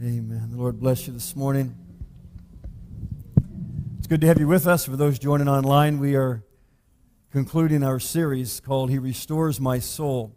Amen. 0.00 0.50
The 0.52 0.56
Lord 0.56 0.78
bless 0.78 1.08
you 1.08 1.12
this 1.12 1.34
morning. 1.34 1.74
It's 3.98 4.06
good 4.06 4.20
to 4.20 4.28
have 4.28 4.38
you 4.38 4.46
with 4.46 4.68
us. 4.68 4.84
For 4.84 4.94
those 4.94 5.18
joining 5.18 5.48
online, 5.48 5.98
we 5.98 6.14
are 6.14 6.44
concluding 7.32 7.82
our 7.82 7.98
series 7.98 8.60
called 8.60 8.90
He 8.90 9.00
Restores 9.00 9.58
My 9.58 9.80
Soul. 9.80 10.36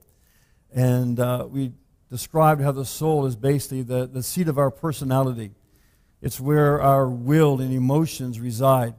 And 0.74 1.20
uh, 1.20 1.46
we 1.47 1.74
described 2.10 2.62
how 2.62 2.71
the 2.71 2.86
soul 2.86 3.28
is 3.28 3.36
basically 3.36 3.84
the, 3.84 4.08
the 4.08 4.24
seat 4.24 4.47
of 4.47 4.58
our 4.58 4.72
personality, 4.72 5.52
it's 6.24 6.40
where 6.40 6.82
our 6.82 7.08
will 7.08 7.62
and 7.62 7.72
emotions 7.72 8.40
reside, 8.40 8.96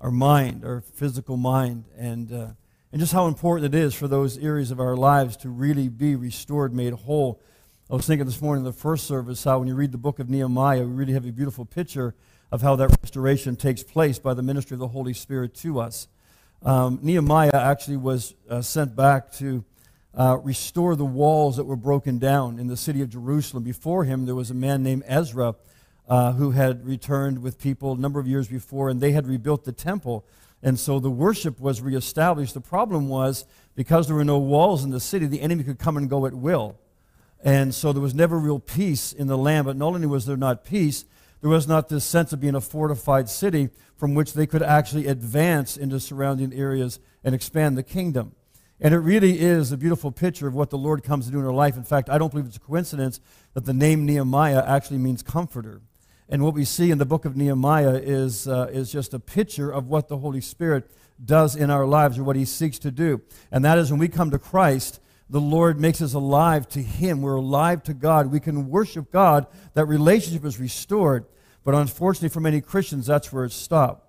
our 0.00 0.10
mind, 0.10 0.64
our 0.64 0.80
physical 0.80 1.36
mind, 1.36 1.84
and, 1.94 2.32
uh, 2.32 2.46
and 2.90 3.00
just 3.00 3.12
how 3.12 3.26
important 3.26 3.74
it 3.74 3.78
is 3.78 3.92
for 3.92 4.08
those 4.08 4.38
areas 4.38 4.70
of 4.70 4.80
our 4.80 4.96
lives 4.96 5.36
to 5.36 5.50
really 5.50 5.90
be 5.90 6.16
restored, 6.16 6.72
made 6.72 6.94
whole 6.94 7.38
I 7.90 7.94
was 7.96 8.06
thinking 8.06 8.24
this 8.24 8.40
morning 8.40 8.60
in 8.60 8.66
the 8.66 8.72
first 8.72 9.08
service 9.08 9.42
how 9.42 9.58
when 9.58 9.66
you 9.66 9.74
read 9.74 9.90
the 9.90 9.98
book 9.98 10.20
of 10.20 10.30
Nehemiah, 10.30 10.84
we 10.84 10.92
really 10.92 11.12
have 11.12 11.26
a 11.26 11.32
beautiful 11.32 11.64
picture 11.64 12.14
of 12.52 12.62
how 12.62 12.76
that 12.76 12.88
restoration 13.02 13.56
takes 13.56 13.82
place 13.82 14.16
by 14.16 14.32
the 14.32 14.44
ministry 14.44 14.76
of 14.76 14.78
the 14.78 14.86
Holy 14.86 15.12
Spirit 15.12 15.56
to 15.56 15.80
us. 15.80 16.06
Um, 16.62 17.00
Nehemiah 17.02 17.50
actually 17.52 17.96
was 17.96 18.36
uh, 18.48 18.62
sent 18.62 18.94
back 18.94 19.32
to 19.38 19.64
uh, 20.14 20.38
restore 20.40 20.94
the 20.94 21.04
walls 21.04 21.56
that 21.56 21.64
were 21.64 21.74
broken 21.74 22.20
down 22.20 22.60
in 22.60 22.68
the 22.68 22.76
city 22.76 23.02
of 23.02 23.08
Jerusalem. 23.08 23.64
Before 23.64 24.04
him, 24.04 24.24
there 24.24 24.36
was 24.36 24.52
a 24.52 24.54
man 24.54 24.84
named 24.84 25.02
Ezra 25.08 25.56
uh, 26.08 26.34
who 26.34 26.52
had 26.52 26.86
returned 26.86 27.42
with 27.42 27.58
people 27.58 27.94
a 27.94 27.98
number 27.98 28.20
of 28.20 28.28
years 28.28 28.46
before, 28.46 28.88
and 28.88 29.00
they 29.00 29.10
had 29.10 29.26
rebuilt 29.26 29.64
the 29.64 29.72
temple. 29.72 30.24
And 30.62 30.78
so 30.78 31.00
the 31.00 31.10
worship 31.10 31.58
was 31.58 31.80
reestablished. 31.80 32.54
The 32.54 32.60
problem 32.60 33.08
was 33.08 33.46
because 33.74 34.06
there 34.06 34.14
were 34.14 34.24
no 34.24 34.38
walls 34.38 34.84
in 34.84 34.90
the 34.90 35.00
city, 35.00 35.26
the 35.26 35.40
enemy 35.40 35.64
could 35.64 35.80
come 35.80 35.96
and 35.96 36.08
go 36.08 36.24
at 36.24 36.34
will. 36.34 36.78
And 37.42 37.74
so 37.74 37.92
there 37.92 38.02
was 38.02 38.14
never 38.14 38.38
real 38.38 38.58
peace 38.58 39.12
in 39.12 39.26
the 39.26 39.38
land. 39.38 39.66
But 39.66 39.76
not 39.76 39.94
only 39.94 40.06
was 40.06 40.26
there 40.26 40.36
not 40.36 40.64
peace, 40.64 41.04
there 41.40 41.50
was 41.50 41.66
not 41.66 41.88
this 41.88 42.04
sense 42.04 42.32
of 42.32 42.40
being 42.40 42.54
a 42.54 42.60
fortified 42.60 43.28
city 43.28 43.70
from 43.96 44.14
which 44.14 44.34
they 44.34 44.46
could 44.46 44.62
actually 44.62 45.06
advance 45.06 45.76
into 45.76 46.00
surrounding 46.00 46.52
areas 46.52 47.00
and 47.24 47.34
expand 47.34 47.76
the 47.76 47.82
kingdom. 47.82 48.34
And 48.80 48.94
it 48.94 48.98
really 48.98 49.40
is 49.40 49.72
a 49.72 49.76
beautiful 49.76 50.10
picture 50.10 50.46
of 50.46 50.54
what 50.54 50.70
the 50.70 50.78
Lord 50.78 51.02
comes 51.02 51.26
to 51.26 51.32
do 51.32 51.38
in 51.38 51.44
our 51.44 51.52
life. 51.52 51.76
In 51.76 51.84
fact, 51.84 52.08
I 52.08 52.16
don't 52.16 52.30
believe 52.30 52.46
it's 52.46 52.56
a 52.56 52.60
coincidence 52.60 53.20
that 53.52 53.66
the 53.66 53.74
name 53.74 54.06
Nehemiah 54.06 54.64
actually 54.66 54.98
means 54.98 55.22
comforter. 55.22 55.82
And 56.30 56.42
what 56.42 56.54
we 56.54 56.64
see 56.64 56.90
in 56.90 56.98
the 56.98 57.04
book 57.04 57.24
of 57.24 57.36
Nehemiah 57.36 58.00
is, 58.02 58.48
uh, 58.48 58.68
is 58.72 58.90
just 58.90 59.12
a 59.12 59.18
picture 59.18 59.70
of 59.70 59.88
what 59.88 60.08
the 60.08 60.18
Holy 60.18 60.40
Spirit 60.40 60.90
does 61.22 61.56
in 61.56 61.70
our 61.70 61.84
lives 61.84 62.18
or 62.18 62.24
what 62.24 62.36
he 62.36 62.44
seeks 62.44 62.78
to 62.78 62.90
do. 62.90 63.20
And 63.50 63.64
that 63.64 63.76
is 63.76 63.90
when 63.90 64.00
we 64.00 64.08
come 64.08 64.30
to 64.30 64.38
Christ, 64.38 65.00
the 65.30 65.40
Lord 65.40 65.80
makes 65.80 66.02
us 66.02 66.12
alive 66.12 66.68
to 66.70 66.82
Him. 66.82 67.22
We're 67.22 67.36
alive 67.36 67.84
to 67.84 67.94
God. 67.94 68.32
We 68.32 68.40
can 68.40 68.68
worship 68.68 69.12
God. 69.12 69.46
That 69.74 69.86
relationship 69.86 70.44
is 70.44 70.58
restored. 70.58 71.24
But 71.64 71.76
unfortunately, 71.76 72.30
for 72.30 72.40
many 72.40 72.60
Christians, 72.60 73.06
that's 73.06 73.32
where 73.32 73.44
it 73.44 73.52
stopped. 73.52 74.06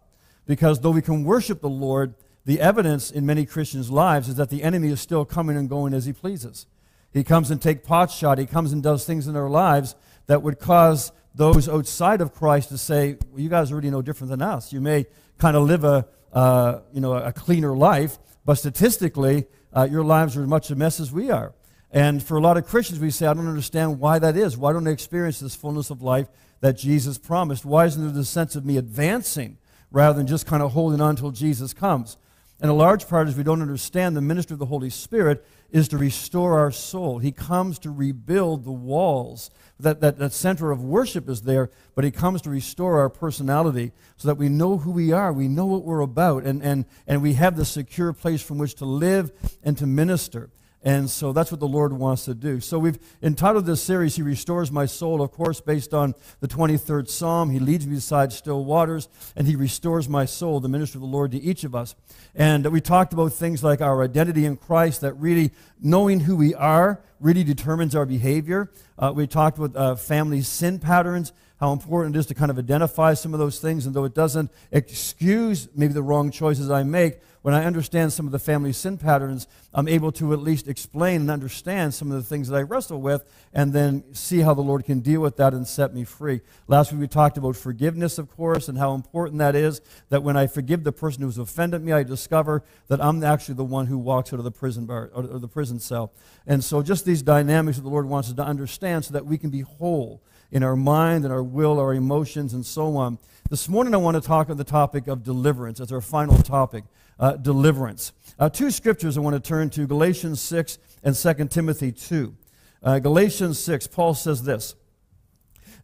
Because 0.48 0.80
though 0.80 0.92
we 0.92 1.04
can 1.04 1.24
worship 1.24 1.62
the 1.62 1.70
Lord, 1.70 2.16
the 2.46 2.60
evidence 2.60 3.12
in 3.12 3.28
many 3.28 3.46
Christians' 3.46 3.92
lives 3.92 4.30
is 4.30 4.36
that 4.36 4.50
the 4.50 4.64
enemy 4.64 4.90
is 4.90 5.00
still 5.00 5.24
coming 5.24 5.56
and 5.56 5.70
going 5.70 5.94
as 5.94 6.06
he 6.06 6.14
pleases. 6.14 6.66
He 7.14 7.24
comes 7.24 7.52
and 7.52 7.62
take 7.62 7.84
pot 7.84 8.10
shot. 8.10 8.40
He 8.40 8.48
comes 8.48 8.74
and 8.74 8.82
does 8.82 9.06
things 9.06 9.28
in 9.28 9.36
their 9.36 9.50
lives 9.50 9.96
that 10.26 10.42
would 10.42 10.60
cause 10.60 11.12
those 11.36 11.70
outside 11.70 12.22
of 12.22 12.34
Christ 12.34 12.70
to 12.70 12.80
say, 12.80 13.18
well, 13.30 13.40
you 13.40 13.50
guys 13.50 13.72
are 13.72 13.76
really 13.76 13.92
no 13.92 14.02
different 14.02 14.32
than 14.32 14.42
us. 14.42 14.74
You 14.74 14.82
may 14.82 15.06
kind 15.38 15.56
of 15.56 15.64
live 15.68 15.84
a, 15.84 16.08
uh, 16.34 16.80
you 16.92 17.00
know, 17.00 17.14
a 17.14 17.32
cleaner 17.32 17.76
life, 17.76 18.18
but 18.44 18.56
statistically, 18.56 19.46
uh, 19.76 19.88
your 19.90 20.04
lives 20.04 20.36
are 20.38 20.44
as 20.44 20.48
much 20.48 20.70
a 20.70 20.76
mess 20.76 21.00
as 21.00 21.12
we 21.12 21.30
are. 21.30 21.54
And 21.92 22.24
for 22.24 22.38
a 22.38 22.42
lot 22.42 22.58
of 22.58 22.66
Christians, 22.66 23.00
we 23.00 23.12
say, 23.12 23.28
I 23.28 23.34
don't 23.34 23.48
understand 23.48 24.00
why 24.00 24.20
that 24.20 24.38
is. 24.38 24.58
Why 24.58 24.72
don't 24.72 24.88
I 24.88 24.92
experience 24.92 25.40
this 25.40 25.56
fullness 25.56 25.90
of 25.90 26.02
life 26.02 26.28
that 26.62 26.78
Jesus 26.78 27.18
promised? 27.18 27.66
Why 27.66 27.86
isn't 27.86 28.02
there 28.02 28.12
this 28.12 28.30
sense 28.30 28.56
of 28.56 28.66
me 28.66 28.78
advancing 28.78 29.58
rather 29.92 30.18
than 30.18 30.28
just 30.28 30.46
kind 30.46 30.64
of 30.64 30.72
holding 30.72 31.02
on 31.02 31.12
until 31.12 31.32
Jesus 31.32 31.74
comes? 31.74 32.18
And 32.62 32.70
a 32.70 32.76
large 32.76 33.08
part 33.08 33.28
is 33.28 33.36
we 33.36 33.44
don't 33.44 33.62
understand 33.62 34.16
the 34.16 34.22
ministry 34.22 34.54
of 34.54 34.60
the 34.60 34.68
Holy 34.68 34.90
Spirit 34.90 35.46
is 35.72 35.88
to 35.88 35.98
restore 35.98 36.60
our 36.60 36.72
soul. 36.72 37.20
He 37.20 37.32
comes 37.32 37.80
to 37.80 37.90
rebuild 37.90 38.66
the 38.66 38.72
walls. 38.72 39.50
That, 39.80 40.02
that, 40.02 40.20
that 40.20 40.34
center 40.34 40.72
of 40.72 40.84
worship 40.84 41.28
is 41.28 41.42
there, 41.42 41.72
but 41.96 42.04
He 42.04 42.12
comes 42.12 42.42
to 42.44 42.50
restore 42.50 43.00
our 43.00 43.10
personality 43.10 43.94
so 44.18 44.28
that 44.28 44.36
we 44.36 44.50
know 44.50 44.78
who 44.78 44.92
we 44.92 45.12
are, 45.12 45.34
we 45.34 45.48
know 45.48 45.66
what 45.66 45.84
we're 45.84 46.02
about, 46.02 46.44
and, 46.44 46.62
and, 46.62 46.86
and 47.08 47.22
we 47.22 47.34
have 47.34 47.56
the 47.56 47.66
secure 47.66 48.14
place 48.14 48.42
from 48.42 48.58
which 48.58 48.76
to 48.76 48.86
live 48.86 49.32
and 49.64 49.78
to 49.78 49.88
minister. 49.88 50.52
And 50.84 51.10
so 51.10 51.32
that's 51.32 51.52
what 51.52 51.60
the 51.60 51.68
Lord 51.68 51.94
wants 51.94 52.26
to 52.26 52.34
do. 52.34 52.60
So 52.60 52.80
we've 52.80 52.98
entitled 53.22 53.68
this 53.68 53.84
series, 53.84 54.16
He 54.16 54.24
Restores 54.24 54.72
My 54.72 54.88
Soul, 54.88 55.22
of 55.22 55.32
course, 55.32 55.62
based 55.62 55.94
on 55.94 56.16
the 56.40 56.48
23rd 56.48 57.08
Psalm. 57.08 57.52
He 57.52 57.60
leads 57.60 57.86
me 57.86 57.96
beside 57.96 58.34
still 58.34 58.66
waters, 58.66 59.08
and 59.36 59.48
He 59.48 59.56
restores 59.56 60.10
my 60.10 60.26
soul, 60.26 60.60
the 60.60 60.70
ministry 60.70 60.98
of 60.98 61.02
the 61.02 61.08
Lord 61.08 61.32
to 61.32 61.38
each 61.40 61.64
of 61.64 61.76
us. 61.76 61.96
And 62.34 62.66
we 62.68 62.82
talked 62.82 63.14
about 63.14 63.34
things 63.34 63.64
like 63.64 63.80
our 63.80 64.04
identity 64.04 64.46
in 64.46 64.58
Christ, 64.58 65.02
that 65.02 65.14
really 65.14 65.52
knowing 65.80 66.22
who 66.22 66.36
we 66.36 66.56
are 66.56 67.00
really 67.20 67.44
determines 67.44 67.96
our 67.96 68.08
behavior. 68.08 68.72
Uh, 68.98 69.14
we 69.16 69.28
talked 69.28 69.60
about 69.60 69.76
uh, 69.76 69.96
family 69.96 70.42
sin 70.42 70.80
patterns 70.80 71.32
how 71.62 71.72
important 71.72 72.16
it 72.16 72.20
is 72.20 72.26
to 72.26 72.34
kind 72.34 72.50
of 72.50 72.58
identify 72.58 73.14
some 73.14 73.36
of 73.36 73.40
those 73.40 73.60
things. 73.60 73.86
And 73.86 73.96
though 73.96 74.04
it 74.04 74.16
doesn't 74.16 74.50
excuse 74.72 75.70
maybe 75.76 75.94
the 75.94 76.02
wrong 76.02 76.32
choices 76.32 76.72
I 76.72 76.82
make, 76.82 77.20
when 77.44 77.54
I 77.54 77.66
understand 77.66 78.14
some 78.14 78.26
of 78.26 78.32
the 78.32 78.40
family 78.40 78.74
sin 78.74 78.98
patterns, 78.98 79.48
I'm 79.72 79.88
able 79.88 80.12
to 80.14 80.34
at 80.34 80.40
least 80.40 80.68
explain 80.68 81.22
and 81.22 81.32
understand 81.32 81.94
some 81.94 82.12
of 82.12 82.18
the 82.18 82.24
things 82.24 82.48
that 82.50 82.56
I 82.56 82.62
wrestle 82.62 83.00
with 83.00 83.24
and 83.54 83.74
then 83.74 84.04
see 84.12 84.40
how 84.40 84.56
the 84.56 84.62
Lord 84.62 84.86
can 84.86 85.02
deal 85.02 85.22
with 85.22 85.38
that 85.38 85.54
and 85.54 85.68
set 85.68 85.94
me 85.94 86.04
free. 86.04 86.42
Last 86.68 86.92
week 86.92 87.02
we 87.02 87.08
talked 87.08 87.38
about 87.38 87.56
forgiveness, 87.56 88.18
of 88.18 88.30
course, 88.36 88.68
and 88.68 88.80
how 88.80 88.96
important 88.96 89.38
that 89.38 89.56
is 89.56 89.82
that 90.10 90.24
when 90.24 90.36
I 90.36 90.48
forgive 90.48 90.84
the 90.84 90.92
person 90.92 91.22
who's 91.22 91.38
offended 91.38 91.84
me, 91.84 91.92
I 91.92 92.02
discover 92.02 92.64
that 92.88 93.04
I'm 93.04 93.24
actually 93.24 93.56
the 93.56 93.64
one 93.64 93.86
who 93.86 94.00
walks 94.00 94.34
out 94.34 94.40
of 94.40 94.46
the 94.46 94.52
prison 94.52 94.88
bar 94.88 95.12
or 95.14 95.24
the 95.24 95.48
prison 95.48 95.80
cell. 95.80 96.12
And 96.48 96.64
so 96.64 96.82
just 96.82 97.06
these 97.06 97.22
dynamics 97.22 97.78
that 97.78 97.84
the 97.84 97.90
Lord 97.90 98.08
wants 98.08 98.30
us 98.30 98.36
to 98.36 98.44
understand 98.44 99.06
so 99.06 99.14
that 99.14 99.28
we 99.28 99.38
can 99.38 99.52
be 99.52 99.62
whole 99.62 100.24
in 100.52 100.64
our 100.64 100.76
mind 100.76 101.24
and 101.24 101.34
our 101.34 101.44
will, 101.44 101.80
our 101.80 101.94
emotions, 101.94 102.54
and 102.54 102.66
so 102.66 102.98
on. 102.98 103.18
This 103.50 103.68
morning, 103.70 103.94
I 103.94 103.98
want 103.98 104.16
to 104.16 104.22
talk 104.22 104.50
on 104.50 104.58
the 104.58 104.64
topic 104.64 105.08
of 105.08 105.24
deliverance 105.24 105.80
as 105.80 105.92
our 105.92 106.02
final 106.02 106.38
topic 106.38 106.84
uh, 107.20 107.34
deliverance. 107.34 108.12
Uh, 108.38 108.50
two 108.50 108.72
scriptures 108.72 109.18
I 109.18 109.22
want 109.22 109.36
to 109.36 109.40
turn 109.40 109.70
to 109.72 109.88
Galatians 109.88 110.42
6 110.42 110.78
and 111.04 111.16
2 111.16 111.48
Timothy 111.48 111.92
2. 111.92 112.36
Uh, 112.84 113.00
Galatians 113.00 113.60
6, 113.60 113.88
Paul 113.88 114.14
says 114.14 114.44
this 114.44 114.76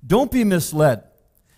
Don't 0.05 0.31
be 0.31 0.43
misled. 0.43 1.03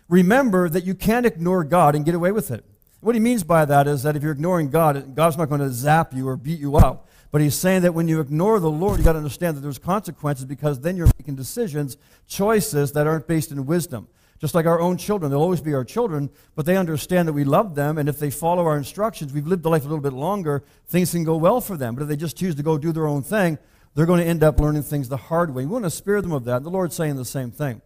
Remember 0.08 0.68
that 0.70 0.86
you 0.86 0.96
can't 0.96 1.26
ignore 1.26 1.64
God 1.64 1.96
and 1.96 2.04
get 2.04 2.16
away 2.16 2.32
with 2.32 2.52
it. 2.52 2.66
What 3.00 3.16
he 3.16 3.22
means 3.22 3.44
by 3.44 3.64
that 3.66 3.88
is 3.88 4.04
that 4.04 4.16
if 4.16 4.24
you're 4.24 4.34
ignoring 4.34 4.70
God, 4.70 5.16
God's 5.16 5.38
not 5.38 5.48
going 5.48 5.62
to 5.62 5.70
zap 5.70 6.14
you 6.14 6.28
or 6.28 6.36
beat 6.36 6.60
you 6.60 6.76
up. 6.76 7.08
But 7.32 7.42
he's 7.42 7.56
saying 7.56 7.84
that 7.84 7.94
when 7.94 8.08
you 8.08 8.20
ignore 8.20 8.60
the 8.60 8.72
Lord, 8.72 8.98
you 8.98 9.04
got 9.04 9.14
to 9.14 9.20
understand 9.20 9.56
that 9.56 9.62
there's 9.62 9.78
consequences 9.78 10.46
because 10.46 10.80
then 10.80 10.98
you're 10.98 11.12
making 11.20 11.36
decisions, 11.36 11.98
choices 12.28 12.92
that 12.94 13.06
aren't 13.06 13.28
based 13.28 13.52
in 13.52 13.66
wisdom. 13.66 14.08
Just 14.40 14.56
like 14.56 14.66
our 14.66 14.80
own 14.80 14.98
children, 14.98 15.30
they'll 15.30 15.42
always 15.42 15.62
be 15.62 15.74
our 15.74 15.84
children, 15.84 16.30
but 16.56 16.66
they 16.66 16.78
understand 16.78 17.28
that 17.28 17.34
we 17.34 17.44
love 17.44 17.76
them, 17.76 17.98
and 17.98 18.08
if 18.08 18.20
they 18.20 18.32
follow 18.32 18.66
our 18.66 18.78
instructions, 18.78 19.34
we've 19.34 19.46
lived 19.46 19.64
the 19.64 19.70
life 19.70 19.84
a 19.84 19.88
little 19.88 20.02
bit 20.02 20.14
longer, 20.14 20.64
things 20.88 21.12
can 21.12 21.26
go 21.26 21.36
well 21.36 21.60
for 21.60 21.76
them. 21.76 21.94
But 21.94 22.04
if 22.04 22.08
they 22.08 22.16
just 22.16 22.38
choose 22.38 22.56
to 22.56 22.64
go 22.64 22.78
do 22.78 22.94
their 22.94 23.06
own 23.06 23.22
thing, 23.22 23.58
they're 23.96 24.06
going 24.06 24.22
to 24.22 24.26
end 24.26 24.44
up 24.44 24.60
learning 24.60 24.84
things 24.84 25.10
the 25.10 25.18
hard 25.18 25.54
way. 25.54 25.66
We 25.66 25.72
want 25.74 25.84
to 25.84 25.90
spare 25.90 26.22
them 26.22 26.32
of 26.32 26.46
that. 26.46 26.64
The 26.64 26.70
Lord's 26.70 26.96
saying 26.96 27.18
the 27.18 27.26
same 27.26 27.52
thing. 27.52 27.82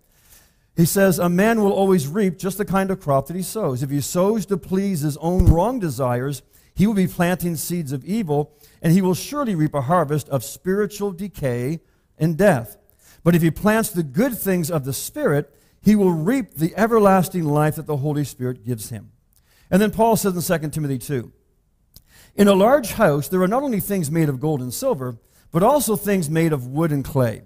He 0.76 0.86
says, 0.86 1.18
A 1.18 1.30
man 1.30 1.62
will 1.62 1.72
always 1.72 2.08
reap 2.08 2.38
just 2.38 2.58
the 2.58 2.66
kind 2.66 2.92
of 2.92 3.00
crop 3.00 3.28
that 3.28 3.36
he 3.36 3.42
sows. 3.42 3.82
If 3.82 3.90
he 3.90 4.02
sows 4.02 4.46
to 4.48 4.58
please 4.58 5.02
his 5.02 5.18
own 5.18 5.46
wrong 5.46 5.80
desires, 5.80 6.44
he 6.76 6.88
will 6.88 6.94
be 6.94 7.08
planting 7.08 7.56
seeds 7.56 7.92
of 7.92 8.04
evil, 8.06 8.58
and 8.82 8.94
he 8.94 9.02
will 9.02 9.14
surely 9.14 9.56
reap 9.56 9.74
a 9.74 9.82
harvest 9.82 10.28
of 10.30 10.44
spiritual 10.44 11.12
decay 11.12 11.82
and 12.18 12.38
death. 12.38 12.78
But 13.24 13.36
if 13.36 13.42
he 13.42 13.52
plants 13.52 13.90
the 13.90 14.04
good 14.04 14.38
things 14.38 14.72
of 14.72 14.84
the 14.86 14.94
Spirit, 14.94 15.54
he 15.82 15.96
will 15.96 16.12
reap 16.12 16.56
the 16.56 16.74
everlasting 16.76 17.46
life 17.46 17.76
that 17.76 17.86
the 17.86 17.98
Holy 17.98 18.24
Spirit 18.24 18.66
gives 18.66 18.90
him. 18.90 19.12
And 19.70 19.82
then 19.82 19.92
Paul 19.92 20.16
says 20.16 20.50
in 20.50 20.62
2 20.62 20.70
Timothy 20.70 20.98
2 20.98 21.32
In 22.36 22.48
a 22.48 22.54
large 22.54 22.94
house, 22.94 23.28
there 23.28 23.42
are 23.42 23.48
not 23.48 23.64
only 23.64 23.80
things 23.80 24.10
made 24.10 24.30
of 24.30 24.40
gold 24.40 24.62
and 24.62 24.74
silver, 24.74 25.18
but 25.52 25.64
also 25.64 25.96
things 25.96 26.30
made 26.30 26.54
of 26.54 26.68
wood 26.68 26.92
and 26.92 27.06
clay. 27.06 27.44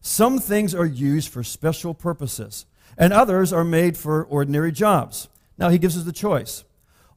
Some 0.00 0.38
things 0.38 0.74
are 0.74 0.84
used 0.84 1.30
for 1.30 1.42
special 1.42 1.94
purposes, 1.94 2.66
and 2.98 3.12
others 3.12 3.52
are 3.52 3.64
made 3.64 3.96
for 3.96 4.24
ordinary 4.24 4.72
jobs. 4.72 5.28
Now 5.56 5.68
he 5.68 5.78
gives 5.78 5.96
us 5.96 6.04
the 6.04 6.12
choice. 6.12 6.64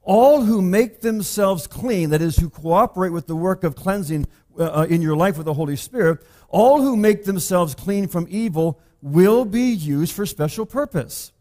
All 0.08 0.44
who 0.46 0.62
make 0.62 1.02
themselves 1.02 1.68
clean, 1.68 2.12
that 2.12 2.22
is, 2.22 2.38
who 2.38 2.50
cooperate 2.50 3.10
with 3.10 3.28
the 3.28 3.36
work 3.36 3.66
of 3.66 3.76
cleansing 3.76 4.26
uh, 4.58 4.64
uh, 4.64 4.88
in 4.90 5.02
your 5.02 5.18
life 5.18 5.36
with 5.36 5.46
the 5.46 5.54
Holy 5.54 5.76
Spirit, 5.76 6.26
all 6.48 6.82
who 6.82 6.96
make 6.96 7.26
themselves 7.26 7.76
clean 7.76 8.08
from 8.08 8.26
evil 8.30 8.80
will 9.02 9.44
be 9.44 9.64
used 9.64 10.14
for 10.14 10.26
special 10.26 10.66
purpose. 10.66 11.34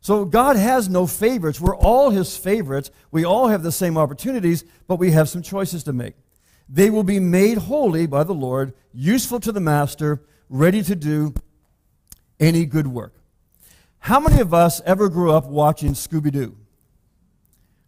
So 0.00 0.24
God 0.24 0.56
has 0.56 0.88
no 0.88 1.06
favorites. 1.06 1.60
We're 1.60 1.76
all 1.76 2.10
his 2.10 2.36
favorites. 2.36 2.90
We 3.12 3.24
all 3.24 3.46
have 3.46 3.62
the 3.62 3.70
same 3.70 3.96
opportunities, 3.96 4.64
but 4.88 4.96
we 4.96 5.12
have 5.12 5.28
some 5.28 5.42
choices 5.42 5.84
to 5.84 5.92
make. 5.92 6.16
They 6.68 6.90
will 6.90 7.04
be 7.04 7.20
made 7.20 7.58
holy 7.58 8.08
by 8.08 8.24
the 8.24 8.34
Lord, 8.34 8.74
useful 8.92 9.38
to 9.38 9.52
the 9.52 9.60
master, 9.60 10.24
ready 10.48 10.82
to 10.82 10.96
do 10.96 11.34
any 12.40 12.66
good 12.66 12.88
work. 12.88 13.14
how 14.00 14.18
many 14.18 14.40
of 14.40 14.52
us 14.52 14.80
ever 14.84 15.08
grew 15.08 15.30
up 15.30 15.46
watching 15.46 15.92
Scooby 15.92 16.32
Doo? 16.32 16.56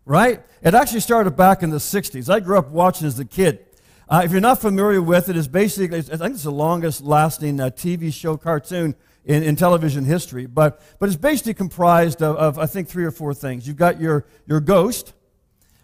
Right? 0.05 0.43
It 0.63 0.75
actually 0.75 1.01
started 1.01 1.37
back 1.37 1.63
in 1.63 1.71
the 1.71 1.79
60s. 1.79 2.33
I 2.33 2.41
grew 2.41 2.59
up 2.59 2.69
watching 2.69 3.07
as 3.07 3.19
a 3.19 3.25
kid. 3.25 3.67
Uh, 4.09 4.23
if 4.25 4.33
you're 4.33 4.41
not 4.41 4.61
familiar 4.61 5.01
with 5.01 5.29
it, 5.29 5.37
it's 5.37 5.47
basically, 5.47 5.99
I 5.99 6.03
think 6.03 6.35
it's 6.35 6.43
the 6.43 6.51
longest 6.51 7.03
lasting 7.03 7.61
uh, 7.61 7.67
TV 7.67 8.13
show 8.13 8.37
cartoon 8.37 8.97
in, 9.25 9.43
in, 9.45 9.55
television 9.55 10.05
history. 10.05 10.47
But, 10.47 10.83
but 10.99 11.09
it's 11.09 11.17
basically 11.17 11.55
comprised 11.55 12.21
of, 12.21 12.37
of, 12.37 12.59
I 12.59 12.67
think, 12.67 12.89
three 12.89 13.05
or 13.05 13.13
four 13.13 13.35
things. 13.35 13.69
You've 13.69 13.77
got 13.77 14.01
your, 14.01 14.27
your 14.47 14.59
ghost, 14.59 15.13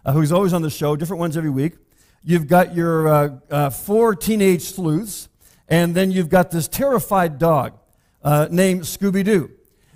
uh, 0.04 0.12
who's 0.12 0.32
always 0.32 0.52
on 0.52 0.62
the 0.62 0.70
show, 0.70 0.96
different 0.96 1.20
ones 1.20 1.36
every 1.36 1.50
week. 1.50 1.74
You've 2.24 2.48
got 2.48 2.74
your 2.74 3.06
uh, 3.06 3.38
uh, 3.48 3.70
four 3.70 4.16
teenage 4.16 4.62
sleuths, 4.62 5.28
and 5.68 5.94
then 5.94 6.10
you've 6.10 6.28
got 6.28 6.50
this 6.50 6.66
terrified 6.66 7.38
dog 7.38 7.74
uh, 8.24 8.48
named 8.50 8.82
Scooby 8.82 9.24
Doo. 9.24 9.52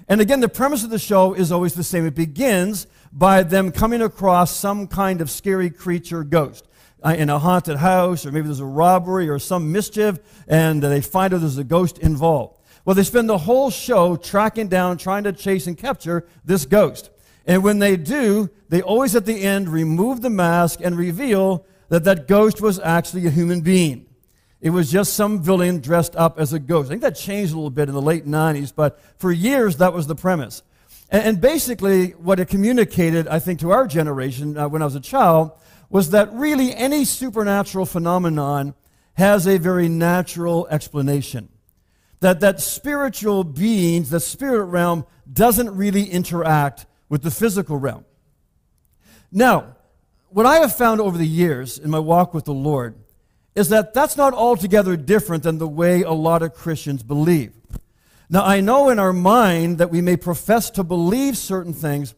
And 0.08 0.20
again, 0.20 0.38
the 0.38 0.48
premise 0.48 0.84
of 0.84 0.90
the 0.90 0.98
show 0.98 1.34
is 1.34 1.50
always 1.50 1.74
the 1.74 1.82
same. 1.82 2.06
It 2.06 2.14
begins 2.14 2.86
by 3.12 3.42
them 3.42 3.72
coming 3.72 4.02
across 4.02 4.54
some 4.54 4.86
kind 4.86 5.20
of 5.20 5.30
scary 5.30 5.70
creature 5.70 6.22
ghost 6.22 6.66
uh, 7.02 7.14
in 7.16 7.30
a 7.30 7.38
haunted 7.38 7.76
house, 7.76 8.24
or 8.24 8.32
maybe 8.32 8.46
there's 8.46 8.60
a 8.60 8.64
robbery 8.64 9.28
or 9.28 9.38
some 9.38 9.72
mischief, 9.72 10.18
and 10.46 10.82
they 10.82 11.00
find 11.00 11.34
out 11.34 11.40
there's 11.40 11.58
a 11.58 11.64
ghost 11.64 11.98
involved. 11.98 12.58
Well, 12.84 12.94
they 12.94 13.02
spend 13.02 13.28
the 13.28 13.38
whole 13.38 13.70
show 13.70 14.16
tracking 14.16 14.68
down, 14.68 14.96
trying 14.98 15.24
to 15.24 15.32
chase 15.32 15.66
and 15.66 15.76
capture 15.76 16.26
this 16.44 16.64
ghost. 16.64 17.10
And 17.46 17.62
when 17.62 17.78
they 17.78 17.96
do, 17.96 18.50
they 18.68 18.82
always 18.82 19.16
at 19.16 19.26
the 19.26 19.42
end 19.42 19.68
remove 19.68 20.22
the 20.22 20.30
mask 20.30 20.80
and 20.82 20.96
reveal 20.96 21.66
that 21.88 22.04
that 22.04 22.28
ghost 22.28 22.60
was 22.60 22.78
actually 22.78 23.26
a 23.26 23.30
human 23.30 23.60
being. 23.60 24.06
It 24.60 24.70
was 24.70 24.90
just 24.90 25.14
some 25.14 25.42
villain 25.42 25.80
dressed 25.80 26.14
up 26.16 26.38
as 26.38 26.52
a 26.52 26.58
ghost. 26.58 26.88
I 26.88 26.90
think 26.90 27.02
that 27.02 27.16
changed 27.16 27.52
a 27.52 27.56
little 27.56 27.70
bit 27.70 27.88
in 27.88 27.94
the 27.94 28.02
late 28.02 28.26
90s, 28.26 28.72
but 28.74 29.00
for 29.18 29.32
years 29.32 29.78
that 29.78 29.92
was 29.92 30.06
the 30.06 30.14
premise. 30.14 30.62
And, 31.10 31.22
and 31.24 31.40
basically, 31.40 32.10
what 32.12 32.40
it 32.40 32.48
communicated, 32.48 33.28
I 33.28 33.38
think, 33.38 33.60
to 33.60 33.70
our 33.70 33.86
generation 33.86 34.56
uh, 34.56 34.68
when 34.68 34.82
I 34.82 34.84
was 34.84 34.94
a 34.94 35.00
child 35.00 35.52
was 35.88 36.10
that 36.10 36.32
really 36.32 36.74
any 36.74 37.04
supernatural 37.04 37.84
phenomenon 37.84 38.74
has 39.14 39.46
a 39.46 39.58
very 39.58 39.88
natural 39.88 40.68
explanation. 40.68 41.48
That, 42.20 42.40
that 42.40 42.60
spiritual 42.60 43.44
beings, 43.44 44.10
the 44.10 44.20
spirit 44.20 44.66
realm, 44.66 45.04
doesn't 45.30 45.74
really 45.74 46.04
interact 46.04 46.86
with 47.08 47.22
the 47.22 47.30
physical 47.30 47.76
realm. 47.76 48.04
Now, 49.32 49.76
what 50.28 50.46
I 50.46 50.56
have 50.56 50.76
found 50.76 51.00
over 51.00 51.18
the 51.18 51.26
years 51.26 51.78
in 51.78 51.90
my 51.90 51.98
walk 51.98 52.34
with 52.34 52.44
the 52.44 52.54
Lord 52.54 52.94
is 53.54 53.68
that 53.70 53.94
that's 53.94 54.16
not 54.16 54.32
altogether 54.32 54.96
different 54.96 55.42
than 55.42 55.58
the 55.58 55.68
way 55.68 56.02
a 56.02 56.12
lot 56.12 56.42
of 56.42 56.54
Christians 56.54 57.02
believe. 57.02 57.52
Now, 58.32 58.44
I 58.44 58.60
know 58.60 58.90
in 58.90 59.00
our 59.00 59.12
mind 59.12 59.78
that 59.78 59.90
we 59.90 60.00
may 60.00 60.16
profess 60.16 60.70
to 60.70 60.84
believe 60.84 61.36
certain 61.36 61.72
things, 61.72 62.14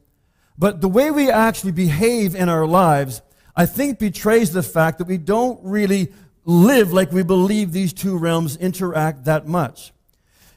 but 0.59 0.83
the 0.83 0.89
way 0.89 1.11
we 1.11 1.31
actually 1.31 1.73
behave 1.73 2.35
in 2.35 2.51
our 2.51 2.67
lives, 2.67 3.23
I 3.57 3.65
think, 3.65 3.99
betrays 3.99 4.53
the 4.53 4.63
fact 4.63 4.99
that 4.99 5.07
we 5.07 5.17
don't 5.17 5.59
really 5.65 6.13
live 6.45 6.93
like 6.93 7.13
we 7.13 7.23
believe 7.23 7.73
these 7.73 7.95
two 7.95 8.19
realms 8.19 8.59
interact 8.59 9.25
that 9.25 9.47
much. 9.47 9.95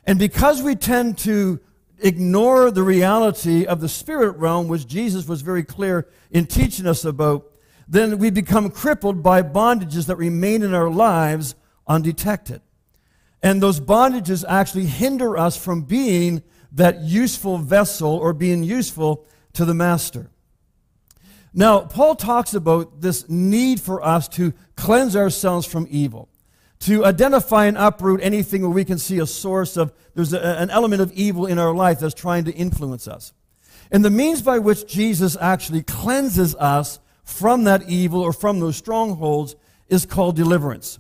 And 0.06 0.20
because 0.20 0.62
we 0.62 0.76
tend 0.76 1.18
to 1.20 1.62
ignore 2.00 2.70
the 2.70 2.84
reality 2.84 3.66
of 3.66 3.80
the 3.80 3.88
spirit 3.88 4.36
realm, 4.36 4.68
which 4.68 4.86
Jesus 4.86 5.26
was 5.26 5.42
very 5.42 5.64
clear 5.64 6.06
in 6.32 6.48
teaching 6.48 6.86
us 6.86 7.06
about, 7.06 7.50
then 7.88 8.18
we 8.18 8.30
become 8.30 8.70
crippled 8.70 9.24
by 9.24 9.42
bondages 9.42 10.08
that 10.08 10.18
remain 10.18 10.64
in 10.64 10.74
our 10.74 10.90
lives 10.90 11.56
undetected. 11.88 12.62
And 13.46 13.62
those 13.62 13.80
bondages 13.80 14.44
actually 14.50 14.88
hinder 14.88 15.38
us 15.38 15.56
from 15.56 15.84
being 15.84 16.42
that 16.72 17.02
useful 17.02 17.60
vessel 17.60 18.10
or 18.10 18.34
being 18.34 18.64
useful 18.64 19.28
to 19.54 19.66
the 19.66 19.76
master. 19.76 20.32
Now, 21.54 21.82
Paul 21.82 22.16
talks 22.16 22.56
about 22.56 23.02
this 23.02 23.30
need 23.30 23.80
for 23.80 24.04
us 24.04 24.28
to 24.30 24.52
cleanse 24.76 25.16
ourselves 25.16 25.68
from 25.68 25.86
evil, 25.92 26.28
to 26.80 27.06
identify 27.06 27.68
and 27.68 27.78
uproot 27.78 28.20
anything 28.24 28.64
where 28.64 28.72
we 28.72 28.84
can 28.84 28.98
see 28.98 29.20
a 29.20 29.28
source 29.28 29.78
of, 29.78 29.94
there's 30.16 30.34
a, 30.34 30.42
an 30.42 30.72
element 30.72 31.04
of 31.04 31.12
evil 31.12 31.46
in 31.46 31.60
our 31.60 31.72
life 31.72 32.00
that's 32.00 32.16
trying 32.16 32.46
to 32.46 32.52
influence 32.52 33.08
us. 33.08 33.32
And 33.92 34.04
the 34.04 34.10
means 34.10 34.42
by 34.42 34.58
which 34.58 34.88
Jesus 34.88 35.38
actually 35.40 35.84
cleanses 35.84 36.56
us 36.56 37.00
from 37.24 37.66
that 37.66 37.88
evil 37.88 38.22
or 38.22 38.34
from 38.34 38.60
those 38.60 38.76
strongholds 38.76 39.56
is 39.88 40.08
called 40.08 40.36
deliverance. 40.36 40.98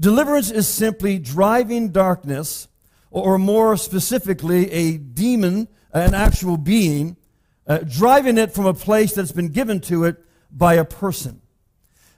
Deliverance 0.00 0.50
is 0.50 0.66
simply 0.66 1.18
driving 1.18 1.90
darkness, 1.90 2.68
or 3.10 3.38
more 3.38 3.76
specifically, 3.76 4.70
a 4.72 4.96
demon, 4.96 5.68
an 5.92 6.14
actual 6.14 6.56
being, 6.56 7.18
uh, 7.66 7.78
driving 7.86 8.38
it 8.38 8.54
from 8.54 8.64
a 8.64 8.72
place 8.72 9.12
that's 9.12 9.32
been 9.32 9.50
given 9.50 9.78
to 9.80 10.04
it 10.04 10.16
by 10.50 10.74
a 10.74 10.86
person. 10.86 11.42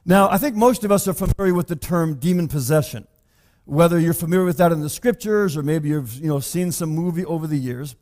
Now, 0.04 0.30
I 0.30 0.38
think 0.38 0.54
most 0.54 0.84
of 0.84 0.92
us 0.92 1.08
are 1.08 1.12
familiar 1.12 1.54
with 1.54 1.66
the 1.66 1.76
term 1.76 2.14
demon 2.14 2.46
possession. 2.46 3.08
Whether 3.64 3.98
you're 3.98 4.14
familiar 4.14 4.44
with 4.44 4.58
that 4.58 4.70
in 4.70 4.80
the 4.80 4.90
scriptures 4.90 5.56
or 5.56 5.62
maybe 5.62 5.88
you've 5.88 6.14
you 6.14 6.28
know, 6.28 6.40
seen 6.40 6.70
some 6.70 6.90
movie 6.90 7.24
over 7.24 7.48
the 7.48 7.58
years. 7.58 7.96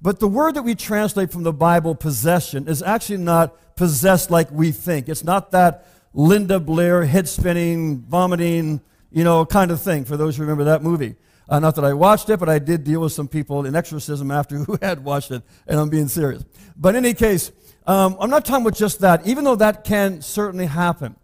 But 0.00 0.20
the 0.20 0.28
word 0.28 0.54
that 0.54 0.62
we 0.62 0.74
translate 0.74 1.30
from 1.30 1.42
the 1.42 1.52
Bible, 1.52 1.94
possession, 1.94 2.68
is 2.68 2.82
actually 2.82 3.18
not 3.18 3.76
possessed 3.76 4.30
like 4.30 4.50
we 4.50 4.72
think. 4.72 5.08
It's 5.08 5.24
not 5.24 5.52
that 5.52 5.86
Linda 6.12 6.60
Blair 6.60 7.04
head 7.04 7.28
spinning, 7.28 8.00
vomiting, 8.00 8.80
you 9.12 9.24
know, 9.24 9.44
kind 9.44 9.70
of 9.70 9.80
thing, 9.80 10.04
for 10.04 10.16
those 10.16 10.36
who 10.36 10.42
remember 10.42 10.64
that 10.64 10.82
movie. 10.82 11.16
Uh, 11.48 11.58
not 11.58 11.74
that 11.74 11.84
I 11.84 11.92
watched 11.92 12.30
it, 12.30 12.38
but 12.38 12.48
I 12.48 12.58
did 12.58 12.84
deal 12.84 13.00
with 13.00 13.12
some 13.12 13.28
people 13.28 13.66
in 13.66 13.76
exorcism 13.76 14.30
after 14.30 14.56
who 14.64 14.78
had 14.80 15.04
watched 15.04 15.30
it, 15.30 15.42
and 15.66 15.78
I'm 15.78 15.90
being 15.90 16.08
serious. 16.08 16.44
But 16.76 16.94
in 16.94 17.04
any 17.04 17.14
case, 17.14 17.52
um, 17.86 18.16
I'm 18.20 18.30
not 18.30 18.44
talking 18.44 18.64
about 18.64 18.76
just 18.76 19.00
that, 19.00 19.26
even 19.26 19.44
though 19.44 19.56
that 19.56 19.84
can 19.84 20.22
certainly 20.22 20.66
happen. 20.66 21.16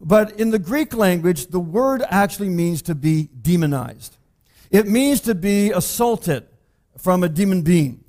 But 0.00 0.40
in 0.40 0.50
the 0.50 0.58
Greek 0.58 0.94
language, 0.94 1.46
the 1.46 1.60
word 1.60 2.02
actually 2.08 2.48
means 2.48 2.82
to 2.82 2.94
be 2.94 3.28
demonized. 3.40 4.16
It 4.70 4.88
means 4.88 5.20
to 5.22 5.34
be 5.34 5.70
assaulted 5.70 6.44
from 6.98 7.22
a 7.22 7.28
demon 7.28 7.62
being. 7.62 8.02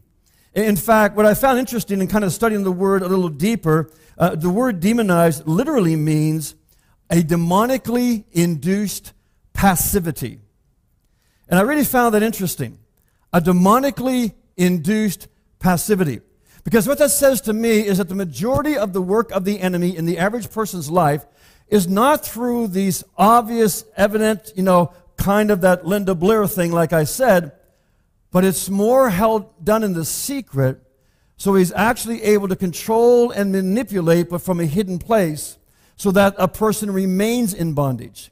In 0.56 0.76
fact, 0.76 1.16
what 1.16 1.26
I 1.26 1.34
found 1.34 1.60
interesting 1.60 2.02
in 2.02 2.08
kind 2.08 2.24
of 2.24 2.34
studying 2.34 2.64
the 2.64 2.72
word 2.72 3.04
a 3.04 3.08
little 3.08 3.30
deeper, 3.30 3.92
uh, 4.18 4.36
the 4.36 4.50
word 4.50 4.80
demonized 4.80 5.48
literally 5.48 5.96
means 5.96 6.56
a 7.14 7.18
demonically 7.22 8.24
induced 8.32 9.14
passivity. 9.54 10.40
And 11.48 11.60
I 11.60 11.62
really 11.62 11.84
found 11.84 12.16
that 12.16 12.24
interesting. 12.24 12.80
A 13.32 13.40
demonically 13.40 14.34
induced 14.58 15.28
passivity. 15.60 16.22
Because 16.64 16.88
what 16.88 16.98
that 16.98 17.12
says 17.12 17.40
to 17.42 17.54
me 17.54 17.86
is 17.86 18.00
that 18.00 18.10
the 18.10 18.16
majority 18.16 18.76
of 18.76 18.94
the 18.94 19.02
work 19.02 19.30
of 19.30 19.46
the 19.46 19.60
enemy 19.60 19.96
in 19.96 20.06
the 20.06 20.18
average 20.18 20.50
person's 20.50 20.90
life 20.90 21.24
is 21.68 21.88
not 21.88 22.26
through 22.26 22.70
these 22.70 23.04
obvious, 23.16 23.86
evident, 23.96 24.52
you 24.56 24.64
know, 24.64 24.92
kind 25.16 25.52
of 25.52 25.62
that 25.62 25.86
Linda 25.86 26.16
Blair 26.16 26.48
thing, 26.48 26.72
like 26.72 26.94
I 26.94 27.04
said, 27.04 27.52
but 28.32 28.44
it's 28.44 28.72
more 28.72 29.12
held 29.12 29.64
done 29.64 29.84
in 29.84 29.94
the 29.94 30.06
secret. 30.06 30.82
So 31.38 31.54
he's 31.54 31.72
actually 31.74 32.24
able 32.24 32.48
to 32.48 32.56
control 32.56 33.30
and 33.30 33.52
manipulate, 33.52 34.32
but 34.32 34.42
from 34.42 34.60
a 34.60 34.66
hidden 34.66 34.98
place, 34.98 35.60
so 36.04 36.12
that 36.12 36.36
a 36.38 36.50
person 36.50 36.92
remains 36.92 37.54
in 37.54 37.72
bondage. 37.72 38.30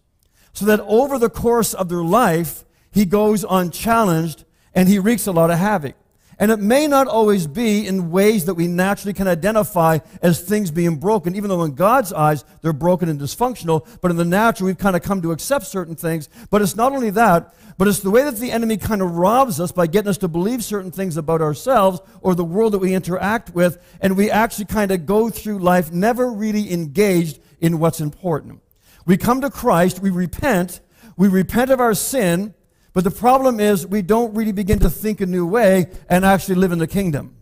So 0.51 0.65
that 0.65 0.81
over 0.81 1.17
the 1.17 1.29
course 1.29 1.73
of 1.73 1.87
their 1.87 2.03
life, 2.03 2.65
he 2.91 3.05
goes 3.05 3.45
unchallenged 3.49 4.43
and 4.75 4.89
he 4.89 4.99
wreaks 4.99 5.25
a 5.25 5.31
lot 5.31 5.51
of 5.51 5.57
havoc. 5.57 5.95
And 6.37 6.51
it 6.51 6.59
may 6.59 6.85
not 6.85 7.07
always 7.07 7.47
be 7.47 7.87
in 7.87 8.11
ways 8.11 8.43
that 8.45 8.55
we 8.55 8.67
naturally 8.67 9.13
can 9.13 9.25
identify 9.25 9.99
as 10.21 10.41
things 10.41 10.69
being 10.69 10.97
broken, 10.97 11.33
even 11.33 11.47
though 11.47 11.63
in 11.63 11.73
God's 11.73 12.11
eyes 12.11 12.43
they're 12.61 12.73
broken 12.73 13.07
and 13.07 13.21
dysfunctional. 13.21 13.87
But 14.01 14.11
in 14.11 14.17
the 14.17 14.25
natural, 14.25 14.67
we've 14.67 14.77
kind 14.77 14.97
of 14.97 15.01
come 15.01 15.21
to 15.21 15.31
accept 15.31 15.65
certain 15.65 15.95
things. 15.95 16.27
But 16.49 16.61
it's 16.61 16.75
not 16.75 16.91
only 16.91 17.11
that, 17.11 17.53
but 17.77 17.87
it's 17.87 17.99
the 17.99 18.11
way 18.11 18.25
that 18.25 18.35
the 18.35 18.51
enemy 18.51 18.75
kind 18.75 19.01
of 19.01 19.15
robs 19.15 19.61
us 19.61 19.71
by 19.71 19.87
getting 19.87 20.09
us 20.09 20.17
to 20.17 20.27
believe 20.27 20.61
certain 20.61 20.91
things 20.91 21.15
about 21.15 21.41
ourselves 21.41 22.01
or 22.19 22.35
the 22.35 22.43
world 22.43 22.73
that 22.73 22.79
we 22.79 22.95
interact 22.95 23.55
with. 23.55 23.81
And 24.01 24.17
we 24.17 24.29
actually 24.29 24.65
kind 24.65 24.91
of 24.91 25.05
go 25.05 25.29
through 25.29 25.59
life 25.59 25.93
never 25.93 26.29
really 26.29 26.73
engaged 26.73 27.39
in 27.61 27.79
what's 27.79 28.01
important. 28.01 28.61
We 29.05 29.15
come 29.15 29.39
to 29.41 29.49
Christ, 29.49 30.01
we 30.01 30.09
repent, 30.09 30.81
we 31.15 31.27
repent 31.27 31.71
of 31.71 31.79
our 31.79 31.93
sin 31.93 32.53
but 32.93 33.03
the 33.03 33.11
problem 33.11 33.59
is, 33.59 33.87
we 33.87 34.01
don't 34.01 34.35
really 34.35 34.51
begin 34.51 34.79
to 34.79 34.89
think 34.89 35.21
a 35.21 35.25
new 35.25 35.45
way 35.45 35.87
and 36.09 36.25
actually 36.25 36.55
live 36.55 36.71
in 36.71 36.79
the 36.79 36.87
kingdom. 36.87 37.35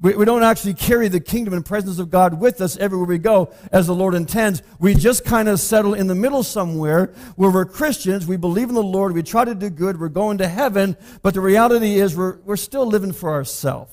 We, 0.00 0.14
we 0.14 0.24
don't 0.24 0.44
actually 0.44 0.74
carry 0.74 1.08
the 1.08 1.20
kingdom 1.20 1.52
and 1.52 1.66
presence 1.66 1.98
of 1.98 2.08
God 2.08 2.40
with 2.40 2.60
us 2.60 2.76
everywhere 2.76 3.06
we 3.06 3.18
go 3.18 3.52
as 3.72 3.88
the 3.88 3.94
Lord 3.94 4.14
intends. 4.14 4.62
We 4.78 4.94
just 4.94 5.24
kind 5.24 5.48
of 5.48 5.60
settle 5.60 5.92
in 5.92 6.06
the 6.06 6.14
middle 6.14 6.42
somewhere 6.42 7.12
where 7.36 7.50
we're 7.50 7.66
Christians, 7.66 8.26
we 8.26 8.36
believe 8.36 8.68
in 8.68 8.76
the 8.76 8.82
Lord, 8.82 9.12
we 9.12 9.22
try 9.22 9.44
to 9.44 9.54
do 9.54 9.68
good, 9.68 10.00
we're 10.00 10.08
going 10.08 10.38
to 10.38 10.48
heaven, 10.48 10.96
but 11.20 11.34
the 11.34 11.40
reality 11.40 11.96
is 11.96 12.16
we're, 12.16 12.38
we're 12.44 12.56
still 12.56 12.86
living 12.86 13.12
for 13.12 13.32
ourselves. 13.32 13.92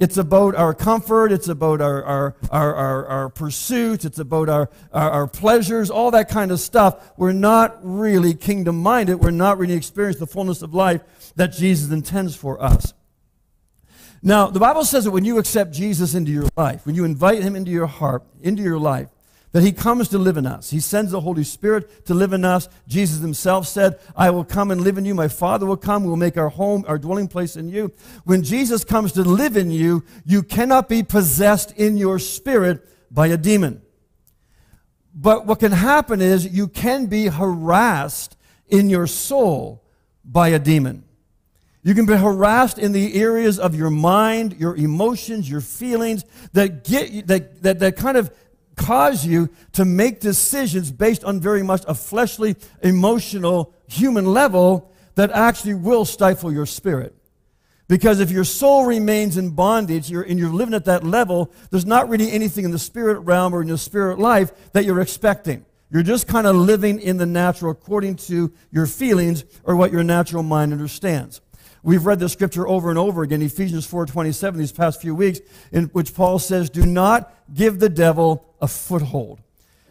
It's 0.00 0.16
about 0.16 0.54
our 0.54 0.72
comfort. 0.72 1.30
It's 1.30 1.48
about 1.48 1.82
our, 1.82 2.02
our, 2.02 2.36
our, 2.50 2.74
our, 2.74 3.06
our 3.06 3.28
pursuits. 3.28 4.06
It's 4.06 4.18
about 4.18 4.48
our, 4.48 4.70
our, 4.94 5.10
our, 5.10 5.26
pleasures, 5.26 5.90
all 5.90 6.10
that 6.12 6.30
kind 6.30 6.50
of 6.50 6.58
stuff. 6.58 7.12
We're 7.18 7.32
not 7.32 7.78
really 7.82 8.32
kingdom 8.32 8.82
minded. 8.82 9.16
We're 9.16 9.30
not 9.30 9.58
really 9.58 9.74
experiencing 9.74 10.20
the 10.20 10.26
fullness 10.26 10.62
of 10.62 10.72
life 10.72 11.02
that 11.36 11.48
Jesus 11.48 11.92
intends 11.92 12.34
for 12.34 12.60
us. 12.62 12.94
Now, 14.22 14.48
the 14.48 14.60
Bible 14.60 14.84
says 14.86 15.04
that 15.04 15.10
when 15.10 15.26
you 15.26 15.38
accept 15.38 15.72
Jesus 15.72 16.14
into 16.14 16.32
your 16.32 16.48
life, 16.56 16.86
when 16.86 16.94
you 16.94 17.04
invite 17.04 17.42
him 17.42 17.54
into 17.54 17.70
your 17.70 17.86
heart, 17.86 18.22
into 18.40 18.62
your 18.62 18.78
life, 18.78 19.08
that 19.52 19.62
he 19.62 19.72
comes 19.72 20.08
to 20.08 20.18
live 20.18 20.36
in 20.36 20.46
us. 20.46 20.70
He 20.70 20.80
sends 20.80 21.10
the 21.10 21.20
Holy 21.20 21.42
Spirit 21.42 22.06
to 22.06 22.14
live 22.14 22.32
in 22.32 22.44
us. 22.44 22.68
Jesus 22.86 23.20
himself 23.20 23.66
said, 23.66 23.98
I 24.16 24.30
will 24.30 24.44
come 24.44 24.70
and 24.70 24.80
live 24.80 24.96
in 24.96 25.04
you. 25.04 25.14
My 25.14 25.28
Father 25.28 25.66
will 25.66 25.76
come. 25.76 26.04
We 26.04 26.10
will 26.10 26.16
make 26.16 26.36
our 26.36 26.48
home, 26.48 26.84
our 26.86 26.98
dwelling 26.98 27.26
place 27.26 27.56
in 27.56 27.68
you. 27.68 27.92
When 28.24 28.42
Jesus 28.44 28.84
comes 28.84 29.12
to 29.12 29.22
live 29.22 29.56
in 29.56 29.70
you, 29.70 30.04
you 30.24 30.42
cannot 30.42 30.88
be 30.88 31.02
possessed 31.02 31.72
in 31.72 31.96
your 31.96 32.18
spirit 32.18 32.86
by 33.10 33.26
a 33.26 33.36
demon. 33.36 33.82
But 35.12 35.46
what 35.46 35.58
can 35.58 35.72
happen 35.72 36.20
is 36.20 36.46
you 36.46 36.68
can 36.68 37.06
be 37.06 37.26
harassed 37.26 38.36
in 38.68 38.88
your 38.88 39.08
soul 39.08 39.82
by 40.24 40.48
a 40.48 40.58
demon. 40.60 41.04
You 41.82 41.94
can 41.94 42.06
be 42.06 42.14
harassed 42.14 42.78
in 42.78 42.92
the 42.92 43.14
areas 43.20 43.58
of 43.58 43.74
your 43.74 43.90
mind, 43.90 44.56
your 44.60 44.76
emotions, 44.76 45.50
your 45.50 45.62
feelings 45.62 46.24
that 46.52 46.84
get 46.84 47.26
that, 47.26 47.62
that, 47.62 47.78
that 47.78 47.96
kind 47.96 48.16
of 48.16 48.30
cause 48.80 49.26
you 49.26 49.50
to 49.72 49.84
make 49.84 50.20
decisions 50.20 50.90
based 50.90 51.22
on 51.22 51.38
very 51.40 51.62
much 51.62 51.82
a 51.86 51.94
fleshly, 51.94 52.56
emotional, 52.82 53.74
human 53.86 54.24
level 54.24 54.90
that 55.14 55.30
actually 55.30 55.74
will 55.74 56.04
stifle 56.04 56.52
your 56.52 56.66
spirit. 56.66 57.14
Because 57.88 58.20
if 58.20 58.30
your 58.30 58.44
soul 58.44 58.86
remains 58.86 59.36
in 59.36 59.50
bondage 59.50 60.08
you're, 60.08 60.22
and 60.22 60.38
you're 60.38 60.52
living 60.52 60.74
at 60.74 60.84
that 60.84 61.04
level, 61.04 61.52
there's 61.70 61.84
not 61.84 62.08
really 62.08 62.30
anything 62.30 62.64
in 62.64 62.70
the 62.70 62.78
spirit 62.78 63.18
realm 63.20 63.52
or 63.52 63.62
in 63.62 63.68
your 63.68 63.76
spirit 63.76 64.18
life 64.18 64.72
that 64.72 64.84
you're 64.84 65.00
expecting. 65.00 65.66
You're 65.90 66.04
just 66.04 66.28
kind 66.28 66.46
of 66.46 66.54
living 66.54 67.00
in 67.00 67.16
the 67.16 67.26
natural 67.26 67.72
according 67.72 68.16
to 68.16 68.52
your 68.70 68.86
feelings 68.86 69.44
or 69.64 69.74
what 69.74 69.92
your 69.92 70.04
natural 70.04 70.44
mind 70.44 70.72
understands. 70.72 71.40
We've 71.82 72.04
read 72.04 72.20
this 72.20 72.32
scripture 72.32 72.68
over 72.68 72.90
and 72.90 72.98
over 72.98 73.22
again, 73.22 73.40
Ephesians 73.40 73.86
4:27, 73.86 74.58
these 74.58 74.72
past 74.72 75.00
few 75.00 75.14
weeks, 75.14 75.40
in 75.72 75.84
which 75.86 76.14
Paul 76.14 76.38
says, 76.38 76.68
"Do 76.68 76.84
not 76.84 77.32
give 77.54 77.78
the 77.78 77.88
devil 77.88 78.44
a 78.60 78.68
foothold. 78.68 79.40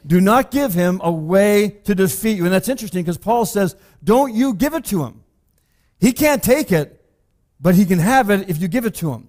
Do 0.05 0.22
not 0.22 0.51
give 0.51 0.74
him 0.74 1.01
a 1.03 1.12
way 1.12 1.79
to 1.86 1.96
defeat 1.96 2.38
you." 2.38 2.46
And 2.46 2.53
that's 2.53 2.69
interesting 2.69 3.03
because 3.03 3.17
Paul 3.17 3.46
says, 3.46 3.75
"Don't 4.03 4.34
you 4.34 4.53
give 4.53 4.74
it 4.74 4.86
to 4.86 5.03
him. 5.03 5.22
He 6.00 6.12
can't 6.12 6.43
take 6.43 6.72
it, 6.72 7.03
but 7.60 7.75
he 7.75 7.86
can 7.86 8.00
have 8.00 8.29
it 8.29 8.50
if 8.50 8.62
you 8.62 8.67
give 8.67 8.86
it 8.86 8.96
to 8.96 9.12
him. 9.12 9.27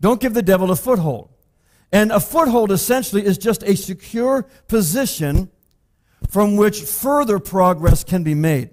Don't 0.00 0.20
give 0.20 0.34
the 0.34 0.42
devil 0.42 0.70
a 0.70 0.76
foothold." 0.76 1.30
And 1.90 2.12
a 2.12 2.20
foothold 2.20 2.70
essentially 2.70 3.24
is 3.24 3.38
just 3.38 3.62
a 3.62 3.76
secure 3.76 4.46
position 4.68 5.48
from 6.28 6.56
which 6.56 6.82
further 6.82 7.38
progress 7.38 8.04
can 8.04 8.22
be 8.22 8.34
made. 8.34 8.70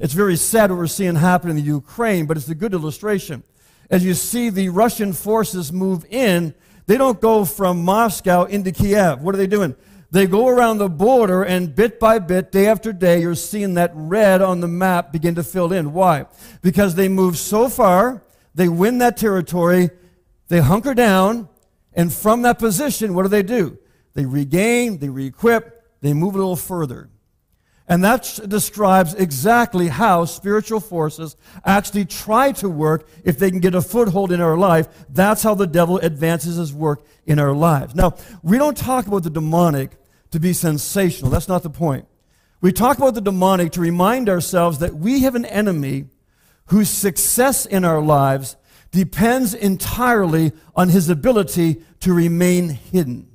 It's 0.00 0.14
very 0.14 0.36
sad 0.36 0.70
what 0.70 0.78
we're 0.78 0.86
seeing 0.86 1.14
happen 1.14 1.50
in 1.50 1.56
the 1.56 1.62
Ukraine, 1.62 2.24
but 2.24 2.38
it's 2.38 2.48
a 2.48 2.54
good 2.54 2.72
illustration. 2.72 3.42
As 3.90 4.02
you 4.02 4.14
see 4.14 4.48
the 4.48 4.70
Russian 4.70 5.12
forces 5.12 5.74
move 5.74 6.06
in, 6.08 6.54
they 6.86 6.96
don't 6.96 7.20
go 7.20 7.44
from 7.44 7.84
Moscow 7.84 8.44
into 8.44 8.72
Kiev. 8.72 9.20
What 9.20 9.34
are 9.34 9.38
they 9.38 9.46
doing? 9.46 9.76
They 10.10 10.26
go 10.26 10.48
around 10.48 10.78
the 10.78 10.88
border, 10.88 11.42
and 11.42 11.74
bit 11.74 12.00
by 12.00 12.18
bit, 12.18 12.50
day 12.50 12.66
after 12.66 12.94
day, 12.94 13.20
you're 13.20 13.34
seeing 13.34 13.74
that 13.74 13.92
red 13.94 14.40
on 14.40 14.60
the 14.60 14.68
map 14.68 15.12
begin 15.12 15.34
to 15.34 15.42
fill 15.42 15.70
in. 15.70 15.92
Why? 15.92 16.24
Because 16.62 16.94
they 16.94 17.08
move 17.08 17.36
so 17.36 17.68
far, 17.68 18.22
they 18.54 18.70
win 18.70 18.98
that 18.98 19.18
territory, 19.18 19.90
they 20.48 20.60
hunker 20.60 20.94
down, 20.94 21.46
and 21.92 22.10
from 22.10 22.40
that 22.42 22.58
position, 22.58 23.12
what 23.12 23.24
do 23.24 23.28
they 23.28 23.42
do? 23.42 23.78
They 24.14 24.24
regain, 24.24 24.98
they 24.98 25.10
re 25.10 25.26
equip, 25.26 25.84
they 26.00 26.14
move 26.14 26.34
a 26.34 26.38
little 26.38 26.56
further. 26.56 27.10
And 27.90 28.04
that 28.04 28.38
describes 28.46 29.14
exactly 29.14 29.88
how 29.88 30.24
spiritual 30.24 30.78
forces 30.78 31.34
actually 31.64 32.04
try 32.04 32.52
to 32.52 32.68
work 32.68 33.08
if 33.24 33.36
they 33.36 33.50
can 33.50 33.58
get 33.58 33.74
a 33.74 33.82
foothold 33.82 34.30
in 34.30 34.40
our 34.40 34.56
life. 34.56 34.86
That's 35.08 35.42
how 35.42 35.56
the 35.56 35.66
devil 35.66 35.98
advances 35.98 36.54
his 36.54 36.72
work 36.72 37.02
in 37.26 37.40
our 37.40 37.52
lives. 37.52 37.96
Now, 37.96 38.14
we 38.44 38.58
don't 38.58 38.76
talk 38.76 39.08
about 39.08 39.24
the 39.24 39.30
demonic 39.30 39.96
to 40.30 40.38
be 40.38 40.52
sensational. 40.52 41.32
That's 41.32 41.48
not 41.48 41.64
the 41.64 41.70
point. 41.70 42.06
We 42.60 42.70
talk 42.70 42.96
about 42.96 43.14
the 43.14 43.20
demonic 43.20 43.72
to 43.72 43.80
remind 43.80 44.28
ourselves 44.28 44.78
that 44.78 44.94
we 44.94 45.22
have 45.22 45.34
an 45.34 45.44
enemy 45.46 46.04
whose 46.66 46.88
success 46.88 47.66
in 47.66 47.84
our 47.84 48.00
lives 48.00 48.56
depends 48.92 49.52
entirely 49.52 50.52
on 50.76 50.90
his 50.90 51.08
ability 51.08 51.82
to 51.98 52.12
remain 52.12 52.68
hidden. 52.68 53.28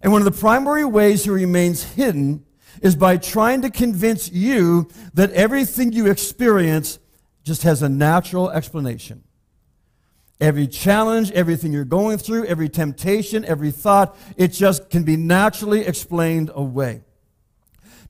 And 0.00 0.12
one 0.12 0.22
of 0.22 0.32
the 0.32 0.40
primary 0.40 0.84
ways 0.84 1.24
he 1.24 1.30
remains 1.30 1.82
hidden 1.82 2.45
is 2.82 2.96
by 2.96 3.16
trying 3.16 3.62
to 3.62 3.70
convince 3.70 4.30
you 4.30 4.88
that 5.14 5.30
everything 5.32 5.92
you 5.92 6.06
experience 6.06 6.98
just 7.44 7.62
has 7.62 7.82
a 7.82 7.88
natural 7.88 8.50
explanation. 8.50 9.22
Every 10.40 10.66
challenge, 10.66 11.30
everything 11.30 11.72
you're 11.72 11.84
going 11.84 12.18
through, 12.18 12.44
every 12.46 12.68
temptation, 12.68 13.44
every 13.44 13.70
thought, 13.70 14.16
it 14.36 14.48
just 14.48 14.90
can 14.90 15.02
be 15.04 15.16
naturally 15.16 15.86
explained 15.86 16.50
away. 16.54 17.02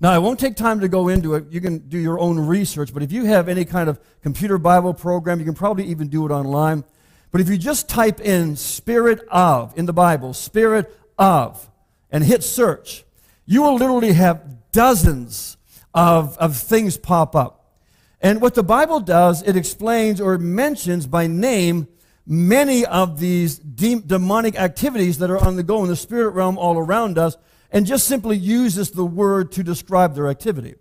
Now, 0.00 0.10
I 0.10 0.18
won't 0.18 0.38
take 0.38 0.56
time 0.56 0.80
to 0.80 0.88
go 0.88 1.08
into 1.08 1.34
it. 1.34 1.46
You 1.50 1.60
can 1.60 1.78
do 1.78 1.98
your 1.98 2.18
own 2.18 2.38
research, 2.38 2.92
but 2.92 3.02
if 3.02 3.12
you 3.12 3.24
have 3.26 3.48
any 3.48 3.64
kind 3.64 3.88
of 3.88 4.00
computer 4.22 4.58
Bible 4.58 4.92
program, 4.92 5.38
you 5.38 5.44
can 5.44 5.54
probably 5.54 5.84
even 5.84 6.08
do 6.08 6.26
it 6.26 6.30
online. 6.30 6.84
But 7.30 7.40
if 7.40 7.48
you 7.48 7.56
just 7.56 7.88
type 7.88 8.20
in 8.20 8.56
spirit 8.56 9.20
of 9.30 9.76
in 9.78 9.86
the 9.86 9.92
Bible, 9.92 10.34
spirit 10.34 10.94
of, 11.18 11.70
and 12.10 12.24
hit 12.24 12.42
search, 12.42 13.04
you 13.46 13.62
will 13.62 13.76
literally 13.76 14.12
have 14.12 14.55
dozens 14.76 15.56
of, 15.94 16.36
of 16.36 16.54
things 16.54 16.98
pop 16.98 17.34
up. 17.34 17.72
And 18.20 18.42
what 18.42 18.54
the 18.54 18.62
Bible 18.62 19.00
does, 19.00 19.42
it 19.42 19.56
explains 19.56 20.20
or 20.20 20.36
mentions 20.36 21.06
by 21.06 21.26
name 21.26 21.88
many 22.26 22.84
of 22.84 23.18
these 23.18 23.58
de- 23.58 24.00
demonic 24.00 24.54
activities 24.60 25.16
that 25.18 25.30
are 25.30 25.38
on 25.38 25.56
the 25.56 25.62
go 25.62 25.82
in 25.82 25.88
the 25.88 25.96
spirit 25.96 26.30
realm 26.30 26.58
all 26.58 26.76
around 26.76 27.16
us, 27.16 27.38
and 27.72 27.86
just 27.86 28.06
simply 28.06 28.36
uses 28.36 28.90
the 28.90 29.04
word 29.04 29.50
to 29.52 29.62
describe 29.62 30.14
their 30.14 30.28
activity. 30.28 30.74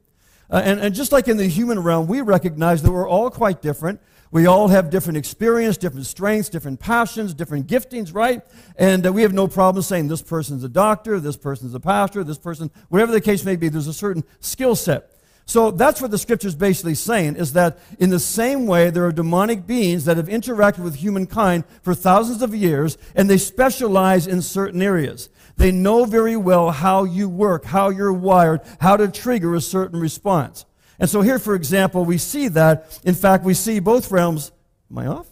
Uh, 0.50 0.62
and, 0.64 0.80
and 0.82 0.94
just 0.94 1.14
like 1.14 1.30
in 1.30 1.38
the 1.38 1.48
human 1.48 1.80
realm, 1.80 2.06
we 2.06 2.20
recognize 2.20 2.84
that 2.84 2.92
we're 2.92 3.08
all 3.08 3.30
quite 3.30 3.62
different. 3.62 4.02
We 4.32 4.48
all 4.48 4.68
have 4.68 4.90
different 4.90 5.18
experience, 5.18 5.78
different 5.78 6.06
strengths, 6.06 6.50
different 6.50 6.80
passions, 6.80 7.34
different 7.34 7.68
giftings, 7.68 8.14
right? 8.14 8.42
And 8.78 9.06
uh, 9.06 9.14
we 9.14 9.22
have 9.22 9.34
no 9.34 9.48
problem 9.48 9.82
saying 9.84 10.08
this 10.08 10.22
person's 10.22 10.64
a 10.64 10.70
doctor, 10.70 11.20
this 11.20 11.38
person's 11.38 11.74
a 11.74 11.80
pastor, 11.80 12.24
this 12.24 12.38
person, 12.38 12.72
whatever 12.90 13.12
the 13.12 13.22
case 13.22 13.46
may 13.46 13.56
be, 13.56 13.70
there's 13.70 13.88
a 13.88 13.94
certain 13.94 14.24
skill 14.40 14.76
set. 14.76 15.12
So 15.48 15.70
that's 15.70 16.02
what 16.02 16.10
the 16.10 16.18
scripture 16.18 16.48
is 16.48 16.56
basically 16.56 16.96
saying 16.96 17.36
is 17.36 17.54
that 17.54 17.78
in 18.00 18.10
the 18.10 18.20
same 18.20 18.66
way, 18.66 18.90
there 18.90 19.06
are 19.06 19.12
demonic 19.12 19.68
beings 19.68 20.06
that 20.06 20.18
have 20.18 20.28
interacted 20.28 20.80
with 20.80 20.96
humankind 20.96 21.66
for 21.84 21.94
thousands 21.94 22.42
of 22.42 22.56
years, 22.56 22.98
and 23.16 23.30
they 23.30 23.38
specialize 23.38 24.26
in 24.26 24.42
certain 24.42 24.82
areas. 24.82 25.30
They 25.58 25.72
know 25.72 26.06
very 26.06 26.36
well 26.36 26.72
how 26.72 27.04
you 27.04 27.30
work, 27.30 27.66
how 27.66 27.90
you're 27.90 28.12
wired, 28.12 28.62
how 28.82 28.98
to 28.98 29.08
trigger 29.08 29.54
a 29.54 29.62
certain 29.62 30.00
response. 30.00 30.66
And 31.00 31.10
so 31.10 31.22
here, 31.22 31.40
for 31.40 31.56
example, 31.56 32.06
we 32.06 32.18
see 32.18 32.48
that. 32.50 33.00
In 33.04 33.16
fact, 33.16 33.44
we 33.44 33.54
see 33.54 33.80
both 33.80 34.12
realms. 34.12 34.52
Am 34.90 34.98
I 34.98 35.08
off? 35.08 35.28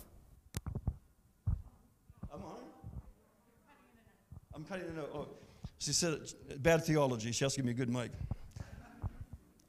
I'm 2.32 2.44
on. 2.44 2.58
I'm 4.56 4.66
cutting 4.66 4.86
it 4.86 5.00
out. 5.00 5.10
Oh, 5.14 5.28
she 5.80 5.94
said 5.94 6.20
bad 6.58 6.84
theology. 6.84 7.32
She 7.32 7.46
has 7.46 7.54
to 7.54 7.60
give 7.60 7.66
me 7.66 7.72
a 7.72 7.76
good 7.76 7.90
mic. 7.90 8.12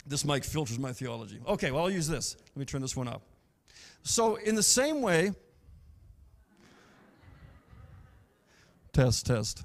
This 0.06 0.24
mic 0.24 0.44
filters 0.44 0.78
my 0.78 0.92
theology. 0.92 1.40
Okay, 1.46 1.70
well, 1.70 1.84
I'll 1.84 1.90
use 1.90 2.08
this. 2.08 2.36
Let 2.54 2.56
me 2.56 2.64
turn 2.64 2.82
this 2.82 2.96
one 2.96 3.08
up. 3.08 3.22
So, 4.02 4.36
in 4.36 4.54
the 4.54 4.62
same 4.62 5.00
way, 5.00 5.32
test, 8.92 9.26
test. 9.26 9.64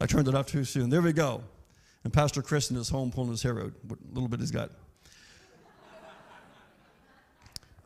I 0.00 0.06
turned 0.06 0.28
it 0.28 0.34
off 0.34 0.46
too 0.46 0.64
soon. 0.64 0.88
There 0.88 1.02
we 1.02 1.12
go. 1.12 1.42
And 2.04 2.12
Pastor 2.12 2.42
Chris 2.42 2.70
in 2.70 2.76
his 2.76 2.88
home 2.88 3.10
pulling 3.10 3.30
his 3.30 3.42
hair 3.42 3.60
out, 3.60 3.72
what 3.86 3.98
little 4.12 4.28
bit 4.28 4.40
he's 4.40 4.50
got. 4.50 4.70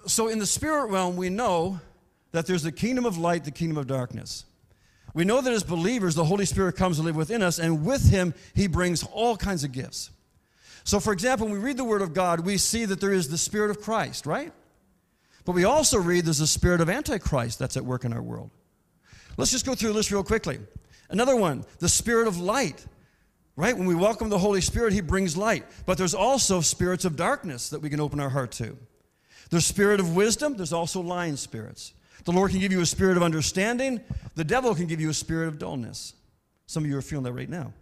so, 0.07 0.29
in 0.29 0.39
the 0.39 0.47
spirit 0.47 0.87
realm, 0.87 1.17
we 1.17 1.31
know 1.31 1.81
that 2.33 2.47
there's 2.47 2.63
the 2.63 2.73
kingdom 2.73 3.07
of 3.07 3.19
light, 3.19 3.45
the 3.45 3.51
kingdom 3.51 3.77
of 3.77 3.87
darkness. 3.87 4.45
We 5.15 5.25
know 5.25 5.41
that 5.41 5.53
as 5.53 5.63
believers, 5.63 6.15
the 6.15 6.25
Holy 6.25 6.45
Spirit 6.45 6.77
comes 6.77 6.97
to 6.97 7.03
live 7.03 7.17
within 7.17 7.43
us, 7.43 7.59
and 7.59 7.85
with 7.85 8.11
Him, 8.11 8.35
He 8.55 8.67
brings 8.67 9.05
all 9.05 9.37
kinds 9.37 9.63
of 9.63 9.73
gifts. 9.73 10.11
So, 10.83 11.01
for 11.01 11.13
example, 11.13 11.47
when 11.47 11.55
we 11.55 11.61
read 11.61 11.77
the 11.77 11.85
Word 11.85 12.03
of 12.03 12.13
God, 12.13 12.41
we 12.41 12.59
see 12.59 12.85
that 12.85 13.01
there 13.01 13.13
is 13.13 13.29
the 13.29 13.39
Spirit 13.39 13.71
of 13.71 13.81
Christ, 13.81 14.27
right? 14.27 14.53
But 15.45 15.53
we 15.53 15.65
also 15.65 15.99
read 15.99 16.25
there's 16.25 16.41
a 16.41 16.47
spirit 16.47 16.81
of 16.81 16.89
Antichrist 16.89 17.59
that's 17.59 17.77
at 17.77 17.85
work 17.85 18.05
in 18.05 18.13
our 18.13 18.23
world. 18.23 18.51
Let's 19.37 19.51
just 19.51 19.67
go 19.67 19.75
through 19.75 19.93
this 19.93 20.11
real 20.11 20.25
quickly. 20.25 20.59
Another 21.11 21.37
one, 21.37 21.65
the 21.81 21.89
spirit 21.89 22.27
of 22.27 22.39
light. 22.39 22.85
Right? 23.57 23.77
When 23.77 23.87
we 23.87 23.95
welcome 23.95 24.31
the 24.31 24.39
Holy 24.39 24.61
Spirit, 24.61 24.93
He 24.93 25.01
brings 25.01 25.37
light. 25.37 25.65
But 25.87 25.97
there's 25.97 26.15
also 26.15 26.61
spirits 26.61 27.05
of 27.05 27.17
darkness 27.17 27.71
that 27.71 27.81
we 27.81 27.89
can 27.89 28.01
open 28.01 28.19
our 28.19 28.31
heart 28.31 28.51
to. 28.53 28.77
There's 29.51 29.67
spirit 29.67 30.01
of 30.01 30.17
wisdom, 30.17 30.57
there's 30.57 30.73
also 30.73 31.01
lying 31.01 31.37
spirits. 31.37 31.93
The 32.25 32.33
Lord 32.33 32.51
can 32.51 32.61
give 32.61 32.73
you 32.73 32.81
a 32.81 32.87
spirit 32.87 33.17
of 33.17 33.23
understanding, 33.23 34.01
the 34.35 34.45
devil 34.45 34.75
can 34.75 34.87
give 34.87 35.01
you 35.01 35.11
a 35.11 35.15
spirit 35.15 35.49
of 35.49 35.59
dullness. 35.59 36.15
Some 36.67 36.85
of 36.85 36.91
you 36.91 36.97
are 36.97 37.03
feeling 37.03 37.25
that 37.25 37.33
right 37.33 37.49
now. 37.49 37.73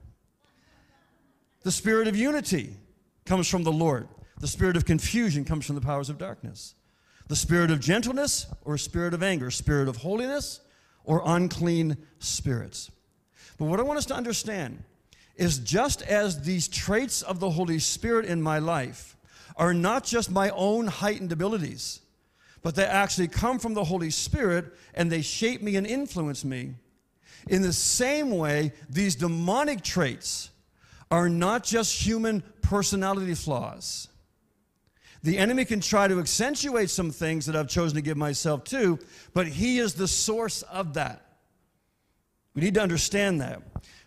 The 1.62 1.70
spirit 1.70 2.08
of 2.08 2.16
unity 2.16 2.74
comes 3.24 3.48
from 3.48 3.62
the 3.62 3.72
Lord, 3.72 4.08
the 4.40 4.48
spirit 4.48 4.76
of 4.76 4.84
confusion 4.84 5.44
comes 5.44 5.64
from 5.64 5.76
the 5.76 5.80
powers 5.80 6.10
of 6.10 6.18
darkness. 6.18 6.74
the 7.28 7.36
spirit 7.36 7.70
of 7.70 7.80
gentleness 7.80 8.46
or 8.64 8.76
spirit 8.76 9.14
of 9.14 9.22
anger, 9.22 9.50
spirit 9.50 9.88
of 9.88 9.96
holiness 9.96 10.60
or 11.04 11.22
unclean 11.24 11.96
spirits. 12.18 12.90
But 13.58 13.66
what 13.66 13.80
I 13.80 13.84
want 13.84 13.98
us 13.98 14.06
to 14.06 14.14
understand 14.14 14.82
is 15.36 15.58
just 15.58 16.02
as 16.02 16.42
these 16.42 16.68
traits 16.68 17.22
of 17.22 17.40
the 17.40 17.50
Holy 17.50 17.78
Spirit 17.78 18.26
in 18.26 18.42
my 18.42 18.58
life 18.58 19.16
are 19.56 19.74
not 19.74 20.04
just 20.04 20.30
my 20.30 20.50
own 20.50 20.86
heightened 20.86 21.32
abilities, 21.32 22.00
but 22.62 22.74
they 22.74 22.84
actually 22.84 23.28
come 23.28 23.58
from 23.58 23.74
the 23.74 23.84
Holy 23.84 24.10
Spirit 24.10 24.72
and 24.94 25.10
they 25.10 25.22
shape 25.22 25.62
me 25.62 25.76
and 25.76 25.86
influence 25.86 26.44
me. 26.44 26.74
In 27.48 27.62
the 27.62 27.72
same 27.72 28.30
way, 28.30 28.72
these 28.88 29.16
demonic 29.16 29.82
traits 29.82 30.50
are 31.10 31.28
not 31.28 31.64
just 31.64 32.06
human 32.06 32.42
personality 32.62 33.34
flaws. 33.34 34.08
The 35.22 35.38
enemy 35.38 35.64
can 35.64 35.80
try 35.80 36.08
to 36.08 36.18
accentuate 36.18 36.90
some 36.90 37.10
things 37.10 37.46
that 37.46 37.54
I've 37.54 37.68
chosen 37.68 37.96
to 37.96 38.02
give 38.02 38.16
myself 38.16 38.64
to, 38.64 38.98
but 39.34 39.46
he 39.46 39.78
is 39.78 39.94
the 39.94 40.08
source 40.08 40.62
of 40.62 40.94
that. 40.94 41.22
We 42.54 42.62
need 42.62 42.74
to 42.74 42.82
understand 42.82 43.40
that. 43.40 43.62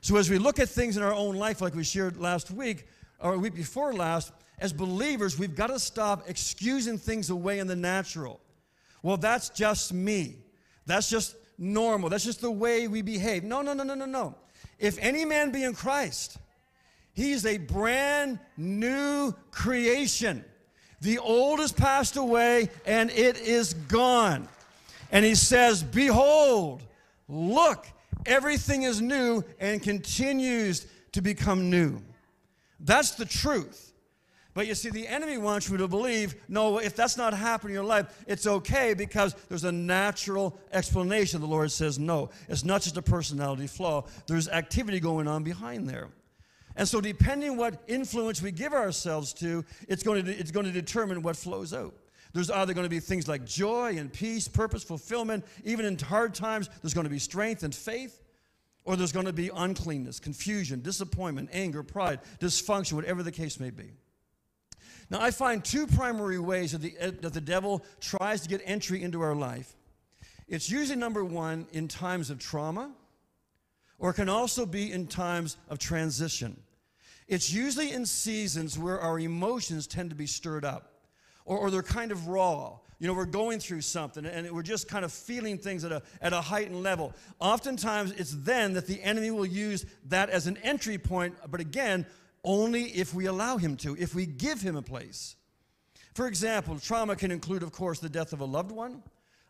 So, 0.06 0.18
as 0.18 0.30
we 0.30 0.38
look 0.38 0.60
at 0.60 0.70
things 0.70 0.98
in 0.98 1.02
our 1.02 1.16
own 1.16 1.36
life, 1.36 1.62
like 1.62 1.74
we 1.74 1.84
shared 1.84 2.18
last 2.18 2.52
week, 2.52 2.86
or 3.20 3.34
a 3.34 3.40
week 3.40 3.56
before 3.56 3.92
last, 3.92 4.32
as 4.60 4.72
believers, 4.72 5.40
we've 5.40 5.56
got 5.56 5.72
to 5.72 5.80
stop 5.80 6.26
excusing 6.28 7.00
things 7.00 7.32
away 7.32 7.58
in 7.58 7.66
the 7.66 7.76
natural. 7.76 8.40
Well, 9.02 9.18
that's 9.18 9.50
just 9.50 9.94
me. 9.94 10.36
That's 10.86 11.10
just 11.10 11.36
normal. 11.58 12.10
That's 12.10 12.24
just 12.24 12.42
the 12.42 12.52
way 12.52 12.88
we 12.88 13.02
behave. 13.02 13.44
No, 13.44 13.64
no, 13.64 13.74
no, 13.74 13.84
no, 13.84 13.96
no, 13.96 14.06
no. 14.06 14.36
If 14.78 15.00
any 15.00 15.26
man 15.26 15.50
be 15.50 15.64
in 15.64 15.74
Christ, 15.74 16.38
he's 17.14 17.44
a 17.44 17.58
brand 17.58 18.38
new 18.58 19.34
creation. 19.50 20.46
The 21.02 21.18
old 21.18 21.58
has 21.58 21.72
passed 21.72 22.16
away 22.16 22.70
and 22.86 23.10
it 23.10 23.40
is 23.40 23.74
gone. 23.74 24.50
And 25.12 25.26
he 25.26 25.34
says, 25.34 25.82
Behold, 25.82 26.84
look, 27.28 27.88
everything 28.26 28.84
is 28.84 29.02
new 29.02 29.44
and 29.60 29.82
continues 29.82 30.88
to 31.14 31.22
become 31.22 31.70
new. 31.70 32.02
That's 32.80 33.12
the 33.12 33.26
truth. 33.26 33.94
But 34.54 34.68
you 34.68 34.76
see, 34.76 34.90
the 34.90 35.06
enemy 35.06 35.38
wants 35.38 35.70
you 35.70 35.76
to 35.78 35.88
believe, 35.88 36.36
no, 36.48 36.78
if 36.80 36.96
that's 36.96 37.18
not 37.18 37.34
happening 37.34 37.72
in 37.72 37.76
your 37.76 37.84
life, 37.84 38.24
it's 38.26 38.48
okay 38.48 38.94
because 38.94 39.36
there's 39.50 39.66
a 39.66 39.72
natural 39.72 40.58
explanation. 40.72 41.42
The 41.42 41.48
Lord 41.48 41.72
says, 41.72 42.00
no, 42.00 42.30
it's 42.48 42.64
not 42.64 42.82
just 42.82 42.96
a 42.96 43.02
personality 43.02 43.68
flaw, 43.68 44.06
there's 44.28 44.48
activity 44.48 45.02
going 45.02 45.28
on 45.28 45.44
behind 45.44 45.90
there. 45.90 46.08
And 46.78 46.88
so, 46.88 47.02
depending 47.02 47.58
what 47.58 47.84
influence 47.88 48.42
we 48.42 48.52
give 48.52 48.74
ourselves 48.74 49.34
to, 49.36 49.64
it's 49.90 50.04
going 50.04 50.26
to, 50.26 50.32
it's 50.32 50.52
going 50.52 50.66
to 50.66 50.72
determine 50.72 51.22
what 51.22 51.36
flows 51.36 51.74
out. 51.74 51.94
There's 52.36 52.52
either 52.52 52.74
going 52.74 52.84
to 52.84 52.90
be 52.90 53.00
things 53.00 53.30
like 53.30 53.46
joy 53.46 53.96
and 53.98 54.12
peace, 54.12 54.50
purpose, 54.50 54.84
fulfillment. 54.84 55.46
Even 55.64 55.86
in 55.86 55.98
hard 55.98 56.36
times, 56.36 56.70
there's 56.82 56.94
going 56.94 57.06
to 57.06 57.10
be 57.10 57.18
strength 57.18 57.64
and 57.64 57.74
faith. 57.74 58.22
Or 58.84 58.98
there's 58.98 59.14
going 59.14 59.28
to 59.28 59.34
be 59.34 59.50
uncleanness, 59.56 60.20
confusion, 60.20 60.82
disappointment, 60.82 61.50
anger, 61.54 61.82
pride, 61.82 62.20
dysfunction, 62.42 62.94
whatever 62.94 63.24
the 63.24 63.32
case 63.32 63.58
may 63.58 63.70
be. 63.70 63.94
Now, 65.10 65.22
I 65.22 65.32
find 65.32 65.64
two 65.64 65.88
primary 65.88 66.38
ways 66.38 66.74
that 66.74 66.82
the, 66.82 66.94
eh, 67.00 67.12
that 67.22 67.34
the 67.34 67.40
devil 67.40 67.86
tries 68.02 68.42
to 68.42 68.50
get 68.50 68.62
entry 68.66 69.02
into 69.02 69.22
our 69.22 69.34
life. 69.34 69.74
It's 70.50 70.70
usually 70.70 71.00
number 71.00 71.24
one 71.24 71.68
in 71.72 71.88
times 71.88 72.30
of 72.30 72.38
trauma, 72.38 72.92
or 73.98 74.10
it 74.10 74.16
can 74.16 74.28
also 74.28 74.66
be 74.66 74.92
in 74.92 75.08
times 75.08 75.56
of 75.70 75.80
transition. 75.80 76.60
It's 77.30 77.50
usually 77.54 77.94
in 77.94 78.06
seasons 78.06 78.78
where 78.78 79.00
our 79.00 79.18
emotions 79.20 79.88
tend 79.88 80.10
to 80.10 80.18
be 80.18 80.28
stirred 80.28 80.66
up, 80.66 80.95
or, 81.46 81.58
or 81.58 81.72
they're 81.72 81.84
kind 81.84 82.12
of 82.12 82.28
raw. 82.28 82.78
You 83.00 83.08
know, 83.08 83.14
we're 83.14 83.26
going 83.26 83.60
through 83.60 83.82
something 83.82 84.26
and 84.26 84.50
we're 84.52 84.64
just 84.64 84.88
kind 84.88 85.06
of 85.06 85.12
feeling 85.12 85.58
things 85.58 85.84
at 85.84 85.92
a, 85.92 86.02
at 86.22 86.34
a 86.34 86.42
heightened 86.42 86.82
level. 86.82 87.14
Oftentimes, 87.40 88.12
it's 88.14 88.36
then 88.40 88.74
that 88.74 88.88
the 88.88 89.02
enemy 89.04 89.32
will 89.32 89.46
use 89.46 89.86
that 90.06 90.30
as 90.30 90.48
an 90.48 90.58
entry 90.64 90.98
point, 90.98 91.36
but 91.50 91.60
again, 91.60 92.06
only 92.44 92.84
if 92.84 93.14
we 93.14 93.26
allow 93.26 93.58
him 93.58 93.76
to, 93.78 93.96
if 93.98 94.16
we 94.16 94.26
give 94.26 94.62
him 94.62 94.76
a 94.76 94.82
place. 94.82 95.36
For 96.14 96.28
example, 96.28 96.80
trauma 96.80 97.16
can 97.16 97.32
include, 97.32 97.64
of 97.64 97.72
course, 97.72 98.00
the 98.00 98.08
death 98.08 98.32
of 98.32 98.40
a 98.40 98.46
loved 98.46 98.72
one, 98.72 99.04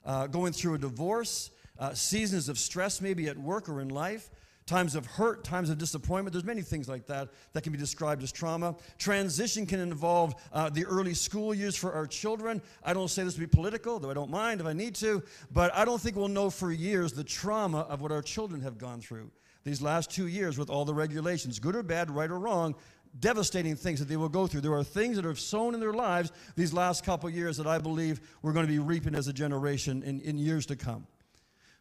uh, 0.04 0.28
going 0.28 0.54
through 0.54 0.76
a 0.76 0.78
divorce, 0.80 1.52
uh, 1.78 1.94
seasons 1.94 2.50
of 2.50 2.58
stress, 2.58 3.02
maybe 3.02 3.28
at 3.28 3.38
work 3.38 3.70
or 3.70 3.82
in 3.82 3.90
life, 3.90 4.32
times 4.66 4.96
of 4.96 5.06
hurt, 5.06 5.44
times 5.44 5.70
of 5.70 5.78
disappointment. 5.78 6.34
There's 6.34 6.44
many 6.44 6.64
things 6.64 6.90
like 6.90 7.06
that 7.08 7.30
that 7.54 7.62
can 7.62 7.72
be 7.72 7.78
described 7.78 8.24
as 8.24 8.32
trauma. 8.32 8.76
Transition 8.98 9.66
can 9.66 9.80
involve 9.80 10.36
uh, 10.52 10.70
the 10.70 10.86
early 10.86 11.14
school 11.14 11.54
years 11.54 11.76
for 11.76 11.94
our 11.94 12.08
children. 12.08 12.62
I 12.84 12.94
don't 12.94 13.10
say 13.10 13.24
this 13.24 13.36
to 13.36 13.40
be 13.40 13.48
political, 13.48 14.00
though 14.00 14.10
I 14.10 14.16
don't 14.16 14.32
mind 14.32 14.62
if 14.62 14.68
I 14.68 14.74
need 14.74 14.96
to, 14.96 15.22
but 15.52 15.74
I 15.76 15.86
don't 15.86 16.02
think 16.02 16.16
we'll 16.16 16.30
know 16.30 16.50
for 16.50 16.72
years 16.72 17.14
the 17.14 17.24
trauma 17.24 17.82
of 17.82 18.02
what 18.02 18.12
our 18.12 18.24
children 18.24 18.62
have 18.62 18.78
gone 18.78 19.02
through 19.02 19.32
these 19.64 19.82
last 19.82 20.12
two 20.12 20.28
years 20.28 20.58
with 20.58 20.70
all 20.70 20.86
the 20.86 20.94
regulations, 20.94 21.60
good 21.60 21.76
or 21.76 21.84
bad, 21.84 22.10
right 22.12 22.30
or 22.30 22.40
wrong, 22.40 22.76
devastating 23.20 23.76
things 23.76 24.00
that 24.00 24.08
they 24.08 24.18
will 24.18 24.30
go 24.30 24.46
through. 24.46 24.62
There 24.62 24.74
are 24.74 24.84
things 24.84 25.16
that 25.16 25.26
are 25.26 25.36
sown 25.36 25.74
in 25.74 25.80
their 25.80 25.94
lives 25.94 26.32
these 26.56 26.74
last 26.74 27.04
couple 27.04 27.30
years 27.30 27.58
that 27.58 27.68
I 27.68 27.80
believe 27.80 28.22
we're 28.42 28.54
going 28.54 28.66
to 28.66 28.72
be 28.72 28.80
reaping 28.80 29.16
as 29.16 29.28
a 29.28 29.34
generation 29.34 30.04
in, 30.04 30.22
in 30.22 30.38
years 30.38 30.66
to 30.68 30.76
come. 30.76 31.08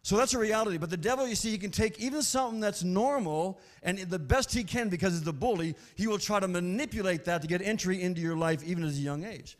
So 0.04 0.18
that's 0.18 0.34
a 0.34 0.38
reality. 0.38 0.76
But 0.76 0.90
the 0.90 0.98
devil, 0.98 1.26
you 1.26 1.34
see, 1.34 1.50
he 1.50 1.56
can 1.56 1.70
take 1.70 1.98
even 1.98 2.20
something 2.20 2.60
that's 2.60 2.84
normal, 2.84 3.58
and 3.82 3.98
the 3.98 4.18
best 4.18 4.52
he 4.52 4.62
can, 4.62 4.90
because 4.90 5.14
he's 5.14 5.22
the 5.22 5.32
bully, 5.32 5.74
he 5.96 6.06
will 6.06 6.18
try 6.18 6.38
to 6.38 6.46
manipulate 6.46 7.24
that 7.24 7.40
to 7.40 7.48
get 7.48 7.62
entry 7.62 8.02
into 8.02 8.20
your 8.20 8.36
life 8.36 8.62
even 8.64 8.84
at 8.84 8.90
a 8.90 8.92
young 8.92 9.24
age. 9.24 9.56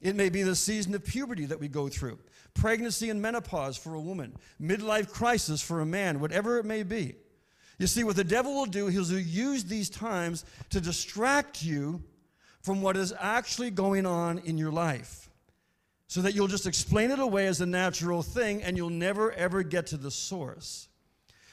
It 0.00 0.14
may 0.14 0.28
be 0.28 0.44
the 0.44 0.54
season 0.54 0.94
of 0.94 1.04
puberty 1.04 1.46
that 1.46 1.58
we 1.58 1.66
go 1.66 1.88
through, 1.88 2.20
pregnancy 2.54 3.10
and 3.10 3.20
menopause 3.20 3.76
for 3.76 3.94
a 3.94 4.00
woman, 4.00 4.36
midlife 4.62 5.10
crisis 5.10 5.60
for 5.60 5.80
a 5.80 5.86
man, 5.86 6.20
whatever 6.20 6.58
it 6.58 6.64
may 6.64 6.84
be. 6.84 7.16
You 7.80 7.88
see, 7.88 8.04
what 8.04 8.14
the 8.14 8.22
devil 8.22 8.54
will 8.54 8.66
do, 8.66 8.86
he'll 8.86 9.18
use 9.18 9.64
these 9.64 9.90
times 9.90 10.44
to 10.70 10.80
distract 10.80 11.60
you 11.60 12.04
from 12.62 12.82
what 12.82 12.96
is 12.96 13.12
actually 13.18 13.72
going 13.72 14.06
on 14.06 14.38
in 14.38 14.58
your 14.58 14.70
life 14.70 15.27
so 16.08 16.22
that 16.22 16.34
you'll 16.34 16.48
just 16.48 16.66
explain 16.66 17.10
it 17.10 17.18
away 17.18 17.46
as 17.46 17.60
a 17.60 17.66
natural 17.66 18.22
thing 18.22 18.62
and 18.62 18.76
you'll 18.76 18.90
never 18.90 19.30
ever 19.32 19.62
get 19.62 19.86
to 19.88 19.96
the 19.96 20.10
source. 20.10 20.88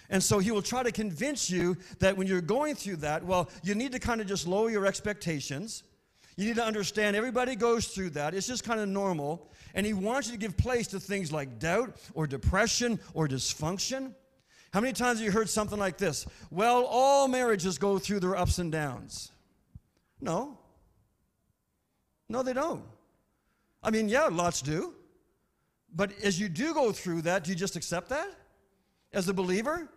And 0.10 0.24
so 0.24 0.40
he 0.40 0.52
will 0.52 0.62
try 0.62 0.84
to 0.84 0.92
convince 0.92 1.50
you 1.50 1.78
that 2.00 2.16
when 2.16 2.28
you're 2.28 2.42
going 2.42 2.76
through 2.76 2.98
that, 2.98 3.24
well, 3.24 3.50
you 3.64 3.76
need 3.76 3.92
to 3.92 4.00
kind 4.00 4.22
of 4.22 4.28
just 4.28 4.48
lower 4.48 4.70
your 4.70 4.86
expectations. 4.86 5.84
You 6.38 6.48
need 6.48 6.56
to 6.56 6.64
understand 6.64 7.16
everybody 7.16 7.56
goes 7.56 7.88
through 7.88 8.12
that. 8.12 8.34
It's 8.34 8.48
just 8.48 8.64
kind 8.64 8.80
of 8.80 8.88
normal. 8.88 9.52
And 9.74 9.86
he 9.86 9.94
wants 9.94 10.28
you 10.28 10.34
to 10.34 10.40
give 10.40 10.56
place 10.58 10.88
to 10.88 11.00
things 11.00 11.32
like 11.32 11.60
doubt 11.60 11.98
or 12.14 12.28
depression 12.28 13.00
or 13.14 13.28
dysfunction. 13.28 14.14
How 14.72 14.80
many 14.80 14.94
times 14.94 15.20
have 15.20 15.26
you 15.26 15.32
heard 15.32 15.50
something 15.50 15.80
like 15.80 15.98
this? 15.98 16.26
Well, 16.52 16.86
all 16.86 17.28
marriages 17.28 17.78
go 17.78 17.98
through 17.98 18.20
their 18.20 18.36
ups 18.36 18.60
and 18.60 18.72
downs. 18.72 19.32
No. 20.22 20.58
No, 22.30 22.44
they 22.44 22.54
don't. 22.54 22.84
I 23.86 23.92
mean, 23.92 24.10
yeah, 24.10 24.28
lots 24.32 24.62
do. 24.64 24.94
But 25.96 26.12
as 26.24 26.40
you 26.40 26.50
do 26.50 26.74
go 26.74 26.92
through 26.92 27.22
that, 27.22 27.44
do 27.44 27.52
you 27.52 27.56
just 27.56 27.76
accept 27.76 28.10
that 28.10 28.30
as 29.14 29.30
a 29.30 29.34
believer? 29.34 29.88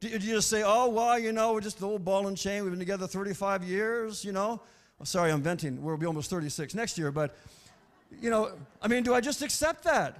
Do 0.00 0.08
you 0.08 0.18
just 0.18 0.50
say, 0.50 0.62
oh, 0.64 0.88
well, 0.88 1.18
you 1.18 1.32
know, 1.32 1.54
we're 1.54 1.62
just 1.62 1.78
the 1.78 1.86
old 1.86 2.04
ball 2.04 2.28
and 2.28 2.36
chain. 2.36 2.62
We've 2.62 2.70
been 2.70 2.78
together 2.78 3.06
35 3.06 3.64
years, 3.64 4.24
you 4.24 4.32
know? 4.32 4.60
Oh, 5.00 5.04
sorry, 5.04 5.32
I'm 5.32 5.42
venting. 5.42 5.82
We'll 5.82 5.96
be 5.96 6.06
almost 6.06 6.28
36 6.28 6.74
next 6.74 6.98
year. 6.98 7.10
But, 7.10 7.34
you 8.20 8.28
know, 8.28 8.52
I 8.82 8.88
mean, 8.88 9.02
do 9.02 9.14
I 9.14 9.20
just 9.20 9.42
accept 9.42 9.84
that? 9.84 10.18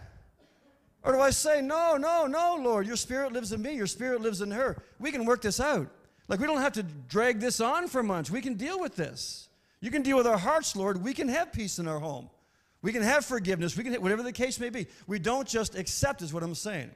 Or 1.05 1.13
do 1.13 1.21
I 1.21 1.31
say, 1.31 1.61
no, 1.61 1.97
no, 1.97 2.27
no, 2.27 2.57
Lord, 2.61 2.87
your 2.87 2.97
spirit 2.97 3.33
lives 3.33 3.53
in 3.53 3.61
me, 3.61 3.75
your 3.75 3.89
spirit 3.89 4.23
lives 4.23 4.41
in 4.41 4.51
her. 4.53 4.83
We 4.99 5.11
can 5.11 5.27
work 5.27 5.43
this 5.43 5.61
out. 5.61 5.89
Like, 6.29 6.41
we 6.41 6.47
don't 6.47 6.61
have 6.61 6.73
to 6.75 6.85
drag 6.85 7.41
this 7.41 7.61
on 7.61 7.89
for 7.89 8.03
months. 8.03 8.31
We 8.31 8.41
can 8.41 8.55
deal 8.55 8.81
with 8.81 8.97
this. 8.97 9.49
You 9.81 9.91
can 9.91 10.03
deal 10.03 10.17
with 10.17 10.27
our 10.27 10.39
hearts, 10.39 10.75
Lord. 10.77 11.03
We 11.03 11.13
can 11.13 11.29
have 11.29 11.53
peace 11.53 11.79
in 11.79 11.89
our 11.89 11.99
home. 11.99 12.31
We 12.83 12.93
can 12.93 13.03
have 13.03 13.25
forgiveness. 13.25 13.77
We 13.77 13.85
can, 13.85 13.93
hit 13.93 14.03
whatever 14.03 14.23
the 14.23 14.33
case 14.33 14.59
may 14.61 14.71
be. 14.71 14.87
We 15.07 15.19
don't 15.19 15.47
just 15.47 15.77
accept, 15.77 16.21
is 16.21 16.33
what 16.33 16.43
I'm 16.43 16.55
saying. 16.55 16.91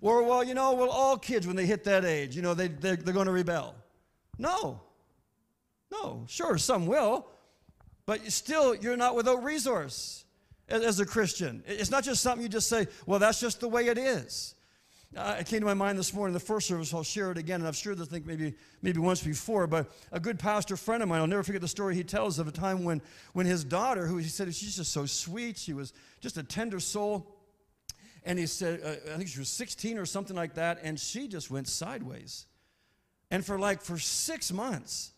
Or, 0.00 0.22
well, 0.22 0.44
you 0.44 0.54
know, 0.54 0.72
well, 0.74 0.90
all 0.90 1.16
kids, 1.16 1.46
when 1.46 1.56
they 1.56 1.66
hit 1.66 1.84
that 1.84 2.04
age, 2.04 2.36
you 2.36 2.42
know, 2.42 2.54
they, 2.54 2.68
they're, 2.68 2.96
they're 2.96 3.14
going 3.14 3.26
to 3.26 3.32
rebel. 3.32 3.74
No. 4.38 4.80
No. 5.90 6.24
Sure, 6.28 6.58
some 6.58 6.86
will. 6.86 7.26
But 8.04 8.30
still, 8.30 8.74
you're 8.74 8.96
not 8.96 9.16
without 9.16 9.42
resource 9.42 10.24
as 10.68 11.00
a 11.00 11.06
Christian. 11.06 11.62
It's 11.66 11.90
not 11.90 12.04
just 12.04 12.22
something 12.22 12.42
you 12.42 12.48
just 12.48 12.68
say, 12.68 12.86
well, 13.06 13.18
that's 13.18 13.40
just 13.40 13.60
the 13.60 13.68
way 13.68 13.86
it 13.86 13.98
is. 13.98 14.55
Uh, 15.14 15.36
it 15.38 15.46
came 15.46 15.60
to 15.60 15.66
my 15.66 15.74
mind 15.74 15.98
this 15.98 16.12
morning, 16.12 16.34
the 16.34 16.40
first 16.40 16.66
service, 16.66 16.92
I'll 16.92 17.02
share 17.02 17.30
it 17.30 17.38
again, 17.38 17.60
and 17.60 17.68
I've 17.68 17.76
shared 17.76 17.98
this 17.98 18.08
thing 18.08 18.24
maybe, 18.26 18.54
maybe 18.82 18.98
once 18.98 19.22
before, 19.22 19.66
but 19.66 19.90
a 20.12 20.18
good 20.18 20.38
pastor 20.38 20.76
friend 20.76 21.02
of 21.02 21.08
mine, 21.08 21.20
I'll 21.20 21.26
never 21.26 21.42
forget 21.42 21.60
the 21.60 21.68
story 21.68 21.94
he 21.94 22.02
tells 22.02 22.38
of 22.38 22.48
a 22.48 22.52
time 22.52 22.84
when, 22.84 23.00
when 23.32 23.46
his 23.46 23.62
daughter, 23.62 24.06
who 24.06 24.16
he 24.16 24.28
said, 24.28 24.52
she's 24.54 24.76
just 24.76 24.92
so 24.92 25.06
sweet, 25.06 25.56
she 25.56 25.72
was 25.72 25.92
just 26.20 26.36
a 26.36 26.42
tender 26.42 26.80
soul, 26.80 27.34
and 28.24 28.38
he 28.38 28.46
said, 28.46 28.80
uh, 28.84 29.14
I 29.14 29.16
think 29.16 29.28
she 29.28 29.38
was 29.38 29.48
16 29.48 29.96
or 29.96 30.06
something 30.06 30.36
like 30.36 30.54
that, 30.54 30.80
and 30.82 30.98
she 30.98 31.28
just 31.28 31.50
went 31.50 31.68
sideways. 31.68 32.46
And 33.30 33.44
for 33.44 33.58
like, 33.58 33.82
for 33.82 33.98
six 33.98 34.52
months, 34.52 35.12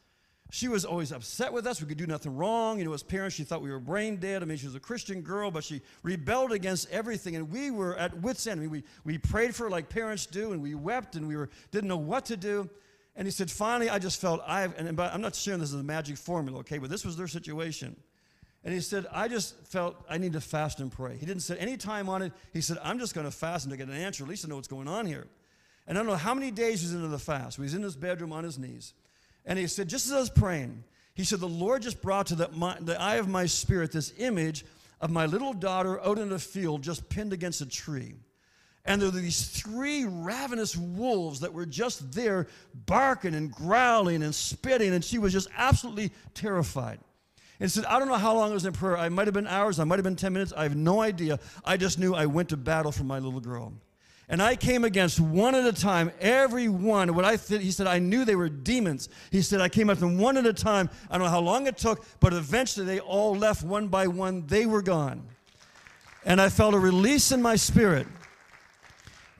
She 0.50 0.68
was 0.68 0.84
always 0.84 1.12
upset 1.12 1.52
with 1.52 1.66
us. 1.66 1.80
We 1.80 1.88
could 1.88 1.98
do 1.98 2.06
nothing 2.06 2.34
wrong. 2.34 2.78
You 2.78 2.86
know, 2.86 2.94
as 2.94 3.02
parents, 3.02 3.36
she 3.36 3.44
thought 3.44 3.60
we 3.60 3.70
were 3.70 3.80
brain 3.80 4.16
dead. 4.16 4.42
I 4.42 4.46
mean, 4.46 4.56
she 4.56 4.66
was 4.66 4.74
a 4.74 4.80
Christian 4.80 5.20
girl, 5.20 5.50
but 5.50 5.62
she 5.62 5.82
rebelled 6.02 6.52
against 6.52 6.90
everything. 6.90 7.36
And 7.36 7.50
we 7.50 7.70
were 7.70 7.96
at 7.96 8.18
wit's 8.22 8.46
end. 8.46 8.60
I 8.60 8.62
mean, 8.62 8.70
we, 8.70 8.82
we 9.04 9.18
prayed 9.18 9.54
for 9.54 9.64
her 9.64 9.70
like 9.70 9.90
parents 9.90 10.24
do, 10.24 10.52
and 10.52 10.62
we 10.62 10.74
wept, 10.74 11.16
and 11.16 11.28
we 11.28 11.36
were, 11.36 11.50
didn't 11.70 11.88
know 11.88 11.98
what 11.98 12.24
to 12.26 12.36
do. 12.36 12.70
And 13.14 13.26
he 13.26 13.30
said, 13.30 13.50
finally, 13.50 13.90
I 13.90 13.98
just 13.98 14.20
felt, 14.20 14.40
I've, 14.46 14.78
and 14.78 14.98
I'm 15.00 15.20
not 15.20 15.34
sharing 15.34 15.60
this 15.60 15.74
as 15.74 15.80
a 15.80 15.82
magic 15.82 16.16
formula, 16.16 16.60
okay, 16.60 16.78
but 16.78 16.88
this 16.88 17.04
was 17.04 17.16
their 17.16 17.26
situation. 17.26 17.96
And 18.64 18.72
he 18.72 18.80
said, 18.80 19.06
I 19.12 19.28
just 19.28 19.56
felt 19.66 19.96
I 20.08 20.18
need 20.18 20.32
to 20.32 20.40
fast 20.40 20.80
and 20.80 20.90
pray. 20.90 21.16
He 21.16 21.26
didn't 21.26 21.42
say 21.42 21.56
any 21.58 21.76
time 21.76 22.08
on 22.08 22.22
it. 22.22 22.32
He 22.52 22.60
said, 22.60 22.78
I'm 22.82 22.98
just 22.98 23.14
going 23.14 23.26
to 23.26 23.30
fast 23.30 23.64
and 23.64 23.72
to 23.72 23.76
get 23.76 23.88
an 23.88 23.94
answer, 23.94 24.24
at 24.24 24.30
least 24.30 24.42
to 24.42 24.48
know 24.48 24.56
what's 24.56 24.68
going 24.68 24.88
on 24.88 25.06
here. 25.06 25.26
And 25.86 25.96
I 25.96 26.00
don't 26.00 26.06
know 26.06 26.16
how 26.16 26.34
many 26.34 26.50
days 26.50 26.80
he 26.80 26.86
was 26.86 26.94
into 26.94 27.08
the 27.08 27.18
fast. 27.18 27.56
He 27.56 27.62
was 27.62 27.74
in 27.74 27.82
his 27.82 27.96
bedroom 27.96 28.32
on 28.32 28.44
his 28.44 28.58
knees. 28.58 28.94
And 29.48 29.58
he 29.58 29.66
said, 29.66 29.88
just 29.88 30.06
as 30.06 30.12
I 30.12 30.20
was 30.20 30.30
praying, 30.30 30.84
he 31.14 31.24
said, 31.24 31.40
The 31.40 31.48
Lord 31.48 31.82
just 31.82 32.00
brought 32.02 32.26
to 32.26 32.36
the, 32.36 32.48
my, 32.52 32.76
the 32.80 33.00
eye 33.00 33.16
of 33.16 33.28
my 33.28 33.46
spirit 33.46 33.90
this 33.90 34.12
image 34.18 34.64
of 35.00 35.10
my 35.10 35.26
little 35.26 35.54
daughter 35.54 36.00
out 36.04 36.18
in 36.18 36.28
the 36.28 36.38
field 36.38 36.82
just 36.82 37.08
pinned 37.08 37.32
against 37.32 37.62
a 37.62 37.66
tree. 37.66 38.14
And 38.84 39.00
there 39.00 39.10
were 39.10 39.18
these 39.18 39.48
three 39.48 40.04
ravenous 40.04 40.76
wolves 40.76 41.40
that 41.40 41.52
were 41.52 41.66
just 41.66 42.12
there 42.12 42.46
barking 42.86 43.34
and 43.34 43.50
growling 43.50 44.22
and 44.22 44.34
spitting, 44.34 44.92
and 44.92 45.04
she 45.04 45.18
was 45.18 45.32
just 45.32 45.48
absolutely 45.56 46.12
terrified. 46.34 46.98
And 47.58 47.70
said, 47.70 47.86
I 47.86 47.98
don't 47.98 48.08
know 48.08 48.14
how 48.14 48.34
long 48.34 48.50
I 48.50 48.54
was 48.54 48.66
in 48.66 48.72
prayer. 48.72 48.96
I 48.96 49.08
might 49.08 49.26
have 49.26 49.34
been 49.34 49.46
hours, 49.46 49.80
I 49.80 49.84
might 49.84 49.96
have 49.96 50.04
been 50.04 50.14
10 50.14 50.32
minutes, 50.32 50.52
I 50.56 50.62
have 50.64 50.76
no 50.76 51.00
idea. 51.00 51.40
I 51.64 51.76
just 51.76 51.98
knew 51.98 52.14
I 52.14 52.26
went 52.26 52.50
to 52.50 52.56
battle 52.56 52.92
for 52.92 53.04
my 53.04 53.18
little 53.18 53.40
girl. 53.40 53.72
And 54.30 54.42
I 54.42 54.56
came 54.56 54.84
against 54.84 55.18
one 55.18 55.54
at 55.54 55.64
a 55.64 55.72
time, 55.72 56.12
every 56.20 56.68
one. 56.68 57.14
What 57.14 57.24
I 57.24 57.36
th- 57.36 57.62
he 57.62 57.70
said, 57.70 57.86
I 57.86 57.98
knew 57.98 58.26
they 58.26 58.36
were 58.36 58.50
demons. 58.50 59.08
He 59.30 59.40
said, 59.40 59.62
I 59.62 59.70
came 59.70 59.88
at 59.88 60.00
them 60.00 60.18
one 60.18 60.36
at 60.36 60.44
a 60.44 60.52
time. 60.52 60.90
I 61.10 61.16
don't 61.16 61.26
know 61.26 61.30
how 61.30 61.40
long 61.40 61.66
it 61.66 61.78
took, 61.78 62.04
but 62.20 62.34
eventually 62.34 62.84
they 62.84 63.00
all 63.00 63.34
left 63.34 63.62
one 63.62 63.88
by 63.88 64.06
one. 64.06 64.46
They 64.46 64.66
were 64.66 64.82
gone. 64.82 65.26
And 66.26 66.42
I 66.42 66.50
felt 66.50 66.74
a 66.74 66.78
release 66.78 67.32
in 67.32 67.40
my 67.40 67.56
spirit. 67.56 68.06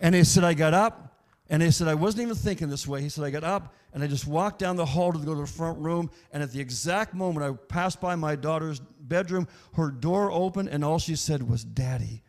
And 0.01 0.15
he 0.15 0.25
said, 0.25 0.43
I 0.43 0.55
got 0.55 0.73
up, 0.73 1.19
and 1.51 1.63
he 1.63 1.71
said, 1.71 1.87
I 1.89 1.95
wasn't 1.95 2.23
even 2.23 2.37
thinking 2.37 2.71
this 2.71 2.87
way. 2.87 3.03
He 3.03 3.11
said, 3.11 3.25
I 3.25 3.31
got 3.31 3.45
up, 3.45 3.75
and 3.93 4.03
I 4.03 4.07
just 4.07 4.27
walked 4.27 4.59
down 4.59 4.77
the 4.77 4.87
hall 4.87 5.13
to 5.13 5.19
go 5.19 5.35
to 5.35 5.41
the 5.43 5.47
front 5.47 5.79
room. 5.81 6.11
And 6.33 6.43
at 6.43 6.53
the 6.53 6.61
exact 6.61 7.13
moment 7.13 7.45
I 7.45 7.53
passed 7.73 8.01
by 8.01 8.15
my 8.15 8.37
daughter's 8.37 8.81
bedroom, 8.81 9.49
her 9.75 9.91
door 9.91 10.31
opened, 10.31 10.71
and 10.71 10.83
all 10.83 10.99
she 10.99 11.17
said 11.17 11.43
was, 11.49 11.63
Daddy. 11.63 12.23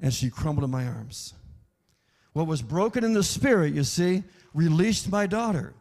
And 0.00 0.14
she 0.14 0.30
crumbled 0.30 0.64
in 0.64 0.70
my 0.70 0.86
arms. 0.86 1.34
What 2.32 2.46
was 2.46 2.62
broken 2.62 3.04
in 3.04 3.12
the 3.12 3.22
spirit, 3.22 3.74
you 3.74 3.84
see, 3.84 4.22
released 4.54 5.10
my 5.10 5.26
daughter. 5.26 5.74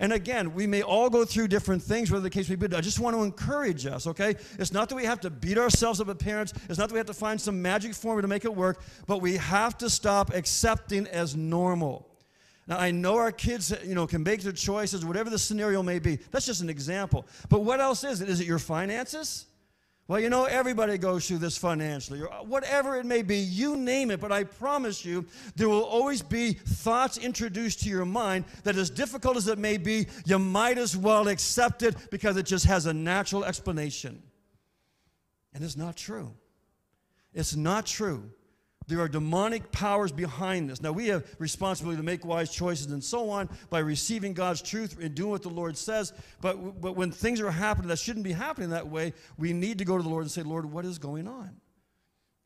And 0.00 0.12
again, 0.12 0.54
we 0.54 0.66
may 0.66 0.82
all 0.82 1.10
go 1.10 1.24
through 1.24 1.48
different 1.48 1.82
things, 1.82 2.10
whether 2.10 2.22
the 2.22 2.30
case 2.30 2.48
may 2.48 2.54
be. 2.54 2.72
I 2.74 2.80
just 2.80 3.00
want 3.00 3.16
to 3.16 3.22
encourage 3.22 3.84
us, 3.84 4.06
okay? 4.06 4.36
It's 4.58 4.72
not 4.72 4.88
that 4.88 4.94
we 4.94 5.04
have 5.04 5.20
to 5.22 5.30
beat 5.30 5.58
ourselves 5.58 6.00
up 6.00 6.08
as 6.08 6.14
parents. 6.16 6.52
It's 6.68 6.78
not 6.78 6.88
that 6.88 6.92
we 6.92 6.98
have 6.98 7.06
to 7.08 7.14
find 7.14 7.40
some 7.40 7.60
magic 7.60 7.94
formula 7.94 8.22
to 8.22 8.28
make 8.28 8.44
it 8.44 8.54
work, 8.54 8.80
but 9.06 9.20
we 9.20 9.36
have 9.38 9.76
to 9.78 9.90
stop 9.90 10.32
accepting 10.32 11.08
as 11.08 11.34
normal. 11.34 12.06
Now, 12.68 12.78
I 12.78 12.92
know 12.92 13.16
our 13.16 13.32
kids, 13.32 13.74
you 13.84 13.96
know, 13.96 14.06
can 14.06 14.22
make 14.22 14.42
their 14.42 14.52
choices, 14.52 15.04
whatever 15.04 15.30
the 15.30 15.38
scenario 15.38 15.82
may 15.82 15.98
be. 15.98 16.16
That's 16.30 16.46
just 16.46 16.60
an 16.60 16.70
example. 16.70 17.26
But 17.48 17.64
what 17.64 17.80
else 17.80 18.04
is 18.04 18.20
it? 18.20 18.28
Is 18.28 18.40
it 18.40 18.46
your 18.46 18.60
finances? 18.60 19.46
Well, 20.08 20.18
you 20.18 20.30
know, 20.30 20.46
everybody 20.46 20.96
goes 20.96 21.28
through 21.28 21.38
this 21.38 21.58
financially, 21.58 22.22
or 22.22 22.28
whatever 22.46 22.96
it 22.96 23.04
may 23.04 23.20
be, 23.20 23.36
you 23.36 23.76
name 23.76 24.10
it, 24.10 24.20
but 24.20 24.32
I 24.32 24.44
promise 24.44 25.04
you, 25.04 25.26
there 25.54 25.68
will 25.68 25.82
always 25.82 26.22
be 26.22 26.54
thoughts 26.54 27.18
introduced 27.18 27.80
to 27.80 27.90
your 27.90 28.06
mind 28.06 28.46
that, 28.64 28.76
as 28.76 28.88
difficult 28.88 29.36
as 29.36 29.48
it 29.48 29.58
may 29.58 29.76
be, 29.76 30.06
you 30.24 30.38
might 30.38 30.78
as 30.78 30.96
well 30.96 31.28
accept 31.28 31.82
it 31.82 31.94
because 32.10 32.38
it 32.38 32.46
just 32.46 32.64
has 32.64 32.86
a 32.86 32.94
natural 32.94 33.44
explanation. 33.44 34.22
And 35.52 35.62
it's 35.62 35.76
not 35.76 35.94
true. 35.94 36.32
It's 37.34 37.54
not 37.54 37.84
true. 37.84 38.30
There 38.88 39.00
are 39.00 39.08
demonic 39.08 39.70
powers 39.70 40.12
behind 40.12 40.70
this. 40.70 40.80
Now, 40.80 40.92
we 40.92 41.08
have 41.08 41.24
responsibility 41.38 41.98
to 41.98 42.02
make 42.02 42.24
wise 42.24 42.50
choices 42.50 42.86
and 42.86 43.04
so 43.04 43.28
on 43.28 43.50
by 43.68 43.80
receiving 43.80 44.32
God's 44.32 44.62
truth 44.62 44.96
and 44.98 45.14
doing 45.14 45.30
what 45.30 45.42
the 45.42 45.50
Lord 45.50 45.76
says. 45.76 46.14
But, 46.40 46.80
but 46.80 46.96
when 46.96 47.10
things 47.10 47.38
are 47.42 47.50
happening 47.50 47.88
that 47.88 47.98
shouldn't 47.98 48.24
be 48.24 48.32
happening 48.32 48.70
that 48.70 48.88
way, 48.88 49.12
we 49.36 49.52
need 49.52 49.78
to 49.78 49.84
go 49.84 49.98
to 49.98 50.02
the 50.02 50.08
Lord 50.08 50.22
and 50.22 50.30
say, 50.30 50.42
Lord, 50.42 50.64
what 50.64 50.86
is 50.86 50.98
going 50.98 51.28
on? 51.28 51.60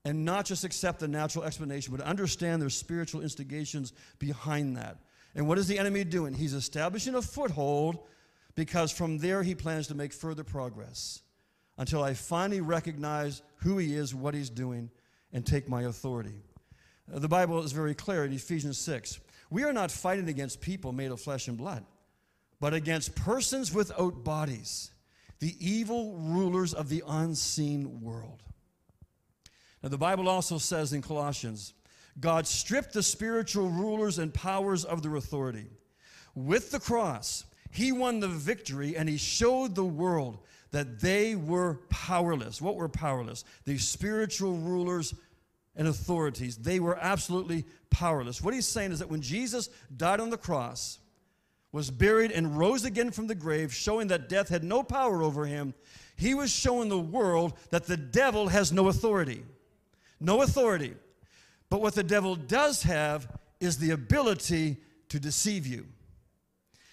And 0.05 0.25
not 0.25 0.45
just 0.45 0.65
accept 0.65 0.99
the 0.99 1.07
natural 1.07 1.45
explanation, 1.45 1.95
but 1.97 2.05
understand 2.05 2.61
there's 2.61 2.77
spiritual 2.77 3.21
instigations 3.21 3.93
behind 4.19 4.77
that. 4.77 4.99
And 5.37 5.47
what 5.47 5.59
is 5.59 5.69
the 5.69 5.79
enemy 5.79 6.03
doing? 6.03 6.35
He's 6.35 6.55
establishing 6.55 7.15
a 7.15 7.23
foothold 7.23 8.01
because 8.57 8.91
from 8.91 9.19
there 9.19 9.45
he 9.45 9.55
plans 9.55 9.87
to 9.87 9.95
make 9.95 10.13
further 10.13 10.43
progress 10.43 11.23
until 11.79 12.03
I 12.03 12.15
finally 12.15 12.61
recognize 12.61 13.43
who 13.59 13.79
he 13.79 13.95
is, 13.95 14.13
what 14.13 14.35
he's 14.35 14.51
doing, 14.51 14.91
and 15.33 15.47
take 15.47 15.69
my 15.69 15.83
authority. 15.83 16.43
Uh, 17.13 17.19
the 17.19 17.29
Bible 17.29 17.63
is 17.63 17.73
very 17.73 17.95
clear 17.95 18.25
in 18.25 18.33
Ephesians 18.33 18.79
6. 18.79 19.21
We 19.51 19.65
are 19.65 19.73
not 19.73 19.91
fighting 19.91 20.29
against 20.29 20.61
people 20.61 20.93
made 20.93 21.11
of 21.11 21.21
flesh 21.21 21.49
and 21.49 21.57
blood, 21.57 21.85
but 22.61 22.75
against 22.75 23.15
persons 23.15 23.73
without 23.75 24.25
bodies, 24.25 24.91
the 25.41 25.55
evil 25.59 26.17
rulers 26.17 26.73
of 26.73 26.89
the 26.89 27.03
unseen 27.07 28.01
world. 28.01 28.43
Now, 29.83 29.89
the 29.89 29.99
Bible 29.99 30.29
also 30.29 30.59
says 30.59 30.93
in 30.93 31.03
Colossians, 31.03 31.75
God 32.21 32.47
stripped 32.47 32.93
the 32.93 33.03
spiritual 33.03 33.69
rulers 33.69 34.19
and 34.19 34.33
powers 34.33 34.85
of 34.85 35.03
their 35.03 35.17
authority. 35.17 35.67
With 36.35 36.71
the 36.71 36.81
cross, 36.81 37.45
he 37.71 37.91
won 37.91 38.21
the 38.21 38.29
victory 38.29 38.97
and 38.97 39.09
he 39.09 39.17
showed 39.17 39.75
the 39.75 39.85
world 39.85 40.39
that 40.73 41.01
they 41.01 41.37
were 41.37 41.81
powerless. 41.91 42.61
What 42.61 42.77
were 42.77 42.89
powerless? 42.89 43.45
The 43.65 43.79
spiritual 43.79 44.57
rulers 44.57 45.15
and 45.77 45.87
authorities. 45.87 46.57
They 46.57 46.81
were 46.81 46.99
absolutely 46.99 47.65
powerless. 47.91 48.43
What 48.43 48.55
he's 48.55 48.67
saying 48.67 48.93
is 48.93 48.99
that 48.99 49.11
when 49.11 49.23
Jesus 49.23 49.69
died 49.97 50.21
on 50.21 50.31
the 50.31 50.37
cross, 50.37 50.99
was 51.73 51.91
buried, 51.91 52.31
and 52.31 52.59
rose 52.59 52.85
again 52.85 53.11
from 53.11 53.27
the 53.27 53.35
grave, 53.35 53.73
showing 53.73 54.09
that 54.09 54.29
death 54.29 54.51
had 54.51 54.63
no 54.63 54.83
power 54.83 55.23
over 55.23 55.47
him, 55.47 55.73
he 56.17 56.35
was 56.35 56.51
showing 56.51 56.91
the 56.91 56.99
world 56.99 57.55
that 57.71 57.87
the 57.87 57.97
devil 57.97 58.49
has 58.49 58.73
no 58.73 58.89
authority. 58.89 59.43
No 60.21 60.43
authority. 60.43 60.95
But 61.71 61.81
what 61.81 61.95
the 61.95 62.03
devil 62.03 62.37
does 62.37 62.83
have 62.83 63.27
is 63.59 63.79
the 63.79 63.93
ability 63.93 64.77
to 65.09 65.19
deceive 65.19 65.67
you. 65.67 65.87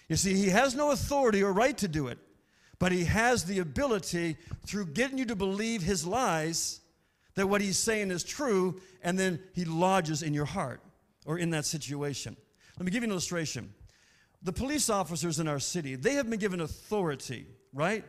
You 0.08 0.16
see, 0.16 0.34
he 0.34 0.48
has 0.48 0.74
no 0.74 0.90
authority 0.90 1.42
or 1.42 1.52
right 1.52 1.76
to 1.78 1.86
do 1.86 2.08
it 2.08 2.18
but 2.80 2.90
he 2.90 3.04
has 3.04 3.44
the 3.44 3.60
ability 3.60 4.36
through 4.66 4.86
getting 4.86 5.18
you 5.18 5.26
to 5.26 5.36
believe 5.36 5.82
his 5.82 6.04
lies 6.04 6.80
that 7.34 7.46
what 7.46 7.60
he's 7.60 7.78
saying 7.78 8.10
is 8.10 8.24
true, 8.24 8.80
and 9.02 9.16
then 9.16 9.38
he 9.52 9.64
lodges 9.64 10.22
in 10.22 10.34
your 10.34 10.46
heart 10.46 10.80
or 11.26 11.38
in 11.38 11.50
that 11.50 11.64
situation. 11.64 12.36
Let 12.78 12.86
me 12.86 12.90
give 12.90 13.02
you 13.02 13.08
an 13.08 13.12
illustration. 13.12 13.72
The 14.42 14.52
police 14.52 14.88
officers 14.88 15.38
in 15.38 15.46
our 15.46 15.60
city, 15.60 15.94
they 15.94 16.14
have 16.14 16.28
been 16.28 16.40
given 16.40 16.62
authority, 16.62 17.46
right, 17.74 18.02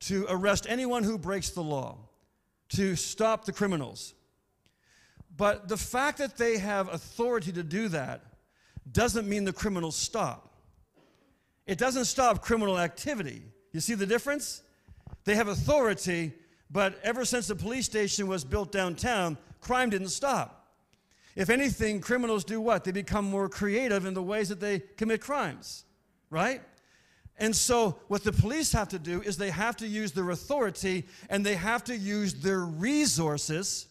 to 0.00 0.26
arrest 0.28 0.66
anyone 0.68 1.02
who 1.02 1.16
breaks 1.16 1.50
the 1.50 1.62
law, 1.62 1.96
to 2.70 2.96
stop 2.96 3.46
the 3.46 3.52
criminals. 3.52 4.12
But 5.34 5.66
the 5.66 5.78
fact 5.78 6.18
that 6.18 6.36
they 6.36 6.58
have 6.58 6.92
authority 6.92 7.52
to 7.52 7.62
do 7.62 7.88
that 7.88 8.22
doesn't 8.92 9.26
mean 9.26 9.44
the 9.44 9.52
criminals 9.52 9.96
stop. 9.96 10.52
It 11.66 11.78
doesn't 11.78 12.04
stop 12.04 12.42
criminal 12.42 12.78
activity. 12.78 13.42
You 13.74 13.80
see 13.80 13.94
the 13.94 14.06
difference? 14.06 14.62
They 15.24 15.34
have 15.34 15.48
authority, 15.48 16.32
but 16.70 16.98
ever 17.02 17.24
since 17.24 17.48
the 17.48 17.56
police 17.56 17.86
station 17.86 18.28
was 18.28 18.44
built 18.44 18.70
downtown, 18.70 19.36
crime 19.60 19.90
didn't 19.90 20.08
stop. 20.08 20.70
If 21.34 21.50
anything, 21.50 22.00
criminals 22.00 22.44
do 22.44 22.60
what? 22.60 22.84
They 22.84 22.92
become 22.92 23.24
more 23.24 23.48
creative 23.48 24.06
in 24.06 24.14
the 24.14 24.22
ways 24.22 24.48
that 24.50 24.60
they 24.60 24.78
commit 24.78 25.20
crimes, 25.20 25.84
right? 26.30 26.62
And 27.36 27.54
so, 27.54 27.98
what 28.06 28.22
the 28.22 28.32
police 28.32 28.70
have 28.70 28.88
to 28.90 28.98
do 29.00 29.20
is 29.22 29.36
they 29.36 29.50
have 29.50 29.76
to 29.78 29.88
use 29.88 30.12
their 30.12 30.30
authority 30.30 31.04
and 31.28 31.44
they 31.44 31.56
have 31.56 31.82
to 31.84 31.96
use 31.96 32.32
their 32.34 32.60
resources 32.60 33.88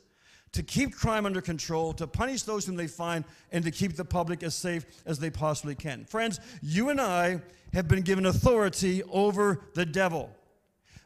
to 0.53 0.63
keep 0.63 0.95
crime 0.95 1.25
under 1.25 1.41
control, 1.41 1.91
to 1.93 2.07
punish 2.07 2.43
those 2.43 2.65
whom 2.65 2.77
they 2.77 2.87
find, 2.87 3.25
and 3.51 3.65
to 3.65 3.71
keep 3.71 3.97
the 3.97 4.05
public 4.05 4.43
as 4.43 4.55
safe 4.55 4.85
as 5.05 5.19
they 5.19 5.29
possibly 5.29 5.75
can. 5.75 6.05
Friends, 6.05 6.39
you 6.61 6.87
and 6.89 7.01
I 7.01 7.41
have 7.73 7.87
been 7.87 8.01
given 8.01 8.25
authority 8.25 9.03
over 9.03 9.61
the 9.73 9.85
devil, 9.85 10.29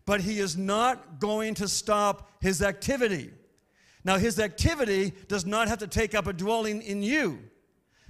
but 0.06 0.22
he 0.22 0.40
is 0.40 0.58
not 0.58 1.20
going 1.20 1.54
to 1.56 1.68
stop 1.68 2.30
his 2.42 2.62
activity. 2.62 3.32
Now, 4.04 4.18
his 4.18 4.40
activity 4.40 5.14
does 5.28 5.46
not 5.46 5.68
have 5.68 5.80
to 5.80 5.88
take 5.88 6.16
up 6.16 6.28
a 6.28 6.34
dwelling 6.34 6.82
in 6.82 7.04
you, 7.04 7.40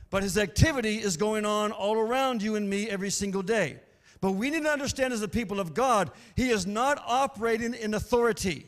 but 0.10 0.24
his 0.24 0.38
activity 0.38 0.98
is 0.98 1.18
going 1.18 1.46
on 1.46 1.72
all 1.72 1.96
around 1.96 2.42
you 2.42 2.56
and 2.56 2.70
me 2.70 2.90
every 2.90 3.10
single 3.10 3.42
day. 3.42 3.80
But 4.22 4.32
we 4.32 4.50
need 4.50 4.64
to 4.64 4.70
understand 4.70 5.14
as 5.14 5.22
the 5.22 5.28
people 5.28 5.60
of 5.60 5.74
God, 5.74 6.12
he 6.36 6.50
is 6.50 6.66
not 6.66 7.02
operating 7.06 7.74
in 7.74 7.94
authority. 7.94 8.66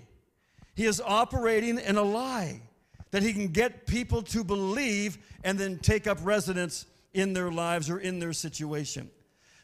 He 0.75 0.86
is 0.86 1.02
operating 1.04 1.80
in 1.80 1.97
a 1.97 2.04
lie 2.04 2.62
that 3.12 3.23
he 3.23 3.34
can 3.34 3.47
get 3.47 3.88
people 3.88 4.21
to 4.21 4.43
believe 4.43 5.17
and 5.43 5.58
then 5.58 5.80
take 5.80 6.06
up 6.06 6.19
residence 6.21 6.86
in 7.13 7.34
their 7.34 7.52
lives 7.52 7.89
or 7.89 7.99
in 7.99 8.19
their 8.19 8.34
situation. 8.34 9.10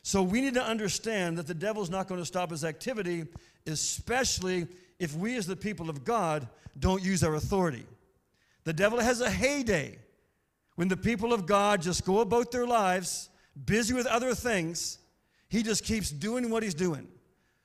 So 0.05 0.21
we 0.21 0.39
need 0.39 0.53
to 0.53 0.63
understand 0.63 1.39
that 1.39 1.47
the 1.47 1.55
devil's 1.55 1.89
not 1.89 2.07
going 2.07 2.21
to 2.21 2.27
stop 2.27 2.51
his 2.51 2.63
activity, 2.63 3.25
especially 3.65 4.67
if 4.99 5.15
we, 5.15 5.35
as 5.35 5.47
the 5.47 5.55
people 5.55 5.89
of 5.89 6.05
God, 6.05 6.47
don't 6.77 7.01
use 7.01 7.23
our 7.23 7.33
authority. 7.33 7.87
The 8.65 8.73
devil 8.73 8.99
has 8.99 9.19
a 9.19 9.31
heyday 9.31 9.97
when 10.75 10.89
the 10.89 10.95
people 10.95 11.33
of 11.33 11.47
God 11.47 11.81
just 11.81 12.05
go 12.05 12.19
about 12.19 12.51
their 12.51 12.67
lives, 12.67 13.29
busy 13.65 13.95
with 13.95 14.05
other 14.05 14.35
things. 14.35 14.99
He 15.49 15.63
just 15.63 15.83
keeps 15.83 16.11
doing 16.11 16.51
what 16.51 16.61
he's 16.61 16.75
doing 16.75 17.07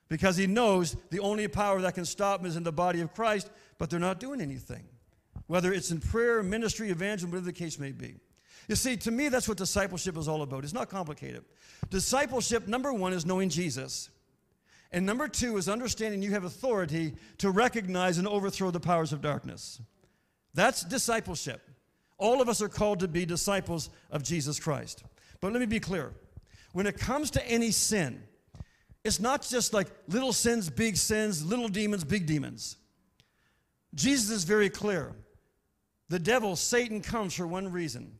because 0.09 0.39
he 0.39 0.47
knows 0.47 0.97
the 1.11 1.21
only 1.21 1.47
power 1.47 1.83
that 1.83 1.95
can 1.95 2.07
stop 2.07 2.41
him 2.41 2.47
is 2.47 2.57
in 2.57 2.63
the 2.63 2.73
body 2.73 3.03
of 3.03 3.13
Christ, 3.13 3.51
but 3.77 3.91
they're 3.91 4.01
not 4.01 4.19
doing 4.19 4.41
anything. 4.41 4.85
Whether 5.47 5.75
it's 5.75 5.91
in 5.91 6.01
prayer, 6.01 6.43
ministry, 6.43 6.89
evangelism, 6.89 7.33
whatever 7.33 7.45
the 7.45 7.53
case 7.53 7.79
may 7.79 7.93
be. 7.93 8.15
You 8.71 8.77
see, 8.77 8.97
to 8.99 9.11
me, 9.11 9.29
that's 9.29 9.49
what 9.49 9.59
discipleship 9.59 10.17
is 10.17 10.29
all 10.29 10.43
about. 10.43 10.63
It's 10.63 10.73
not 10.73 10.89
complicated. 10.89 11.45
Discipleship, 11.91 12.69
number 12.69 12.93
one, 12.93 13.13
is 13.13 13.27
knowing 13.27 13.49
Jesus. 13.49 14.11
And 14.93 15.05
number 15.05 15.27
two 15.27 15.57
is 15.57 15.69
understanding 15.69 16.23
you 16.23 16.31
have 16.31 16.45
authority 16.45 17.15
to 17.39 17.51
recognize 17.51 18.17
and 18.19 18.29
overthrow 18.29 18.71
the 18.71 18.79
powers 18.79 19.13
of 19.13 19.21
darkness. 19.21 19.81
That's 20.55 20.85
discipleship. 20.85 21.69
All 22.17 22.41
of 22.41 22.49
us 22.49 22.63
are 22.63 22.69
called 22.69 23.01
to 23.01 23.09
be 23.09 23.27
disciples 23.27 23.91
of 24.13 24.23
Jesus 24.23 24.61
Christ. 24.61 25.03
But 25.41 25.51
let 25.53 25.59
me 25.59 25.67
be 25.67 25.81
clear 25.81 26.13
when 26.71 26.87
it 26.87 26.97
comes 26.97 27.33
to 27.33 27.45
any 27.49 27.73
sin, 27.73 28.23
it's 29.03 29.19
not 29.19 29.43
just 29.43 29.75
like 29.75 29.89
little 30.07 30.33
sins, 30.33 30.71
big 30.71 30.97
sins, 30.97 31.45
little 31.45 31.67
demons, 31.67 32.05
big 32.05 32.25
demons. 32.25 32.77
Jesus 33.97 34.31
is 34.31 34.45
very 34.45 34.71
clear. 34.71 35.13
The 36.09 36.21
devil, 36.21 36.55
Satan, 36.55 37.01
comes 37.01 37.35
for 37.35 37.49
one 37.49 37.73
reason 37.73 38.13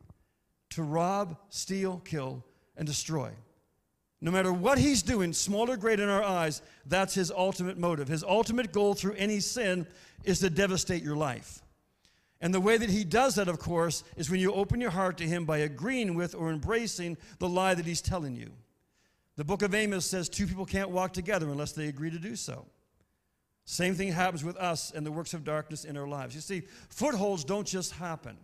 to 0.71 0.83
rob, 0.83 1.37
steal, 1.49 2.01
kill, 2.03 2.43
and 2.75 2.87
destroy. 2.87 3.31
No 4.21 4.31
matter 4.31 4.53
what 4.53 4.77
he's 4.77 5.01
doing, 5.01 5.33
small 5.33 5.69
or 5.69 5.77
great 5.77 5.99
in 5.99 6.09
our 6.09 6.23
eyes, 6.23 6.61
that's 6.85 7.13
his 7.13 7.31
ultimate 7.31 7.77
motive. 7.77 8.07
His 8.07 8.23
ultimate 8.23 8.71
goal 8.71 8.93
through 8.93 9.13
any 9.13 9.39
sin 9.39 9.87
is 10.23 10.39
to 10.39 10.49
devastate 10.49 11.03
your 11.03 11.15
life. 11.15 11.61
And 12.39 12.53
the 12.53 12.59
way 12.61 12.77
that 12.77 12.89
he 12.89 13.03
does 13.03 13.35
that, 13.35 13.47
of 13.47 13.59
course, 13.59 14.03
is 14.17 14.29
when 14.29 14.39
you 14.39 14.53
open 14.53 14.81
your 14.81 14.91
heart 14.91 15.17
to 15.17 15.27
him 15.27 15.45
by 15.45 15.59
agreeing 15.59 16.15
with 16.15 16.35
or 16.35 16.51
embracing 16.51 17.17
the 17.39 17.49
lie 17.49 17.73
that 17.73 17.85
he's 17.85 18.01
telling 18.01 18.35
you. 18.35 18.51
The 19.37 19.43
book 19.43 19.61
of 19.61 19.73
Amos 19.73 20.05
says 20.05 20.29
two 20.29 20.47
people 20.47 20.65
can't 20.65 20.89
walk 20.89 21.13
together 21.13 21.49
unless 21.49 21.71
they 21.71 21.87
agree 21.87 22.11
to 22.11 22.19
do 22.19 22.35
so. 22.35 22.65
Same 23.65 23.95
thing 23.95 24.11
happens 24.11 24.43
with 24.43 24.57
us 24.57 24.91
and 24.91 25.05
the 25.05 25.11
works 25.11 25.33
of 25.33 25.43
darkness 25.43 25.85
in 25.85 25.97
our 25.97 26.07
lives. 26.07 26.35
You 26.35 26.41
see, 26.41 26.63
footholds 26.89 27.43
don't 27.43 27.65
just 27.65 27.93
happen. 27.93 28.37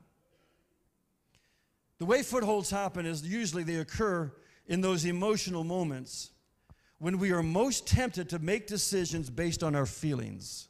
The 1.99 2.05
way 2.05 2.21
footholds 2.21 2.69
happen 2.69 3.05
is 3.05 3.27
usually 3.27 3.63
they 3.63 3.75
occur 3.75 4.31
in 4.67 4.81
those 4.81 5.05
emotional 5.05 5.63
moments 5.63 6.31
when 6.99 7.19
we 7.19 7.31
are 7.31 7.43
most 7.43 7.87
tempted 7.87 8.29
to 8.29 8.39
make 8.39 8.67
decisions 8.67 9.29
based 9.29 9.63
on 9.63 9.75
our 9.75 9.85
feelings 9.85 10.67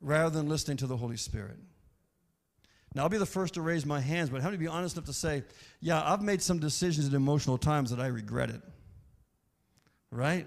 rather 0.00 0.30
than 0.30 0.48
listening 0.48 0.76
to 0.78 0.86
the 0.86 0.96
Holy 0.96 1.16
Spirit. 1.16 1.56
Now, 2.94 3.04
I'll 3.04 3.08
be 3.08 3.18
the 3.18 3.24
first 3.24 3.54
to 3.54 3.62
raise 3.62 3.86
my 3.86 4.00
hands, 4.00 4.28
but 4.28 4.42
how 4.42 4.48
many 4.48 4.58
be 4.58 4.66
honest 4.66 4.96
enough 4.96 5.06
to 5.06 5.12
say, 5.12 5.44
yeah, 5.80 6.02
I've 6.04 6.22
made 6.22 6.42
some 6.42 6.58
decisions 6.58 7.08
at 7.08 7.14
emotional 7.14 7.56
times 7.56 7.90
that 7.90 8.00
I 8.00 8.08
regretted. 8.08 8.60
Right? 10.10 10.46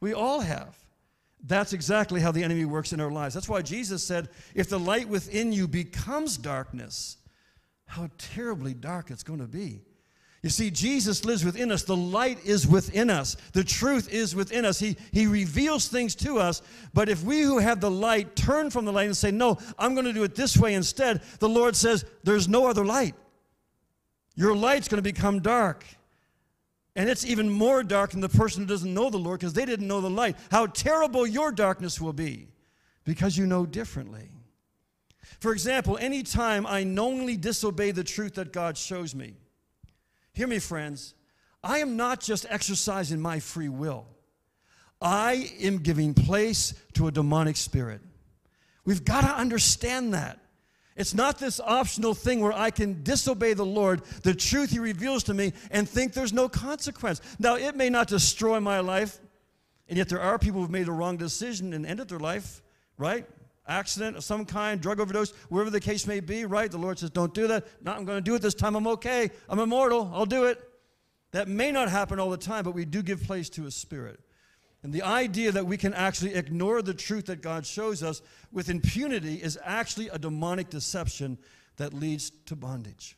We 0.00 0.12
all 0.12 0.40
have. 0.40 0.76
That's 1.44 1.72
exactly 1.72 2.20
how 2.20 2.30
the 2.30 2.44
enemy 2.44 2.66
works 2.66 2.92
in 2.92 3.00
our 3.00 3.10
lives. 3.10 3.34
That's 3.34 3.48
why 3.48 3.62
Jesus 3.62 4.02
said, 4.02 4.28
if 4.54 4.68
the 4.68 4.78
light 4.78 5.08
within 5.08 5.52
you 5.52 5.66
becomes 5.66 6.36
darkness, 6.36 7.16
how 7.92 8.08
terribly 8.16 8.72
dark 8.72 9.10
it's 9.10 9.22
going 9.22 9.40
to 9.40 9.46
be. 9.46 9.82
You 10.42 10.48
see, 10.48 10.70
Jesus 10.70 11.26
lives 11.26 11.44
within 11.44 11.70
us. 11.70 11.82
The 11.82 11.94
light 11.94 12.38
is 12.42 12.66
within 12.66 13.10
us. 13.10 13.36
The 13.52 13.62
truth 13.62 14.10
is 14.10 14.34
within 14.34 14.64
us. 14.64 14.78
He, 14.78 14.96
he 15.12 15.26
reveals 15.26 15.88
things 15.88 16.14
to 16.16 16.38
us. 16.38 16.62
But 16.94 17.10
if 17.10 17.22
we 17.22 17.42
who 17.42 17.58
have 17.58 17.82
the 17.82 17.90
light 17.90 18.34
turn 18.34 18.70
from 18.70 18.86
the 18.86 18.92
light 18.92 19.06
and 19.06 19.16
say, 19.16 19.30
No, 19.30 19.58
I'm 19.78 19.92
going 19.94 20.06
to 20.06 20.12
do 20.14 20.24
it 20.24 20.34
this 20.34 20.56
way 20.56 20.72
instead, 20.72 21.20
the 21.38 21.50
Lord 21.50 21.76
says, 21.76 22.06
There's 22.24 22.48
no 22.48 22.66
other 22.66 22.82
light. 22.84 23.14
Your 24.36 24.56
light's 24.56 24.88
going 24.88 24.96
to 24.96 25.02
become 25.02 25.40
dark. 25.40 25.84
And 26.96 27.10
it's 27.10 27.26
even 27.26 27.50
more 27.50 27.82
dark 27.82 28.12
than 28.12 28.20
the 28.20 28.28
person 28.30 28.62
who 28.62 28.68
doesn't 28.68 28.92
know 28.92 29.10
the 29.10 29.18
Lord 29.18 29.38
because 29.40 29.52
they 29.52 29.66
didn't 29.66 29.86
know 29.86 30.00
the 30.00 30.10
light. 30.10 30.36
How 30.50 30.66
terrible 30.66 31.26
your 31.26 31.52
darkness 31.52 32.00
will 32.00 32.14
be 32.14 32.48
because 33.04 33.36
you 33.36 33.46
know 33.46 33.66
differently. 33.66 34.30
For 35.40 35.52
example, 35.52 35.98
anytime 35.98 36.66
I 36.66 36.84
knowingly 36.84 37.36
disobey 37.36 37.90
the 37.90 38.04
truth 38.04 38.34
that 38.34 38.52
God 38.52 38.76
shows 38.76 39.14
me, 39.14 39.34
Hear 40.32 40.46
me, 40.46 40.58
friends. 40.58 41.14
I 41.62 41.78
am 41.78 41.96
not 41.96 42.20
just 42.20 42.46
exercising 42.48 43.20
my 43.20 43.38
free 43.38 43.68
will, 43.68 44.06
I 45.00 45.50
am 45.60 45.78
giving 45.78 46.14
place 46.14 46.74
to 46.94 47.08
a 47.08 47.12
demonic 47.12 47.56
spirit. 47.56 48.00
We've 48.84 49.04
got 49.04 49.20
to 49.22 49.28
understand 49.28 50.14
that. 50.14 50.38
It's 50.94 51.14
not 51.14 51.38
this 51.38 51.58
optional 51.60 52.14
thing 52.14 52.40
where 52.40 52.52
I 52.52 52.70
can 52.70 53.02
disobey 53.02 53.54
the 53.54 53.64
Lord, 53.64 54.02
the 54.24 54.34
truth 54.34 54.70
He 54.70 54.78
reveals 54.78 55.22
to 55.24 55.34
me, 55.34 55.52
and 55.70 55.88
think 55.88 56.12
there's 56.12 56.32
no 56.32 56.48
consequence. 56.48 57.20
Now, 57.38 57.54
it 57.54 57.76
may 57.76 57.88
not 57.88 58.08
destroy 58.08 58.60
my 58.60 58.80
life, 58.80 59.18
and 59.88 59.96
yet 59.96 60.08
there 60.08 60.20
are 60.20 60.38
people 60.38 60.60
who've 60.60 60.70
made 60.70 60.88
a 60.88 60.92
wrong 60.92 61.16
decision 61.16 61.72
and 61.72 61.86
ended 61.86 62.08
their 62.08 62.18
life, 62.18 62.60
right? 62.98 63.26
Accident 63.66 64.16
of 64.16 64.24
some 64.24 64.44
kind, 64.44 64.80
drug 64.80 65.00
overdose, 65.00 65.32
wherever 65.48 65.70
the 65.70 65.80
case 65.80 66.06
may 66.06 66.20
be, 66.20 66.44
right? 66.44 66.70
The 66.70 66.78
Lord 66.78 66.98
says, 66.98 67.10
Don't 67.10 67.34
do 67.34 67.46
that. 67.48 67.66
No, 67.82 67.92
I'm 67.92 68.04
going 68.04 68.18
to 68.18 68.22
do 68.22 68.34
it 68.34 68.42
this 68.42 68.54
time. 68.54 68.74
I'm 68.74 68.86
okay. 68.88 69.30
I'm 69.48 69.58
immortal. 69.58 70.10
I'll 70.12 70.26
do 70.26 70.44
it. 70.44 70.62
That 71.32 71.48
may 71.48 71.72
not 71.72 71.88
happen 71.88 72.20
all 72.20 72.30
the 72.30 72.36
time, 72.36 72.64
but 72.64 72.74
we 72.74 72.84
do 72.84 73.02
give 73.02 73.22
place 73.22 73.48
to 73.50 73.66
a 73.66 73.70
spirit. 73.70 74.20
And 74.82 74.92
the 74.92 75.02
idea 75.02 75.52
that 75.52 75.64
we 75.64 75.76
can 75.76 75.94
actually 75.94 76.34
ignore 76.34 76.82
the 76.82 76.94
truth 76.94 77.26
that 77.26 77.40
God 77.40 77.64
shows 77.64 78.02
us 78.02 78.20
with 78.50 78.68
impunity 78.68 79.36
is 79.36 79.58
actually 79.64 80.08
a 80.08 80.18
demonic 80.18 80.70
deception 80.70 81.38
that 81.76 81.94
leads 81.94 82.30
to 82.46 82.56
bondage. 82.56 83.16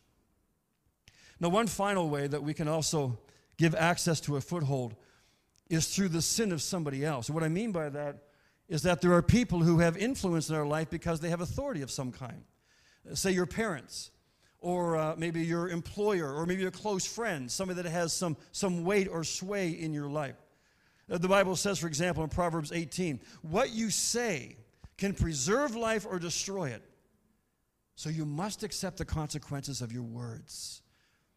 Now, 1.40 1.48
one 1.48 1.66
final 1.66 2.08
way 2.08 2.26
that 2.26 2.42
we 2.42 2.54
can 2.54 2.68
also 2.68 3.18
give 3.56 3.74
access 3.74 4.20
to 4.20 4.36
a 4.36 4.40
foothold 4.40 4.94
is 5.70 5.94
through 5.94 6.08
the 6.10 6.22
sin 6.22 6.52
of 6.52 6.62
somebody 6.62 7.04
else. 7.04 7.30
What 7.30 7.42
I 7.42 7.48
mean 7.48 7.72
by 7.72 7.88
that 7.88 8.18
is 8.68 8.82
that 8.82 9.00
there 9.00 9.12
are 9.12 9.22
people 9.22 9.60
who 9.60 9.78
have 9.78 9.96
influence 9.96 10.48
in 10.48 10.56
our 10.56 10.66
life 10.66 10.90
because 10.90 11.20
they 11.20 11.30
have 11.30 11.40
authority 11.40 11.82
of 11.82 11.90
some 11.90 12.12
kind. 12.12 12.44
Say 13.12 13.32
your 13.32 13.46
parents, 13.46 14.10
or 14.60 14.96
uh, 14.96 15.14
maybe 15.18 15.42
your 15.42 15.68
employer, 15.68 16.32
or 16.32 16.46
maybe 16.46 16.64
a 16.64 16.70
close 16.70 17.06
friend, 17.06 17.50
somebody 17.50 17.82
that 17.82 17.90
has 17.90 18.12
some, 18.12 18.36
some 18.52 18.84
weight 18.84 19.08
or 19.08 19.22
sway 19.22 19.68
in 19.70 19.92
your 19.92 20.08
life. 20.08 20.36
Uh, 21.10 21.18
the 21.18 21.28
Bible 21.28 21.56
says, 21.56 21.78
for 21.78 21.86
example, 21.86 22.24
in 22.24 22.30
Proverbs 22.30 22.72
18, 22.72 23.20
what 23.42 23.70
you 23.70 23.90
say 23.90 24.56
can 24.96 25.12
preserve 25.12 25.76
life 25.76 26.06
or 26.08 26.18
destroy 26.18 26.70
it. 26.70 26.82
So 27.96 28.08
you 28.08 28.24
must 28.24 28.62
accept 28.62 28.96
the 28.96 29.04
consequences 29.04 29.82
of 29.82 29.92
your 29.92 30.02
words. 30.02 30.82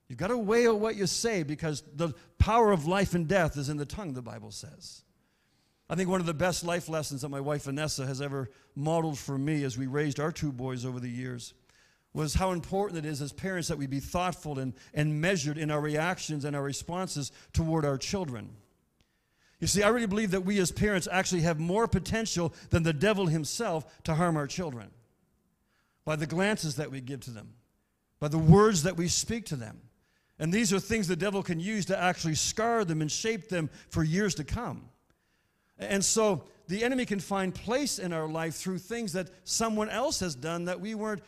You've 0.07 0.17
got 0.17 0.27
to 0.27 0.37
weigh 0.37 0.67
what 0.69 0.95
you 0.95 1.05
say 1.05 1.43
because 1.43 1.83
the 1.95 2.13
power 2.39 2.71
of 2.71 2.87
life 2.87 3.13
and 3.13 3.27
death 3.27 3.57
is 3.57 3.67
in 3.69 3.77
the 3.77 3.85
tongue, 3.85 4.13
the 4.13 4.21
Bible 4.21 4.51
says. 4.51 5.03
I 5.89 5.95
think 5.95 6.09
one 6.09 6.19
of 6.19 6.25
the 6.25 6.33
best 6.33 6.65
life 6.65 6.89
lessons 6.89 7.21
that 7.21 7.29
my 7.29 7.39
wife 7.39 7.63
Vanessa 7.63 8.05
has 8.05 8.21
ever 8.21 8.49
modeled 8.75 9.17
for 9.17 9.37
me 9.37 9.63
as 9.63 9.77
we 9.77 9.87
raised 9.87 10.19
our 10.19 10.31
two 10.31 10.51
boys 10.51 10.85
over 10.85 10.99
the 10.99 11.09
years 11.09 11.53
was 12.13 12.33
how 12.33 12.51
important 12.51 13.05
it 13.05 13.07
is 13.07 13.21
as 13.21 13.31
parents 13.31 13.67
that 13.67 13.77
we 13.77 13.87
be 13.87 13.99
thoughtful 13.99 14.59
and, 14.59 14.73
and 14.93 15.21
measured 15.21 15.57
in 15.57 15.71
our 15.71 15.79
reactions 15.79 16.45
and 16.45 16.55
our 16.55 16.63
responses 16.63 17.31
toward 17.53 17.85
our 17.85 17.97
children. 17.97 18.49
You 19.59 19.67
see, 19.67 19.83
I 19.83 19.89
really 19.89 20.07
believe 20.07 20.31
that 20.31 20.45
we 20.45 20.59
as 20.59 20.71
parents 20.71 21.07
actually 21.11 21.41
have 21.41 21.59
more 21.59 21.87
potential 21.87 22.53
than 22.69 22.83
the 22.83 22.93
devil 22.93 23.27
himself 23.27 24.03
to 24.03 24.15
harm 24.15 24.35
our 24.35 24.47
children 24.47 24.91
by 26.05 26.15
the 26.15 26.27
glances 26.27 26.75
that 26.75 26.91
we 26.91 27.01
give 27.01 27.21
to 27.21 27.31
them, 27.31 27.53
by 28.19 28.27
the 28.27 28.37
words 28.37 28.83
that 28.83 28.97
we 28.97 29.07
speak 29.07 29.45
to 29.45 29.55
them. 29.55 29.79
And 30.39 30.53
these 30.53 30.71
are 30.71 30.79
things 30.79 31.07
the 31.07 31.15
devil 31.15 31.41
can 31.41 31.59
use 31.59 31.85
to 31.87 31.99
actually 31.99 32.35
scar 32.35 32.85
them 32.85 33.01
and 33.01 33.11
shape 33.11 33.49
them 33.49 33.69
for 33.89 34.03
years 34.03 34.35
to 34.35 34.43
come. 34.43 34.89
And 35.79 36.03
so 36.03 36.43
the 36.67 36.83
enemy 36.83 37.05
can 37.05 37.19
find 37.19 37.53
place 37.53 37.99
in 37.99 38.13
our 38.13 38.27
life 38.27 38.55
through 38.55 38.79
things 38.79 39.13
that 39.13 39.29
someone 39.43 39.89
else 39.89 40.19
has 40.19 40.35
done 40.35 40.65
that 40.65 40.79
we 40.81 40.95
weren't, 40.95 41.23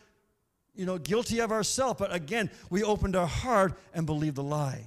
you 0.76 0.86
know, 0.86 0.98
guilty 0.98 1.40
of 1.40 1.52
ourselves. 1.52 2.00
But 2.00 2.14
again, 2.14 2.50
we 2.70 2.84
opened 2.84 3.16
our 3.16 3.28
heart 3.28 3.74
and 3.94 4.06
believed 4.06 4.36
the 4.36 4.44
lie. 4.44 4.86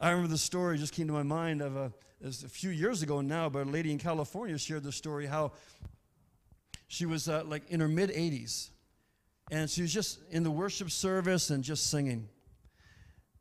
I 0.00 0.10
remember 0.10 0.28
the 0.28 0.38
story 0.38 0.78
just 0.78 0.92
came 0.92 1.08
to 1.08 1.12
my 1.12 1.24
mind 1.24 1.60
of 1.60 1.76
a, 1.76 1.92
a 2.24 2.30
few 2.30 2.70
years 2.70 3.02
ago 3.02 3.20
now, 3.20 3.48
but 3.48 3.66
a 3.66 3.70
lady 3.70 3.90
in 3.90 3.98
California 3.98 4.56
shared 4.56 4.84
the 4.84 4.92
story 4.92 5.26
how 5.26 5.52
she 6.86 7.04
was 7.04 7.28
uh, 7.28 7.42
like 7.44 7.68
in 7.68 7.80
her 7.80 7.88
mid 7.88 8.10
80s, 8.10 8.70
and 9.50 9.68
she 9.68 9.82
was 9.82 9.92
just 9.92 10.20
in 10.30 10.42
the 10.42 10.50
worship 10.50 10.90
service 10.90 11.50
and 11.50 11.62
just 11.62 11.90
singing, 11.90 12.28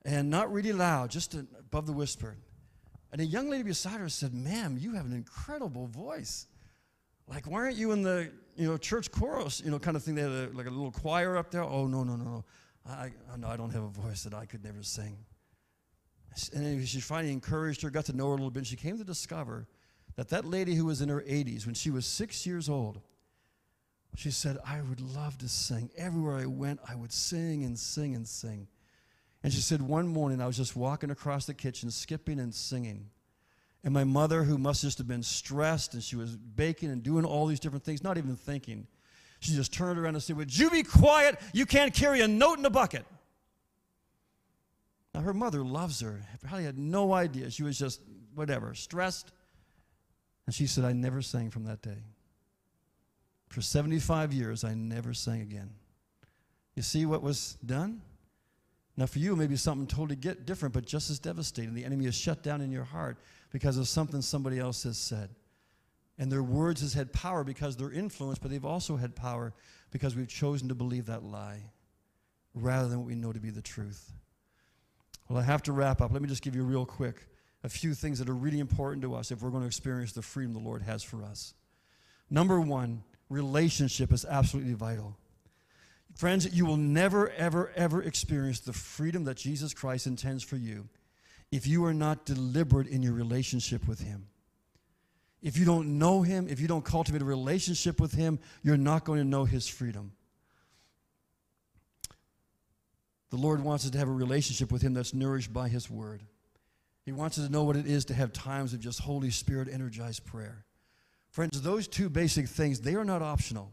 and 0.03 0.29
not 0.29 0.51
really 0.51 0.73
loud, 0.73 1.11
just 1.11 1.33
above 1.33 1.85
the 1.85 1.93
whisper. 1.93 2.35
And 3.11 3.21
a 3.21 3.25
young 3.25 3.49
lady 3.49 3.63
beside 3.63 3.99
her 3.99 4.09
said, 4.09 4.33
Ma'am, 4.33 4.77
you 4.79 4.93
have 4.93 5.05
an 5.05 5.13
incredible 5.13 5.87
voice. 5.87 6.47
Like, 7.27 7.45
why 7.45 7.59
aren't 7.59 7.77
you 7.77 7.91
in 7.91 8.01
the 8.01 8.31
you 8.55 8.67
know 8.67 8.77
church 8.77 9.11
chorus, 9.11 9.61
you 9.63 9.71
know, 9.71 9.79
kind 9.79 9.97
of 9.97 10.03
thing? 10.03 10.15
They 10.15 10.21
had 10.21 10.31
a, 10.31 10.49
like 10.53 10.67
a 10.67 10.69
little 10.69 10.91
choir 10.91 11.37
up 11.37 11.51
there. 11.51 11.63
Oh, 11.63 11.87
no, 11.87 12.03
no, 12.03 12.15
no, 12.15 12.23
no. 12.23 12.45
I, 12.85 13.11
no, 13.37 13.47
I 13.47 13.57
don't 13.57 13.71
have 13.71 13.83
a 13.83 13.89
voice 13.89 14.23
that 14.23 14.33
I 14.33 14.45
could 14.45 14.63
never 14.63 14.81
sing. 14.81 15.17
And 16.53 16.87
she 16.87 17.01
finally 17.01 17.33
encouraged 17.33 17.81
her, 17.81 17.89
got 17.89 18.05
to 18.05 18.15
know 18.15 18.27
her 18.27 18.31
a 18.31 18.35
little 18.35 18.51
bit. 18.51 18.59
And 18.59 18.67
she 18.67 18.75
came 18.75 18.97
to 18.97 19.03
discover 19.03 19.67
that 20.15 20.29
that 20.29 20.45
lady 20.45 20.75
who 20.75 20.85
was 20.85 21.01
in 21.01 21.09
her 21.09 21.21
80s, 21.21 21.65
when 21.65 21.75
she 21.75 21.89
was 21.89 22.05
six 22.05 22.45
years 22.45 22.69
old, 22.69 23.01
she 24.15 24.31
said, 24.31 24.57
I 24.65 24.81
would 24.81 25.01
love 25.01 25.37
to 25.39 25.47
sing. 25.47 25.89
Everywhere 25.97 26.37
I 26.37 26.45
went, 26.45 26.79
I 26.87 26.95
would 26.95 27.11
sing 27.11 27.63
and 27.63 27.77
sing 27.77 28.15
and 28.15 28.27
sing. 28.27 28.67
And 29.43 29.53
she 29.53 29.61
said, 29.61 29.81
one 29.81 30.07
morning 30.07 30.41
I 30.41 30.47
was 30.47 30.57
just 30.57 30.75
walking 30.75 31.11
across 31.11 31.45
the 31.45 31.53
kitchen, 31.53 31.91
skipping 31.91 32.39
and 32.39 32.53
singing. 32.53 33.09
And 33.83 33.93
my 33.93 34.03
mother, 34.03 34.43
who 34.43 34.57
must 34.57 34.81
just 34.81 34.97
have 34.97 35.07
been 35.07 35.23
stressed 35.23 35.93
and 35.93 36.03
she 36.03 36.15
was 36.15 36.35
baking 36.35 36.89
and 36.91 37.03
doing 37.03 37.23
all 37.23 37.45
these 37.45 37.59
different 37.59 37.83
things, 37.83 38.03
not 38.03 38.17
even 38.17 38.35
thinking, 38.35 38.87
she 39.39 39.53
just 39.53 39.71
turned 39.71 39.99
around 39.99 40.15
and 40.15 40.23
said, 40.23 40.35
Would 40.35 40.57
you 40.57 40.69
be 40.69 40.83
quiet? 40.83 41.39
You 41.53 41.65
can't 41.65 41.93
carry 41.93 42.21
a 42.21 42.27
note 42.27 42.57
in 42.57 42.65
a 42.65 42.69
bucket. 42.69 43.05
Now, 45.13 45.21
her 45.21 45.33
mother 45.33 45.63
loves 45.63 46.01
her. 46.01 46.21
Probably 46.41 46.63
had 46.63 46.77
no 46.77 47.13
idea. 47.13 47.49
She 47.49 47.63
was 47.63 47.77
just, 47.77 48.01
whatever, 48.35 48.73
stressed. 48.73 49.31
And 50.45 50.53
she 50.53 50.67
said, 50.67 50.85
I 50.85 50.93
never 50.93 51.21
sang 51.21 51.49
from 51.49 51.65
that 51.65 51.81
day. 51.81 52.03
For 53.49 53.61
75 53.61 54.33
years, 54.33 54.63
I 54.63 54.73
never 54.73 55.13
sang 55.13 55.41
again. 55.41 55.69
You 56.75 56.83
see 56.83 57.05
what 57.05 57.21
was 57.21 57.57
done? 57.65 58.01
Now, 58.97 59.05
for 59.05 59.19
you, 59.19 59.35
maybe 59.35 59.55
something 59.55 59.85
totally 59.85 60.15
get 60.15 60.47
different, 60.47 60.73
but 60.73 60.85
just 60.85 61.11
as 61.11 61.19
devastating. 61.19 61.75
The 61.75 61.85
enemy 61.85 62.07
is 62.07 62.15
shut 62.15 62.41
down 62.41 62.61
in 62.61 62.71
your 62.71 62.83
heart 62.83 63.17
because 63.51 63.77
of 63.77 63.87
something 63.87 64.23
somebody 64.23 64.57
else 64.57 64.83
has 64.83 64.97
said. 64.97 65.29
And 66.17 66.31
their 66.31 66.41
words 66.41 66.81
has 66.81 66.95
had 66.95 67.13
power 67.13 67.43
because 67.43 67.77
they're 67.77 67.91
influenced, 67.91 68.41
but 68.41 68.49
they've 68.49 68.65
also 68.65 68.95
had 68.97 69.15
power 69.15 69.53
because 69.91 70.15
we've 70.15 70.27
chosen 70.27 70.67
to 70.69 70.75
believe 70.75 71.05
that 71.05 71.23
lie 71.23 71.61
rather 72.55 72.87
than 72.89 72.97
what 72.97 73.07
we 73.07 73.13
know 73.13 73.31
to 73.31 73.39
be 73.39 73.51
the 73.51 73.61
truth. 73.61 74.11
Well, 75.29 75.37
I 75.37 75.43
have 75.43 75.61
to 75.63 75.73
wrap 75.73 76.01
up. 76.01 76.11
Let 76.11 76.23
me 76.23 76.27
just 76.27 76.41
give 76.41 76.55
you 76.55 76.63
real 76.63 76.85
quick 76.85 77.27
a 77.63 77.69
few 77.69 77.93
things 77.93 78.17
that 78.17 78.29
are 78.29 78.35
really 78.35 78.59
important 78.59 79.03
to 79.03 79.13
us 79.13 79.29
if 79.29 79.43
we're 79.43 79.51
going 79.51 79.61
to 79.61 79.67
experience 79.67 80.13
the 80.13 80.23
freedom 80.23 80.53
the 80.53 80.59
Lord 80.59 80.81
has 80.81 81.03
for 81.03 81.23
us. 81.23 81.53
Number 82.31 82.59
one, 82.59 83.03
relationship 83.29 84.11
is 84.11 84.25
absolutely 84.25 84.73
vital. 84.73 85.17
Friends, 86.15 86.51
you 86.55 86.65
will 86.65 86.77
never, 86.77 87.29
ever, 87.31 87.71
ever 87.75 88.01
experience 88.01 88.59
the 88.59 88.73
freedom 88.73 89.25
that 89.25 89.37
Jesus 89.37 89.73
Christ 89.73 90.07
intends 90.07 90.43
for 90.43 90.55
you 90.55 90.87
if 91.51 91.67
you 91.67 91.85
are 91.85 91.93
not 91.93 92.25
deliberate 92.25 92.87
in 92.87 93.03
your 93.03 93.13
relationship 93.13 93.87
with 93.87 93.99
Him. 93.99 94.27
If 95.41 95.57
you 95.57 95.65
don't 95.65 95.99
know 95.99 96.23
Him, 96.23 96.47
if 96.49 96.59
you 96.59 96.67
don't 96.67 96.83
cultivate 96.83 97.21
a 97.21 97.25
relationship 97.25 98.01
with 98.01 98.13
Him, 98.13 98.39
you're 98.63 98.77
not 98.77 99.05
going 99.05 99.19
to 99.19 99.25
know 99.25 99.45
His 99.45 99.67
freedom. 99.67 100.13
The 103.29 103.37
Lord 103.37 103.63
wants 103.63 103.85
us 103.85 103.91
to 103.91 103.97
have 103.97 104.07
a 104.07 104.11
relationship 104.11 104.71
with 104.71 104.81
Him 104.81 104.93
that's 104.93 105.13
nourished 105.13 105.53
by 105.53 105.69
His 105.69 105.89
Word. 105.89 106.23
He 107.05 107.11
wants 107.11 107.37
us 107.37 107.45
to 107.45 107.51
know 107.51 107.63
what 107.63 107.75
it 107.75 107.85
is 107.85 108.05
to 108.05 108.13
have 108.13 108.33
times 108.33 108.73
of 108.73 108.79
just 108.79 108.99
Holy 108.99 109.29
Spirit 109.29 109.69
energized 109.71 110.25
prayer. 110.25 110.65
Friends, 111.29 111.61
those 111.61 111.87
two 111.87 112.09
basic 112.09 112.47
things, 112.47 112.81
they 112.81 112.95
are 112.95 113.05
not 113.05 113.21
optional. 113.21 113.71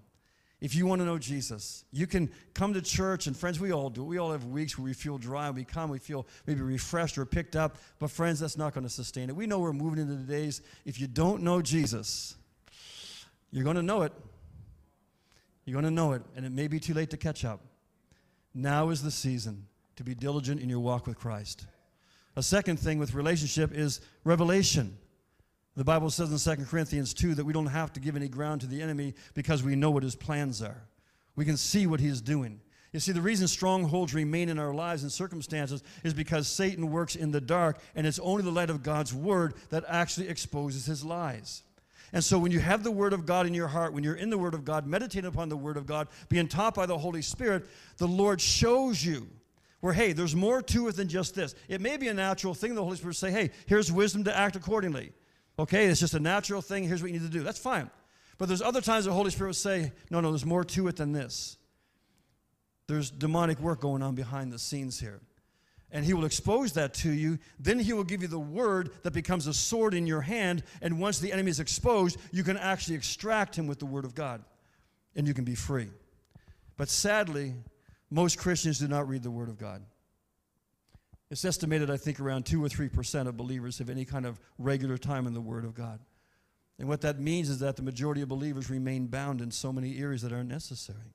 If 0.64 0.74
you 0.74 0.86
want 0.86 1.00
to 1.00 1.04
know 1.04 1.18
Jesus, 1.18 1.84
you 1.92 2.06
can 2.06 2.30
come 2.54 2.72
to 2.72 2.80
church, 2.80 3.26
and 3.26 3.36
friends, 3.36 3.60
we 3.60 3.70
all 3.70 3.90
do. 3.90 4.02
We 4.02 4.16
all 4.16 4.32
have 4.32 4.46
weeks 4.46 4.78
where 4.78 4.86
we 4.86 4.94
feel 4.94 5.18
dry, 5.18 5.50
we 5.50 5.62
come, 5.62 5.90
we 5.90 5.98
feel 5.98 6.26
maybe 6.46 6.62
refreshed 6.62 7.18
or 7.18 7.26
picked 7.26 7.54
up. 7.54 7.76
But, 7.98 8.10
friends, 8.10 8.40
that's 8.40 8.56
not 8.56 8.72
going 8.72 8.84
to 8.84 8.90
sustain 8.90 9.28
it. 9.28 9.36
We 9.36 9.46
know 9.46 9.58
we're 9.58 9.74
moving 9.74 9.98
into 9.98 10.14
the 10.14 10.24
days. 10.24 10.62
If 10.86 10.98
you 10.98 11.06
don't 11.06 11.42
know 11.42 11.60
Jesus, 11.60 12.34
you're 13.50 13.62
going 13.62 13.76
to 13.76 13.82
know 13.82 14.04
it. 14.04 14.14
You're 15.66 15.74
going 15.74 15.84
to 15.84 15.90
know 15.90 16.12
it, 16.12 16.22
and 16.34 16.46
it 16.46 16.52
may 16.52 16.66
be 16.66 16.80
too 16.80 16.94
late 16.94 17.10
to 17.10 17.18
catch 17.18 17.44
up. 17.44 17.60
Now 18.54 18.88
is 18.88 19.02
the 19.02 19.10
season 19.10 19.66
to 19.96 20.02
be 20.02 20.14
diligent 20.14 20.62
in 20.62 20.70
your 20.70 20.80
walk 20.80 21.06
with 21.06 21.18
Christ. 21.18 21.66
A 22.36 22.42
second 22.42 22.78
thing 22.78 22.98
with 22.98 23.12
relationship 23.12 23.70
is 23.74 24.00
revelation. 24.24 24.96
The 25.76 25.84
Bible 25.84 26.10
says 26.10 26.30
in 26.30 26.56
2 26.56 26.64
Corinthians 26.66 27.14
2 27.14 27.34
that 27.34 27.44
we 27.44 27.52
don't 27.52 27.66
have 27.66 27.92
to 27.94 28.00
give 28.00 28.14
any 28.14 28.28
ground 28.28 28.60
to 28.60 28.66
the 28.66 28.80
enemy 28.80 29.14
because 29.34 29.62
we 29.62 29.74
know 29.74 29.90
what 29.90 30.04
his 30.04 30.14
plans 30.14 30.62
are. 30.62 30.82
We 31.34 31.44
can 31.44 31.56
see 31.56 31.86
what 31.86 32.00
he 32.00 32.06
is 32.06 32.20
doing. 32.20 32.60
You 32.92 33.00
see, 33.00 33.10
the 33.10 33.20
reason 33.20 33.48
strongholds 33.48 34.14
remain 34.14 34.48
in 34.48 34.60
our 34.60 34.72
lives 34.72 35.02
and 35.02 35.10
circumstances 35.10 35.82
is 36.04 36.14
because 36.14 36.46
Satan 36.46 36.92
works 36.92 37.16
in 37.16 37.32
the 37.32 37.40
dark, 37.40 37.80
and 37.96 38.06
it's 38.06 38.20
only 38.20 38.44
the 38.44 38.52
light 38.52 38.70
of 38.70 38.84
God's 38.84 39.12
word 39.12 39.54
that 39.70 39.84
actually 39.88 40.28
exposes 40.28 40.86
his 40.86 41.04
lies. 41.04 41.64
And 42.12 42.22
so, 42.22 42.38
when 42.38 42.52
you 42.52 42.60
have 42.60 42.84
the 42.84 42.92
Word 42.92 43.12
of 43.12 43.26
God 43.26 43.44
in 43.48 43.54
your 43.54 43.66
heart, 43.66 43.92
when 43.92 44.04
you're 44.04 44.14
in 44.14 44.30
the 44.30 44.38
Word 44.38 44.54
of 44.54 44.64
God, 44.64 44.86
meditating 44.86 45.26
upon 45.26 45.48
the 45.48 45.56
Word 45.56 45.76
of 45.76 45.84
God, 45.86 46.06
being 46.28 46.46
taught 46.46 46.76
by 46.76 46.86
the 46.86 46.96
Holy 46.96 47.22
Spirit, 47.22 47.66
the 47.96 48.06
Lord 48.06 48.40
shows 48.40 49.04
you 49.04 49.26
where, 49.80 49.92
hey, 49.92 50.12
there's 50.12 50.36
more 50.36 50.62
to 50.62 50.86
it 50.86 50.94
than 50.94 51.08
just 51.08 51.34
this. 51.34 51.56
It 51.66 51.80
may 51.80 51.96
be 51.96 52.06
a 52.06 52.14
natural 52.14 52.54
thing, 52.54 52.76
the 52.76 52.84
Holy 52.84 52.96
Spirit 52.96 53.16
say, 53.16 53.32
hey, 53.32 53.50
here's 53.66 53.90
wisdom 53.90 54.22
to 54.24 54.36
act 54.36 54.54
accordingly. 54.54 55.12
Okay, 55.58 55.86
it's 55.86 56.00
just 56.00 56.14
a 56.14 56.20
natural 56.20 56.60
thing. 56.60 56.84
Here's 56.84 57.02
what 57.02 57.12
you 57.12 57.18
need 57.18 57.26
to 57.26 57.32
do. 57.32 57.42
That's 57.42 57.58
fine. 57.58 57.90
But 58.38 58.48
there's 58.48 58.62
other 58.62 58.80
times 58.80 59.04
the 59.04 59.12
Holy 59.12 59.30
Spirit 59.30 59.50
will 59.50 59.54
say, 59.54 59.92
no, 60.10 60.20
no, 60.20 60.30
there's 60.30 60.44
more 60.44 60.64
to 60.64 60.88
it 60.88 60.96
than 60.96 61.12
this. 61.12 61.56
There's 62.86 63.10
demonic 63.10 63.60
work 63.60 63.80
going 63.80 64.02
on 64.02 64.14
behind 64.14 64.52
the 64.52 64.58
scenes 64.58 64.98
here. 64.98 65.20
And 65.90 66.04
he 66.04 66.12
will 66.12 66.24
expose 66.24 66.72
that 66.72 66.92
to 66.94 67.10
you. 67.10 67.38
Then 67.60 67.78
he 67.78 67.92
will 67.92 68.02
give 68.02 68.20
you 68.20 68.26
the 68.26 68.38
word 68.38 68.90
that 69.04 69.12
becomes 69.12 69.46
a 69.46 69.54
sword 69.54 69.94
in 69.94 70.08
your 70.08 70.22
hand. 70.22 70.64
And 70.82 70.98
once 70.98 71.20
the 71.20 71.32
enemy 71.32 71.50
is 71.50 71.60
exposed, 71.60 72.18
you 72.32 72.42
can 72.42 72.56
actually 72.56 72.96
extract 72.96 73.56
him 73.56 73.68
with 73.68 73.78
the 73.78 73.86
word 73.86 74.04
of 74.04 74.14
God. 74.14 74.42
And 75.14 75.28
you 75.28 75.34
can 75.34 75.44
be 75.44 75.54
free. 75.54 75.88
But 76.76 76.88
sadly, 76.88 77.54
most 78.10 78.38
Christians 78.38 78.80
do 78.80 78.88
not 78.88 79.08
read 79.08 79.22
the 79.22 79.30
word 79.30 79.48
of 79.48 79.56
God. 79.56 79.84
It's 81.30 81.44
estimated, 81.44 81.90
I 81.90 81.96
think, 81.96 82.20
around 82.20 82.46
2 82.46 82.62
or 82.62 82.68
3% 82.68 83.26
of 83.26 83.36
believers 83.36 83.78
have 83.78 83.90
any 83.90 84.04
kind 84.04 84.26
of 84.26 84.38
regular 84.58 84.98
time 84.98 85.26
in 85.26 85.34
the 85.34 85.40
Word 85.40 85.64
of 85.64 85.74
God. 85.74 86.00
And 86.78 86.88
what 86.88 87.00
that 87.02 87.20
means 87.20 87.48
is 87.48 87.60
that 87.60 87.76
the 87.76 87.82
majority 87.82 88.22
of 88.22 88.28
believers 88.28 88.68
remain 88.68 89.06
bound 89.06 89.40
in 89.40 89.50
so 89.50 89.72
many 89.72 89.98
areas 89.98 90.22
that 90.22 90.32
aren't 90.32 90.48
necessary. 90.48 91.14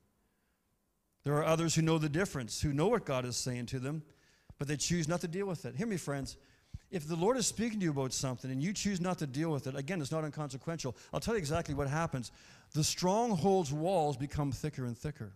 There 1.22 1.34
are 1.34 1.44
others 1.44 1.74
who 1.74 1.82
know 1.82 1.98
the 1.98 2.08
difference, 2.08 2.62
who 2.62 2.72
know 2.72 2.88
what 2.88 3.04
God 3.04 3.24
is 3.24 3.36
saying 3.36 3.66
to 3.66 3.78
them, 3.78 4.02
but 4.58 4.68
they 4.68 4.76
choose 4.76 5.06
not 5.06 5.20
to 5.20 5.28
deal 5.28 5.46
with 5.46 5.64
it. 5.66 5.76
Hear 5.76 5.86
me, 5.86 5.96
friends. 5.96 6.36
If 6.90 7.06
the 7.06 7.16
Lord 7.16 7.36
is 7.36 7.46
speaking 7.46 7.78
to 7.80 7.84
you 7.84 7.90
about 7.92 8.12
something 8.12 8.50
and 8.50 8.62
you 8.62 8.72
choose 8.72 9.00
not 9.00 9.18
to 9.18 9.26
deal 9.26 9.50
with 9.50 9.66
it, 9.66 9.76
again, 9.76 10.00
it's 10.00 10.10
not 10.10 10.24
inconsequential. 10.24 10.96
I'll 11.12 11.20
tell 11.20 11.34
you 11.34 11.38
exactly 11.38 11.74
what 11.74 11.88
happens. 11.88 12.32
The 12.72 12.82
stronghold's 12.82 13.72
walls 13.72 14.16
become 14.16 14.50
thicker 14.50 14.84
and 14.84 14.96
thicker. 14.96 15.32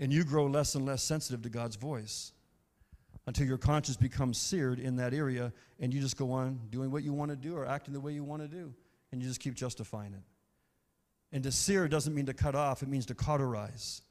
And 0.00 0.12
you 0.12 0.24
grow 0.24 0.46
less 0.46 0.74
and 0.74 0.86
less 0.86 1.02
sensitive 1.02 1.42
to 1.42 1.48
God's 1.48 1.76
voice 1.76 2.32
until 3.26 3.46
your 3.46 3.58
conscience 3.58 3.96
becomes 3.96 4.38
seared 4.38 4.78
in 4.78 4.96
that 4.96 5.12
area 5.12 5.52
and 5.80 5.92
you 5.92 6.00
just 6.00 6.16
go 6.16 6.32
on 6.32 6.60
doing 6.70 6.90
what 6.90 7.02
you 7.02 7.12
want 7.12 7.30
to 7.30 7.36
do 7.36 7.56
or 7.56 7.66
acting 7.66 7.92
the 7.92 8.00
way 8.00 8.12
you 8.12 8.24
want 8.24 8.42
to 8.42 8.48
do. 8.48 8.72
And 9.12 9.22
you 9.22 9.28
just 9.28 9.40
keep 9.40 9.54
justifying 9.54 10.12
it. 10.12 10.22
And 11.32 11.42
to 11.44 11.52
sear 11.52 11.88
doesn't 11.88 12.14
mean 12.14 12.26
to 12.26 12.34
cut 12.34 12.54
off, 12.54 12.82
it 12.82 12.88
means 12.88 13.06
to 13.06 13.14
cauterize. 13.14 14.02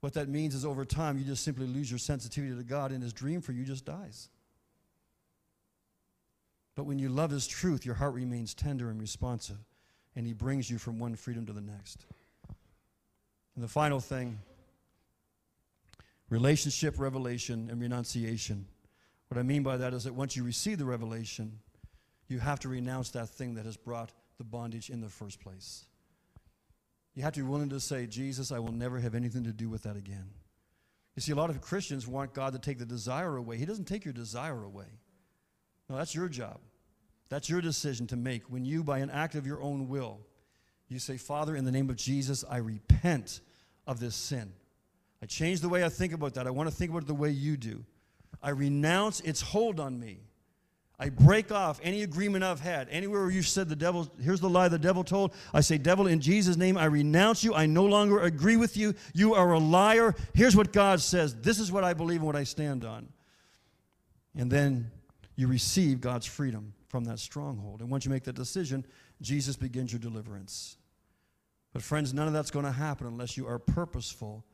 What 0.00 0.12
that 0.14 0.28
means 0.28 0.54
is 0.54 0.64
over 0.64 0.84
time, 0.84 1.18
you 1.18 1.24
just 1.24 1.42
simply 1.42 1.66
lose 1.66 1.90
your 1.90 1.98
sensitivity 1.98 2.54
to 2.54 2.62
God, 2.62 2.92
and 2.92 3.02
His 3.02 3.12
dream 3.12 3.40
for 3.40 3.52
you 3.52 3.64
just 3.64 3.84
dies. 3.84 4.28
But 6.76 6.84
when 6.84 6.98
you 6.98 7.08
love 7.08 7.30
His 7.30 7.46
truth, 7.46 7.84
your 7.84 7.94
heart 7.94 8.14
remains 8.14 8.54
tender 8.54 8.90
and 8.90 9.00
responsive, 9.00 9.58
and 10.14 10.26
He 10.26 10.32
brings 10.32 10.70
you 10.70 10.78
from 10.78 10.98
one 10.98 11.16
freedom 11.16 11.46
to 11.46 11.52
the 11.52 11.60
next. 11.60 12.04
And 13.54 13.64
the 13.64 13.68
final 13.68 14.00
thing 14.00 14.38
relationship, 16.30 16.98
revelation, 16.98 17.68
and 17.70 17.80
renunciation. 17.80 18.66
What 19.28 19.38
I 19.38 19.42
mean 19.42 19.62
by 19.62 19.76
that 19.76 19.92
is 19.92 20.04
that 20.04 20.14
once 20.14 20.36
you 20.36 20.44
receive 20.44 20.78
the 20.78 20.84
revelation, 20.84 21.58
you 22.28 22.38
have 22.38 22.60
to 22.60 22.68
renounce 22.68 23.10
that 23.10 23.28
thing 23.28 23.54
that 23.54 23.64
has 23.64 23.76
brought 23.76 24.12
the 24.38 24.44
bondage 24.44 24.90
in 24.90 25.00
the 25.00 25.08
first 25.08 25.40
place. 25.40 25.84
You 27.14 27.22
have 27.22 27.32
to 27.34 27.40
be 27.40 27.46
willing 27.46 27.70
to 27.70 27.80
say, 27.80 28.06
Jesus, 28.06 28.52
I 28.52 28.58
will 28.58 28.72
never 28.72 28.98
have 28.98 29.14
anything 29.14 29.44
to 29.44 29.52
do 29.52 29.68
with 29.68 29.84
that 29.84 29.96
again. 29.96 30.28
You 31.14 31.22
see, 31.22 31.32
a 31.32 31.36
lot 31.36 31.48
of 31.48 31.60
Christians 31.62 32.06
want 32.06 32.34
God 32.34 32.52
to 32.52 32.58
take 32.58 32.78
the 32.78 32.84
desire 32.84 33.36
away. 33.36 33.56
He 33.56 33.64
doesn't 33.64 33.86
take 33.86 34.04
your 34.04 34.12
desire 34.12 34.62
away. 34.62 34.86
No, 35.88 35.96
that's 35.96 36.14
your 36.14 36.28
job. 36.28 36.58
That's 37.30 37.48
your 37.48 37.60
decision 37.60 38.06
to 38.08 38.16
make 38.16 38.50
when 38.50 38.64
you, 38.64 38.84
by 38.84 38.98
an 38.98 39.10
act 39.10 39.34
of 39.34 39.46
your 39.46 39.62
own 39.62 39.88
will, 39.88 40.20
you 40.88 40.98
say, 40.98 41.16
Father, 41.16 41.56
in 41.56 41.64
the 41.64 41.72
name 41.72 41.90
of 41.90 41.96
Jesus, 41.96 42.44
I 42.48 42.58
repent 42.58 43.40
of 43.86 43.98
this 43.98 44.14
sin. 44.14 44.52
I 45.22 45.26
change 45.26 45.60
the 45.60 45.68
way 45.68 45.84
I 45.84 45.88
think 45.88 46.12
about 46.12 46.34
that. 46.34 46.46
I 46.46 46.50
want 46.50 46.68
to 46.68 46.74
think 46.74 46.90
about 46.90 47.02
it 47.02 47.06
the 47.06 47.14
way 47.14 47.30
you 47.30 47.56
do. 47.56 47.84
I 48.42 48.50
renounce 48.50 49.20
its 49.20 49.40
hold 49.40 49.80
on 49.80 49.98
me. 49.98 50.20
I 50.98 51.10
break 51.10 51.52
off 51.52 51.78
any 51.82 52.02
agreement 52.02 52.42
I've 52.42 52.60
had. 52.60 52.88
Anywhere 52.90 53.22
where 53.22 53.30
you 53.30 53.42
said 53.42 53.68
the 53.68 53.76
devil, 53.76 54.10
here's 54.20 54.40
the 54.40 54.48
lie 54.48 54.68
the 54.68 54.78
devil 54.78 55.04
told. 55.04 55.34
I 55.52 55.60
say, 55.60 55.76
Devil, 55.76 56.06
in 56.06 56.20
Jesus' 56.20 56.56
name, 56.56 56.78
I 56.78 56.86
renounce 56.86 57.44
you. 57.44 57.54
I 57.54 57.66
no 57.66 57.84
longer 57.84 58.20
agree 58.20 58.56
with 58.56 58.78
you. 58.78 58.94
You 59.12 59.34
are 59.34 59.52
a 59.52 59.58
liar. 59.58 60.14
Here's 60.32 60.56
what 60.56 60.72
God 60.72 61.02
says. 61.02 61.34
This 61.34 61.58
is 61.58 61.70
what 61.70 61.84
I 61.84 61.92
believe 61.92 62.18
and 62.18 62.26
what 62.26 62.36
I 62.36 62.44
stand 62.44 62.84
on. 62.84 63.08
And 64.34 64.50
then 64.50 64.90
you 65.34 65.48
receive 65.48 66.00
God's 66.00 66.24
freedom 66.24 66.72
from 66.88 67.04
that 67.04 67.18
stronghold. 67.18 67.80
And 67.80 67.90
once 67.90 68.06
you 68.06 68.10
make 68.10 68.24
that 68.24 68.34
decision, 68.34 68.86
Jesus 69.20 69.54
begins 69.54 69.92
your 69.92 70.00
deliverance. 70.00 70.76
But, 71.74 71.82
friends, 71.82 72.14
none 72.14 72.26
of 72.26 72.32
that's 72.32 72.50
going 72.50 72.64
to 72.64 72.72
happen 72.72 73.06
unless 73.06 73.36
you 73.36 73.46
are 73.46 73.58
purposeful 73.58 74.46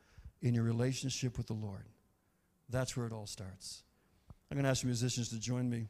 in 0.42 0.54
your 0.54 0.64
relationship 0.64 1.38
with 1.38 1.46
the 1.46 1.54
Lord. 1.54 1.86
That's 2.68 2.96
where 2.96 3.06
it 3.06 3.12
all 3.12 3.26
starts. 3.26 3.82
I'm 4.50 4.56
going 4.56 4.64
to 4.64 4.70
ask 4.70 4.82
the 4.82 4.88
musicians 4.88 5.30
to 5.30 5.40
join 5.40 5.70
me 5.70 5.86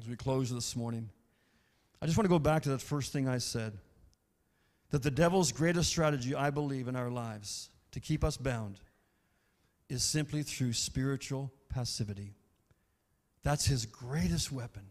as 0.00 0.08
we 0.08 0.16
close 0.16 0.50
this 0.50 0.74
morning. 0.74 1.08
I 2.02 2.06
just 2.06 2.18
want 2.18 2.24
to 2.24 2.30
go 2.30 2.38
back 2.38 2.62
to 2.64 2.70
that 2.70 2.80
first 2.80 3.12
thing 3.12 3.28
I 3.28 3.38
said 3.38 3.78
that 4.90 5.02
the 5.02 5.10
devil's 5.10 5.52
greatest 5.52 5.90
strategy, 5.90 6.34
I 6.34 6.50
believe, 6.50 6.88
in 6.88 6.96
our 6.96 7.10
lives 7.10 7.70
to 7.92 8.00
keep 8.00 8.24
us 8.24 8.36
bound 8.36 8.80
is 9.88 10.02
simply 10.02 10.42
through 10.42 10.72
spiritual 10.72 11.52
passivity. 11.68 12.34
That's 13.42 13.66
his 13.66 13.86
greatest 13.86 14.50
weapon. 14.50 14.82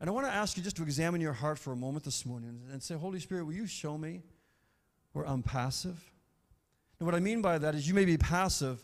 And 0.00 0.08
I 0.08 0.12
want 0.12 0.26
to 0.26 0.32
ask 0.32 0.56
you 0.56 0.62
just 0.62 0.76
to 0.76 0.82
examine 0.82 1.20
your 1.20 1.32
heart 1.32 1.58
for 1.58 1.72
a 1.72 1.76
moment 1.76 2.04
this 2.04 2.24
morning 2.24 2.60
and 2.70 2.82
say, 2.82 2.94
Holy 2.94 3.18
Spirit, 3.18 3.44
will 3.44 3.54
you 3.54 3.66
show 3.66 3.98
me 3.98 4.22
where 5.12 5.26
I'm 5.26 5.42
passive? 5.42 5.98
And 6.98 7.06
what 7.06 7.14
I 7.14 7.20
mean 7.20 7.42
by 7.42 7.58
that 7.58 7.74
is 7.74 7.86
you 7.86 7.94
may 7.94 8.04
be 8.04 8.16
passive 8.16 8.80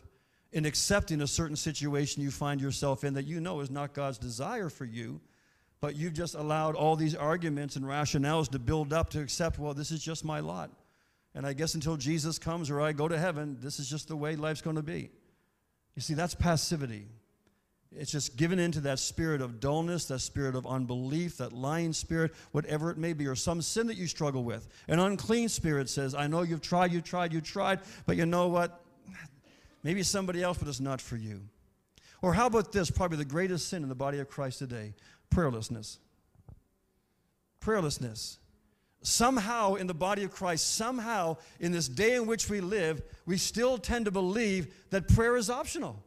in 0.51 0.65
accepting 0.65 1.21
a 1.21 1.27
certain 1.27 1.55
situation 1.55 2.23
you 2.23 2.31
find 2.31 2.61
yourself 2.61 3.03
in 3.03 3.13
that 3.15 3.25
you 3.25 3.41
know 3.41 3.59
is 3.59 3.69
not 3.69 3.93
God's 3.93 4.17
desire 4.17 4.69
for 4.69 4.85
you, 4.85 5.19
but 5.81 5.95
you've 5.95 6.13
just 6.13 6.35
allowed 6.35 6.75
all 6.75 6.95
these 6.95 7.13
arguments 7.13 7.75
and 7.75 7.85
rationales 7.85 8.49
to 8.51 8.59
build 8.59 8.93
up 8.93 9.09
to 9.11 9.21
accept, 9.21 9.59
well, 9.59 9.73
this 9.73 9.91
is 9.91 10.01
just 10.01 10.23
my 10.23 10.39
lot. 10.39 10.71
And 11.33 11.45
I 11.45 11.51
guess 11.51 11.75
until 11.75 11.97
Jesus 11.97 12.39
comes 12.39 12.69
or 12.69 12.79
I 12.79 12.93
go 12.93 13.09
to 13.09 13.17
heaven, 13.17 13.57
this 13.59 13.79
is 13.79 13.89
just 13.89 14.07
the 14.07 14.15
way 14.15 14.37
life's 14.37 14.61
going 14.61 14.77
to 14.77 14.81
be. 14.81 15.09
You 15.95 16.01
see, 16.01 16.13
that's 16.13 16.33
passivity. 16.33 17.07
It's 17.97 18.11
just 18.11 18.35
given 18.35 18.59
into 18.59 18.81
that 18.81 18.99
spirit 18.99 19.41
of 19.41 19.59
dullness, 19.59 20.05
that 20.05 20.19
spirit 20.19 20.55
of 20.55 20.67
unbelief, 20.67 21.37
that 21.37 21.53
lying 21.53 21.93
spirit, 21.93 22.33
whatever 22.51 22.91
it 22.91 22.97
may 22.97 23.13
be, 23.13 23.27
or 23.27 23.35
some 23.35 23.61
sin 23.61 23.87
that 23.87 23.97
you 23.97 24.07
struggle 24.07 24.43
with. 24.43 24.67
An 24.87 24.99
unclean 24.99 25.49
spirit 25.49 25.89
says, 25.89 26.13
I 26.13 26.27
know 26.27 26.41
you've 26.41 26.61
tried, 26.61 26.91
you've 26.91 27.03
tried, 27.03 27.31
you've 27.33 27.43
tried, 27.43 27.79
but 28.05 28.17
you 28.17 28.25
know 28.25 28.47
what? 28.47 28.81
Maybe 29.83 30.03
somebody 30.03 30.41
else, 30.41 30.57
but 30.57 30.67
it's 30.67 30.79
not 30.79 30.99
for 30.99 31.15
you. 31.15 31.41
Or 32.21 32.33
how 32.33 32.47
about 32.47 32.71
this? 32.71 32.89
Probably 32.89 33.17
the 33.17 33.25
greatest 33.25 33.69
sin 33.69 33.83
in 33.83 33.89
the 33.89 33.95
body 33.95 34.19
of 34.19 34.29
Christ 34.29 34.59
today 34.59 34.93
prayerlessness. 35.33 35.97
Prayerlessness. 37.61 38.37
Somehow 39.01 39.75
in 39.75 39.87
the 39.87 39.93
body 39.93 40.23
of 40.23 40.31
Christ, 40.31 40.75
somehow 40.75 41.37
in 41.59 41.71
this 41.71 41.87
day 41.87 42.15
in 42.15 42.25
which 42.25 42.49
we 42.49 42.61
live, 42.61 43.01
we 43.25 43.37
still 43.37 43.77
tend 43.77 44.05
to 44.05 44.11
believe 44.11 44.73
that 44.89 45.07
prayer 45.07 45.35
is 45.35 45.49
optional. 45.49 46.03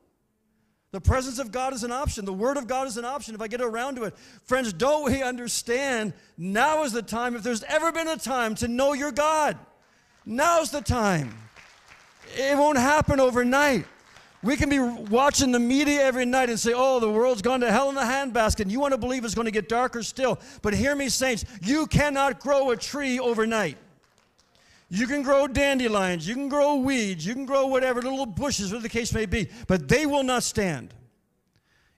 The 0.91 1.01
presence 1.01 1.39
of 1.39 1.53
God 1.53 1.75
is 1.75 1.85
an 1.85 1.93
option. 1.93 2.25
The 2.25 2.33
Word 2.33 2.57
of 2.57 2.67
God 2.67 2.87
is 2.87 2.97
an 2.97 3.05
option 3.05 3.35
if 3.35 3.43
I 3.43 3.49
get 3.49 3.61
around 3.61 3.97
to 3.97 4.05
it. 4.05 4.17
Friends, 4.45 4.73
don't 4.73 5.05
we 5.05 5.23
understand 5.23 6.15
now 6.39 6.83
is 6.83 6.93
the 6.93 7.03
time, 7.03 7.37
if 7.37 7.43
there's 7.43 7.63
ever 7.65 7.93
been 7.93 8.09
a 8.09 8.17
time 8.17 8.55
to 8.57 8.69
know 8.69 8.95
your 8.95 9.13
God, 9.13 9.59
now's 10.25 10.71
the 10.71 10.81
time. 10.81 11.35
It 12.37 12.57
won't 12.57 12.79
happen 12.79 13.21
overnight. 13.21 13.85
We 14.43 14.57
can 14.57 14.71
be 14.71 14.79
watching 14.79 15.51
the 15.51 15.59
media 15.59 16.03
every 16.03 16.25
night 16.25 16.49
and 16.49 16.59
say, 16.59 16.73
oh, 16.75 17.01
the 17.01 17.11
world's 17.11 17.43
gone 17.43 17.61
to 17.61 17.71
hell 17.71 17.91
in 17.91 17.97
a 17.97 18.03
handbasket. 18.03 18.61
And 18.61 18.73
you 18.73 18.81
want 18.81 18.93
to 18.93 18.99
believe 18.99 19.25
it's 19.25 19.35
going 19.35 19.47
to 19.47 19.51
get 19.51 19.69
darker 19.69 20.03
still. 20.03 20.39
But 20.63 20.75
hear 20.75 20.95
me, 20.95 21.09
saints, 21.09 21.45
you 21.61 21.87
cannot 21.87 22.41
grow 22.41 22.71
a 22.71 22.77
tree 22.77 23.19
overnight. 23.19 23.77
You 24.91 25.07
can 25.07 25.23
grow 25.23 25.47
dandelions, 25.47 26.27
you 26.27 26.35
can 26.35 26.49
grow 26.49 26.77
weeds, 26.77 27.27
you 27.27 27.35
can 27.35 27.45
grow 27.45 27.67
whatever, 27.67 28.01
little 28.01 28.25
bushes, 28.25 28.71
whatever 28.71 28.83
the 28.83 28.89
case 28.89 29.13
may 29.13 29.27
be, 29.27 29.51
but 29.67 29.87
they 29.87 30.07
will 30.07 30.23
not 30.23 30.43
stand. 30.43 30.95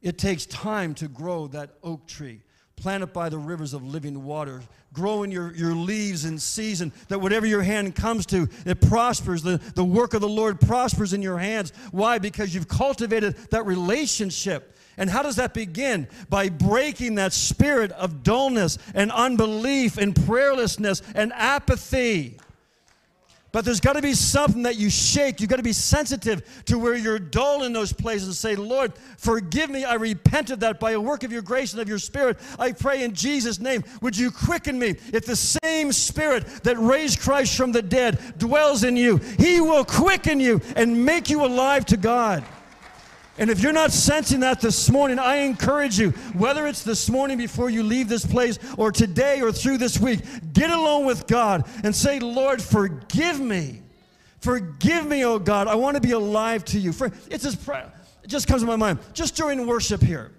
It 0.02 0.18
takes 0.18 0.44
time 0.46 0.94
to 0.94 1.06
grow 1.06 1.46
that 1.48 1.70
oak 1.84 2.06
tree, 2.08 2.40
planted 2.74 3.12
by 3.12 3.28
the 3.28 3.38
rivers 3.38 3.74
of 3.74 3.84
living 3.84 4.24
water, 4.24 4.62
growing 4.92 5.30
your, 5.30 5.54
your 5.54 5.74
leaves 5.74 6.24
in 6.24 6.38
season, 6.38 6.92
that 7.08 7.20
whatever 7.20 7.46
your 7.46 7.62
hand 7.62 7.94
comes 7.94 8.26
to, 8.26 8.48
it 8.66 8.80
prospers. 8.80 9.42
The, 9.42 9.58
the 9.74 9.84
work 9.84 10.14
of 10.14 10.20
the 10.20 10.28
Lord 10.28 10.60
prospers 10.60 11.12
in 11.12 11.22
your 11.22 11.38
hands. 11.38 11.72
Why? 11.92 12.18
Because 12.18 12.52
you've 12.54 12.66
cultivated 12.66 13.36
that 13.50 13.66
relationship. 13.66 14.76
And 14.96 15.08
how 15.08 15.22
does 15.22 15.36
that 15.36 15.54
begin? 15.54 16.08
By 16.28 16.48
breaking 16.48 17.14
that 17.16 17.32
spirit 17.32 17.92
of 17.92 18.24
dullness 18.24 18.78
and 18.94 19.12
unbelief 19.12 19.96
and 19.96 20.12
prayerlessness 20.12 21.02
and 21.14 21.32
apathy. 21.34 22.38
But 23.52 23.64
there's 23.64 23.80
got 23.80 23.94
to 23.94 24.02
be 24.02 24.14
something 24.14 24.62
that 24.62 24.76
you 24.76 24.88
shake. 24.90 25.40
You've 25.40 25.50
got 25.50 25.56
to 25.56 25.62
be 25.62 25.72
sensitive 25.72 26.64
to 26.66 26.78
where 26.78 26.94
you're 26.94 27.18
dull 27.18 27.64
in 27.64 27.72
those 27.72 27.92
places 27.92 28.28
and 28.28 28.36
say, 28.36 28.54
Lord, 28.54 28.92
forgive 29.16 29.70
me. 29.70 29.84
I 29.84 29.94
repent 29.94 30.50
of 30.50 30.60
that 30.60 30.78
by 30.78 30.92
a 30.92 31.00
work 31.00 31.24
of 31.24 31.32
your 31.32 31.42
grace 31.42 31.72
and 31.72 31.82
of 31.82 31.88
your 31.88 31.98
spirit. 31.98 32.38
I 32.58 32.72
pray 32.72 33.02
in 33.02 33.12
Jesus' 33.12 33.58
name, 33.58 33.82
would 34.02 34.16
you 34.16 34.30
quicken 34.30 34.78
me? 34.78 34.94
If 35.12 35.26
the 35.26 35.36
same 35.36 35.90
spirit 35.92 36.46
that 36.62 36.78
raised 36.78 37.20
Christ 37.20 37.56
from 37.56 37.72
the 37.72 37.82
dead 37.82 38.20
dwells 38.38 38.84
in 38.84 38.96
you, 38.96 39.16
he 39.16 39.60
will 39.60 39.84
quicken 39.84 40.38
you 40.38 40.60
and 40.76 41.04
make 41.04 41.28
you 41.28 41.44
alive 41.44 41.84
to 41.86 41.96
God. 41.96 42.44
And 43.40 43.48
if 43.48 43.62
you're 43.62 43.72
not 43.72 43.90
sensing 43.90 44.40
that 44.40 44.60
this 44.60 44.90
morning, 44.90 45.18
I 45.18 45.36
encourage 45.36 45.98
you, 45.98 46.10
whether 46.36 46.66
it's 46.66 46.84
this 46.84 47.08
morning 47.08 47.38
before 47.38 47.70
you 47.70 47.82
leave 47.82 48.06
this 48.06 48.26
place 48.26 48.58
or 48.76 48.92
today 48.92 49.40
or 49.40 49.50
through 49.50 49.78
this 49.78 49.98
week, 49.98 50.20
get 50.52 50.68
alone 50.68 51.06
with 51.06 51.26
God 51.26 51.66
and 51.82 51.96
say, 51.96 52.20
Lord, 52.20 52.60
forgive 52.60 53.40
me. 53.40 53.80
Forgive 54.40 55.06
me, 55.06 55.24
oh 55.24 55.38
God. 55.38 55.68
I 55.68 55.74
want 55.74 55.94
to 55.94 56.02
be 56.02 56.10
alive 56.10 56.66
to 56.66 56.78
you. 56.78 56.90
It's 57.30 57.44
just, 57.44 57.66
it 57.66 58.26
just 58.26 58.46
comes 58.46 58.60
to 58.60 58.66
my 58.66 58.76
mind. 58.76 58.98
Just 59.14 59.36
during 59.36 59.66
worship 59.66 60.02
here. 60.02 60.32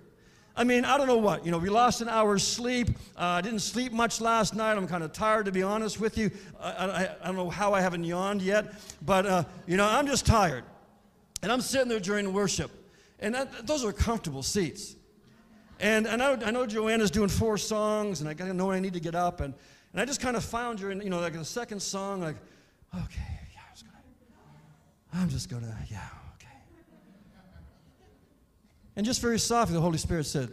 I 0.55 0.63
mean, 0.63 0.85
I 0.85 0.95
don't 0.99 1.07
know 1.07 1.17
what. 1.17 1.43
You 1.43 1.49
know, 1.49 1.57
we 1.57 1.69
lost 1.69 2.01
an 2.01 2.09
hour's 2.09 2.45
sleep. 2.45 2.89
Uh, 3.17 3.23
I 3.23 3.41
didn't 3.41 3.61
sleep 3.61 3.93
much 3.93 4.21
last 4.21 4.53
night. 4.53 4.77
I'm 4.77 4.87
kind 4.87 5.03
of 5.03 5.11
tired, 5.11 5.45
to 5.45 5.51
be 5.51 5.63
honest 5.63 5.99
with 5.99 6.19
you. 6.19 6.29
I, 6.59 6.69
I, 6.69 7.09
I, 7.23 7.25
don't 7.25 7.35
know 7.35 7.49
how 7.49 7.73
I 7.73 7.81
haven't 7.81 8.03
yawned 8.03 8.43
yet, 8.43 8.75
but, 9.01 9.25
uh, 9.25 9.43
you 9.65 9.75
know, 9.75 9.87
I'm 9.87 10.05
just 10.05 10.27
tired. 10.27 10.65
And 11.41 11.51
I'm 11.51 11.61
sitting 11.61 11.87
there 11.89 11.99
during 11.99 12.31
worship. 12.31 12.69
And 13.22 13.36
those 13.63 13.86
are 13.86 13.93
comfortable 13.93 14.43
seats. 14.43 14.95
And, 15.80 16.07
and 16.07 16.22
I, 16.22 16.34
I 16.34 16.51
know 16.51 16.65
Joanna's 16.65 17.11
doing 17.11 17.30
four 17.30 17.57
songs, 17.57 18.22
and 18.22 18.30
I 18.30 18.34
gotta 18.34 18.53
know 18.53 18.67
when 18.67 18.76
I 18.76 18.80
need 18.80 18.93
to 18.93 18.99
get 18.99 19.15
up. 19.15 19.41
And, 19.41 19.53
and 19.93 20.01
I 20.01 20.05
just 20.05 20.22
kind 20.22 20.36
of 20.36 20.43
found 20.43 20.80
her 20.80 20.91
in, 20.91 21.01
you 21.01 21.09
know, 21.09 21.19
like 21.19 21.34
the 21.34 21.45
second 21.45 21.82
song, 21.82 22.22
like, 22.22 22.36
okay, 22.95 23.39
yeah, 23.53 23.61
I 23.67 23.72
was 23.72 23.84
gonna, 23.84 25.22
I'm 25.24 25.30
just 25.30 25.49
gonna, 25.49 25.76
yeah, 25.89 26.07
okay. 26.36 26.47
And 28.95 29.05
just 29.05 29.22
very 29.22 29.39
softly, 29.39 29.76
the 29.76 29.82
Holy 29.82 29.97
Spirit 29.97 30.26
said, 30.26 30.49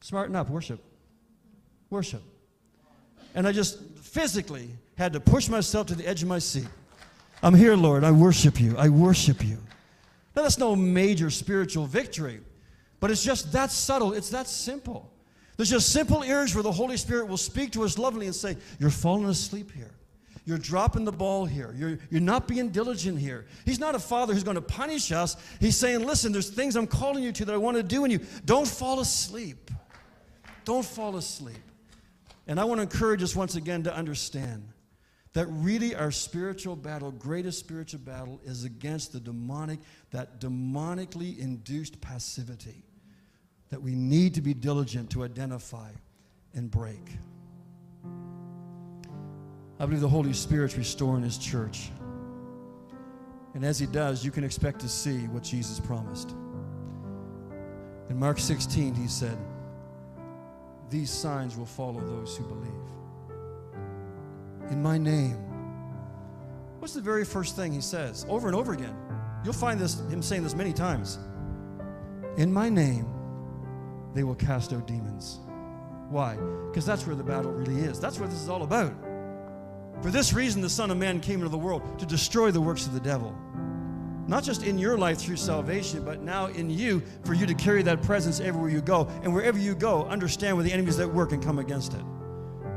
smarten 0.00 0.34
up, 0.36 0.50
worship. 0.50 0.80
Worship. 1.90 2.22
And 3.34 3.46
I 3.46 3.52
just 3.52 3.80
physically 3.98 4.68
had 4.96 5.12
to 5.12 5.20
push 5.20 5.48
myself 5.48 5.88
to 5.88 5.94
the 5.94 6.06
edge 6.06 6.22
of 6.22 6.28
my 6.28 6.38
seat. 6.38 6.68
I'm 7.42 7.54
here, 7.54 7.76
Lord. 7.76 8.04
I 8.04 8.10
worship 8.10 8.60
you. 8.60 8.76
I 8.78 8.88
worship 8.88 9.44
you. 9.44 9.58
Now, 10.34 10.42
that's 10.42 10.58
no 10.58 10.74
major 10.74 11.30
spiritual 11.30 11.86
victory, 11.86 12.40
but 13.00 13.10
it's 13.10 13.22
just 13.22 13.52
that 13.52 13.70
subtle, 13.70 14.12
it's 14.12 14.30
that 14.30 14.48
simple. 14.48 15.10
There's 15.56 15.70
just 15.70 15.90
simple 15.90 16.24
areas 16.24 16.54
where 16.54 16.64
the 16.64 16.72
Holy 16.72 16.96
Spirit 16.96 17.28
will 17.28 17.36
speak 17.36 17.72
to 17.72 17.84
us 17.84 17.96
lovingly 17.96 18.26
and 18.26 18.34
say, 18.34 18.56
You're 18.80 18.90
falling 18.90 19.26
asleep 19.26 19.70
here. 19.70 19.92
You're 20.46 20.58
dropping 20.58 21.04
the 21.04 21.12
ball 21.12 21.46
here. 21.46 21.72
You're, 21.76 21.98
you're 22.10 22.20
not 22.20 22.48
being 22.48 22.68
diligent 22.68 23.18
here. 23.18 23.46
He's 23.64 23.78
not 23.78 23.94
a 23.94 23.98
father 23.98 24.34
who's 24.34 24.44
going 24.44 24.56
to 24.56 24.60
punish 24.60 25.10
us. 25.12 25.36
He's 25.60 25.76
saying, 25.76 26.04
Listen, 26.04 26.32
there's 26.32 26.50
things 26.50 26.74
I'm 26.74 26.88
calling 26.88 27.22
you 27.22 27.30
to 27.32 27.44
that 27.44 27.54
I 27.54 27.58
want 27.58 27.76
to 27.76 27.82
do 27.82 28.04
in 28.04 28.10
you. 28.10 28.20
Don't 28.44 28.66
fall 28.66 29.00
asleep. 29.00 29.70
Don't 30.64 30.84
fall 30.84 31.16
asleep. 31.16 31.56
And 32.46 32.58
I 32.58 32.64
want 32.64 32.78
to 32.78 32.82
encourage 32.82 33.22
us 33.22 33.36
once 33.36 33.54
again 33.54 33.84
to 33.84 33.94
understand 33.94 34.68
that 35.34 35.46
really 35.46 35.94
our 35.96 36.12
spiritual 36.12 36.76
battle, 36.76 37.10
greatest 37.10 37.58
spiritual 37.58 38.00
battle, 38.00 38.40
is 38.44 38.64
against 38.64 39.12
the 39.12 39.20
demonic, 39.20 39.80
that 40.12 40.40
demonically 40.40 41.38
induced 41.38 42.00
passivity 42.00 42.84
that 43.68 43.82
we 43.82 43.94
need 43.96 44.34
to 44.34 44.40
be 44.40 44.54
diligent 44.54 45.10
to 45.10 45.24
identify 45.24 45.90
and 46.54 46.70
break. 46.70 47.04
I 49.80 49.86
believe 49.86 50.00
the 50.00 50.08
Holy 50.08 50.32
Spirit's 50.32 50.76
restoring 50.76 51.24
His 51.24 51.36
church. 51.36 51.90
And 53.54 53.64
as 53.64 53.76
He 53.76 53.86
does, 53.86 54.24
you 54.24 54.30
can 54.30 54.44
expect 54.44 54.80
to 54.80 54.88
see 54.88 55.26
what 55.26 55.42
Jesus 55.42 55.80
promised. 55.80 56.30
In 58.08 58.16
Mark 58.20 58.38
16, 58.38 58.94
He 58.94 59.08
said, 59.08 59.36
These 60.90 61.10
signs 61.10 61.56
will 61.56 61.66
follow 61.66 62.00
those 62.00 62.36
who 62.36 62.44
believe 62.44 62.93
in 64.70 64.82
my 64.82 64.98
name. 64.98 65.36
What's 66.78 66.94
the 66.94 67.00
very 67.00 67.24
first 67.24 67.56
thing 67.56 67.72
he 67.72 67.80
says 67.80 68.26
over 68.28 68.46
and 68.46 68.56
over 68.56 68.72
again? 68.72 68.96
You'll 69.44 69.54
find 69.54 69.78
this 69.80 70.00
him 70.10 70.22
saying 70.22 70.42
this 70.42 70.54
many 70.54 70.72
times. 70.72 71.18
In 72.36 72.52
my 72.52 72.68
name, 72.68 73.06
they 74.14 74.22
will 74.24 74.34
cast 74.34 74.72
out 74.72 74.86
demons. 74.86 75.40
Why? 76.08 76.36
Because 76.68 76.86
that's 76.86 77.06
where 77.06 77.16
the 77.16 77.24
battle 77.24 77.52
really 77.52 77.80
is. 77.80 78.00
That's 78.00 78.18
what 78.18 78.30
this 78.30 78.40
is 78.40 78.48
all 78.48 78.62
about. 78.62 78.92
For 80.02 80.10
this 80.10 80.32
reason, 80.32 80.60
the 80.60 80.68
Son 80.68 80.90
of 80.90 80.98
Man 80.98 81.20
came 81.20 81.36
into 81.36 81.48
the 81.48 81.58
world 81.58 81.98
to 81.98 82.06
destroy 82.06 82.50
the 82.50 82.60
works 82.60 82.86
of 82.86 82.92
the 82.92 83.00
devil. 83.00 83.34
Not 84.26 84.42
just 84.42 84.62
in 84.62 84.78
your 84.78 84.96
life 84.96 85.18
through 85.18 85.36
salvation, 85.36 86.04
but 86.04 86.22
now 86.22 86.46
in 86.46 86.70
you 86.70 87.02
for 87.24 87.34
you 87.34 87.46
to 87.46 87.54
carry 87.54 87.82
that 87.82 88.02
presence 88.02 88.40
everywhere 88.40 88.70
you 88.70 88.80
go. 88.80 89.08
And 89.22 89.34
wherever 89.34 89.58
you 89.58 89.74
go, 89.74 90.04
understand 90.04 90.56
where 90.56 90.64
the 90.64 90.72
enemies 90.72 90.96
that 90.96 91.08
work 91.08 91.32
and 91.32 91.42
come 91.42 91.58
against 91.58 91.94
it. 91.94 92.02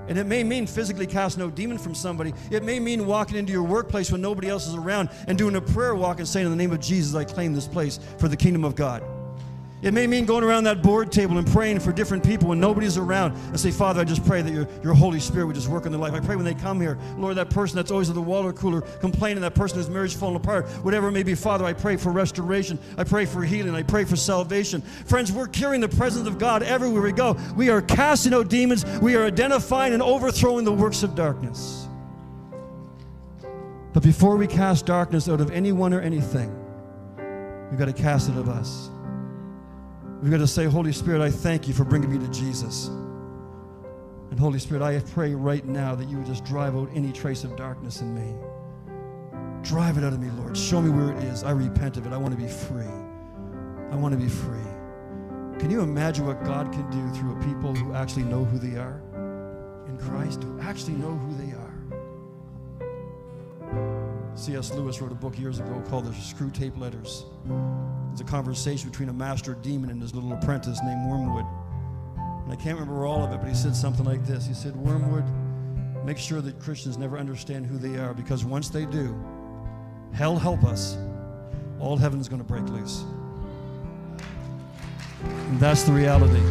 And 0.08 0.18
it 0.18 0.26
may 0.26 0.44
mean 0.44 0.68
physically 0.68 1.08
cast 1.08 1.38
no 1.38 1.50
demon 1.50 1.78
from 1.78 1.96
somebody. 1.96 2.34
It 2.52 2.64
may 2.64 2.80
mean 2.80 3.06
walking 3.06 3.38
into 3.38 3.52
your 3.52 3.64
workplace 3.64 4.12
when 4.12 4.22
nobody 4.22 4.50
else 4.50 4.68
is 4.68 4.76
around 4.76 5.10
and 5.28 5.38
doing 5.38 5.56
a 5.56 5.62
prayer 5.62 5.96
walk 5.96 6.20
and 6.20 6.28
saying, 6.28 6.46
In 6.46 6.52
the 6.52 6.58
name 6.58 6.72
of 6.72 6.80
Jesus, 6.80 7.16
I 7.16 7.24
claim 7.24 7.54
this 7.54 7.68
place 7.68 8.00
for 8.18 8.28
the 8.28 8.38
kingdom 8.38 8.64
of 8.64 8.76
God. 8.76 9.04
It 9.84 9.94
may 9.94 10.08
mean 10.08 10.26
going 10.26 10.44
around 10.44 10.64
that 10.64 10.82
board 10.82 11.12
table 11.12 11.38
and 11.38 11.46
praying 11.46 11.82
for 11.82 11.92
different 11.92 12.26
people 12.26 12.50
when 12.50 12.60
nobody's 12.60 12.98
around 12.98 13.34
and 13.34 13.60
say, 13.60 13.70
Father, 13.70 14.02
I 14.02 14.06
just 14.06 14.26
pray 14.26 14.42
that 14.42 14.52
your, 14.52 14.68
your 14.84 14.96
Holy 14.96 15.20
Spirit 15.20 15.46
would 15.46 15.56
just 15.56 15.68
work 15.68 15.86
in 15.86 15.92
their 15.92 16.02
life. 16.02 16.14
I 16.14 16.20
pray 16.20 16.36
when 16.36 16.46
they 16.46 16.56
come 16.56 16.82
here, 16.82 16.98
Lord, 17.16 17.38
that 17.38 17.52
person 17.52 17.76
that's 17.76 17.92
always 17.92 18.10
at 18.10 18.16
the 18.16 18.22
water 18.22 18.52
cooler 18.52 18.82
complaining, 18.82 19.42
that 19.42 19.54
person 19.54 19.78
whose 19.78 19.88
marriage 19.88 20.16
falling 20.16 20.36
apart, 20.36 20.68
whatever 20.82 21.10
it 21.10 21.12
may 21.12 21.22
be, 21.22 21.36
Father, 21.36 21.64
I 21.64 21.74
pray 21.74 21.96
for 21.96 22.12
restoration. 22.12 22.80
I 22.98 23.04
pray 23.04 23.26
for 23.26 23.44
healing. 23.44 23.76
I 23.76 23.84
pray 23.84 24.04
for 24.04 24.16
salvation. 24.16 24.82
Friends, 24.82 25.32
we're 25.32 25.48
carrying 25.48 25.82
the 25.82 25.90
presence 25.90 26.28
of 26.28 26.40
God 26.40 26.64
everywhere 26.64 27.04
we 27.04 27.12
go. 27.12 27.38
We 27.56 27.70
are 27.70 27.82
casting 27.84 28.34
out 28.34 28.50
demons. 28.50 28.84
We 29.00 29.16
are 29.16 29.26
identifying 29.26 29.94
and 29.94 30.02
overthrowing 30.02 30.66
the 30.66 30.74
works 30.74 31.04
of 31.04 31.14
darkness. 31.14 31.88
But 33.94 34.02
before 34.02 34.38
we 34.38 34.48
cast 34.48 34.88
darkness 34.88 35.30
out 35.30 35.40
of 35.40 35.52
anyone 35.52 35.94
or 35.94 36.02
anything, 36.02 36.52
we've 37.70 37.78
got 37.78 37.86
to 37.86 37.94
cast 37.94 38.30
it 38.30 38.38
of 38.38 38.50
us. 38.50 38.90
We've 40.22 40.32
got 40.32 40.40
to 40.40 40.48
say, 40.48 40.66
Holy 40.66 40.92
Spirit, 40.92 41.22
I 41.22 41.30
thank 41.30 41.68
you 41.68 41.74
for 41.76 41.84
bringing 41.84 42.12
me 42.12 42.18
to 42.26 42.32
Jesus. 42.32 42.88
And 42.88 44.40
Holy 44.40 44.58
Spirit, 44.58 44.82
I 44.82 45.00
pray 45.00 45.36
right 45.36 45.64
now 45.66 45.94
that 45.94 46.10
you 46.10 46.18
would 46.18 46.26
just 46.26 46.44
drive 46.44 46.76
out 46.76 46.90
any 46.94 47.12
trace 47.12 47.44
of 47.44 47.56
darkness 47.56 48.02
in 48.02 48.16
me. 48.16 48.36
Drive 49.62 49.98
it 49.98 50.04
out 50.04 50.14
of 50.14 50.20
me, 50.20 50.30
Lord. 50.32 50.58
Show 50.58 50.82
me 50.82 50.90
where 50.90 51.16
it 51.16 51.24
is. 51.24 51.44
I 51.44 51.52
repent 51.52 51.98
of 51.98 52.08
it. 52.08 52.14
I 52.14 52.18
want 52.18 52.36
to 52.36 52.42
be 52.42 52.48
free. 52.48 52.84
I 53.92 53.96
want 53.96 54.14
to 54.14 54.20
be 54.20 54.28
free. 54.28 54.58
Can 55.60 55.70
you 55.70 55.82
imagine 55.82 56.26
what 56.26 56.44
God 56.44 56.72
can 56.72 56.90
do 56.90 57.20
through 57.20 57.38
a 57.38 57.44
people 57.44 57.76
who 57.76 57.94
actually 57.94 58.24
know 58.24 58.44
who 58.44 58.58
they 58.58 58.78
are 58.78 59.02
in 59.88 59.98
Christ, 59.98 60.44
who 60.44 60.60
actually 60.62 60.94
know 60.94 61.12
who 61.12 61.36
they 61.36 61.54
are? 61.54 61.68
C.S. 64.36 64.72
Lewis 64.74 65.02
wrote 65.02 65.12
a 65.12 65.16
book 65.16 65.38
years 65.38 65.60
ago 65.60 65.84
called 65.90 66.06
The 66.06 66.12
Screwtape 66.12 66.78
Letters. 66.78 67.26
It's 68.18 68.28
a 68.28 68.32
conversation 68.32 68.90
between 68.90 69.10
a 69.10 69.14
master 69.14 69.54
demon 69.54 69.92
and 69.92 70.02
his 70.02 70.16
little 70.16 70.34
apprentice 70.34 70.80
named 70.84 71.08
Wormwood. 71.08 71.46
And 72.46 72.52
I 72.52 72.56
can't 72.56 72.80
remember 72.80 73.06
all 73.06 73.24
of 73.24 73.32
it, 73.32 73.38
but 73.38 73.48
he 73.48 73.54
said 73.54 73.76
something 73.76 74.06
like 74.06 74.26
this. 74.26 74.48
He 74.48 74.56
said, 74.56 74.76
Wormwood, 74.76 75.24
make 76.04 76.18
sure 76.18 76.42
that 76.42 76.60
Christians 76.60 76.98
never 76.98 77.20
understand 77.20 77.68
who 77.68 77.78
they 77.78 78.00
are 78.00 78.16
because 78.16 78.44
once 78.44 78.70
they 78.70 78.88
do, 78.88 79.16
hell 80.14 80.36
help 80.36 80.64
us, 80.64 80.98
all 81.80 81.96
heaven's 81.96 82.28
going 82.28 82.42
to 82.42 82.48
break 82.48 82.68
loose. 82.70 83.04
And 85.22 85.60
that's 85.60 85.84
the 85.84 85.92
reality. 85.92 86.42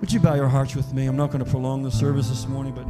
Would 0.00 0.10
you 0.10 0.20
bow 0.20 0.36
your 0.36 0.48
hearts 0.48 0.74
with 0.74 0.94
me? 0.94 1.04
I'm 1.04 1.18
not 1.18 1.32
going 1.32 1.44
to 1.44 1.50
prolong 1.50 1.82
the 1.82 1.90
service 1.90 2.30
this 2.30 2.48
morning, 2.48 2.72
but 2.72 2.86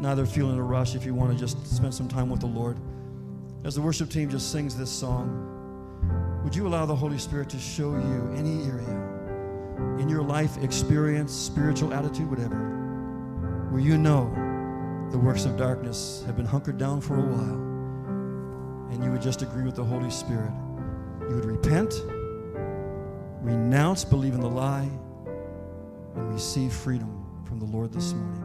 neither 0.00 0.26
feeling 0.26 0.58
a 0.58 0.64
rush 0.64 0.96
if 0.96 1.06
you 1.06 1.14
want 1.14 1.32
to 1.32 1.38
just 1.38 1.64
spend 1.68 1.94
some 1.94 2.08
time 2.08 2.28
with 2.28 2.40
the 2.40 2.46
Lord. 2.46 2.76
As 3.64 3.76
the 3.76 3.80
worship 3.80 4.10
team 4.10 4.28
just 4.28 4.52
sings 4.52 4.76
this 4.76 4.90
song, 4.90 6.42
would 6.44 6.54
you 6.54 6.66
allow 6.66 6.84
the 6.84 6.94
Holy 6.94 7.16
Spirit 7.16 7.48
to 7.48 7.58
show 7.58 7.92
you 7.92 8.30
any 8.36 8.62
area 8.64 9.98
in 9.98 10.06
your 10.06 10.22
life, 10.22 10.62
experience, 10.62 11.32
spiritual 11.32 11.94
attitude, 11.94 12.28
whatever, 12.28 12.56
where 13.70 13.80
you 13.80 13.96
know 13.96 14.28
the 15.10 15.18
works 15.18 15.46
of 15.46 15.56
darkness 15.56 16.22
have 16.26 16.36
been 16.36 16.44
hunkered 16.44 16.76
down 16.76 17.00
for 17.00 17.16
a 17.16 17.22
while, 17.22 18.92
and 18.92 19.02
you 19.02 19.10
would 19.10 19.22
just 19.22 19.40
agree 19.40 19.64
with 19.64 19.76
the 19.76 19.84
Holy 19.84 20.10
Spirit? 20.10 20.52
You 21.22 21.36
would 21.36 21.46
repent, 21.46 21.94
renounce, 23.40 24.04
believe 24.04 24.34
in 24.34 24.40
the 24.40 24.50
lie, 24.50 24.90
and 26.16 26.30
receive 26.34 26.70
freedom 26.70 27.42
from 27.46 27.60
the 27.60 27.66
Lord 27.66 27.94
this 27.94 28.12
morning. 28.12 28.42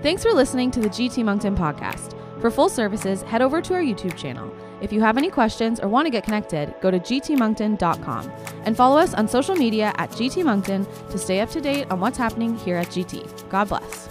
Thanks 0.00 0.22
for 0.22 0.32
listening 0.32 0.70
to 0.70 0.80
the 0.80 0.88
GT 0.88 1.24
Moncton 1.24 1.56
podcast. 1.56 2.14
For 2.40 2.50
full 2.50 2.68
services, 2.68 3.22
head 3.22 3.42
over 3.42 3.60
to 3.60 3.74
our 3.74 3.80
YouTube 3.80 4.16
channel. 4.16 4.52
If 4.80 4.92
you 4.92 5.00
have 5.00 5.16
any 5.16 5.30
questions 5.30 5.80
or 5.80 5.88
want 5.88 6.06
to 6.06 6.10
get 6.10 6.22
connected, 6.24 6.74
go 6.80 6.90
to 6.90 7.00
gtmoncton.com 7.00 8.32
and 8.64 8.76
follow 8.76 8.98
us 8.98 9.12
on 9.14 9.26
social 9.26 9.56
media 9.56 9.92
at 9.96 10.10
GT 10.10 10.44
Moncton 10.44 10.86
to 11.10 11.18
stay 11.18 11.40
up 11.40 11.50
to 11.50 11.60
date 11.60 11.90
on 11.90 11.98
what's 12.00 12.18
happening 12.18 12.56
here 12.56 12.76
at 12.76 12.88
GT. 12.88 13.48
God 13.48 13.68
bless. 13.68 14.07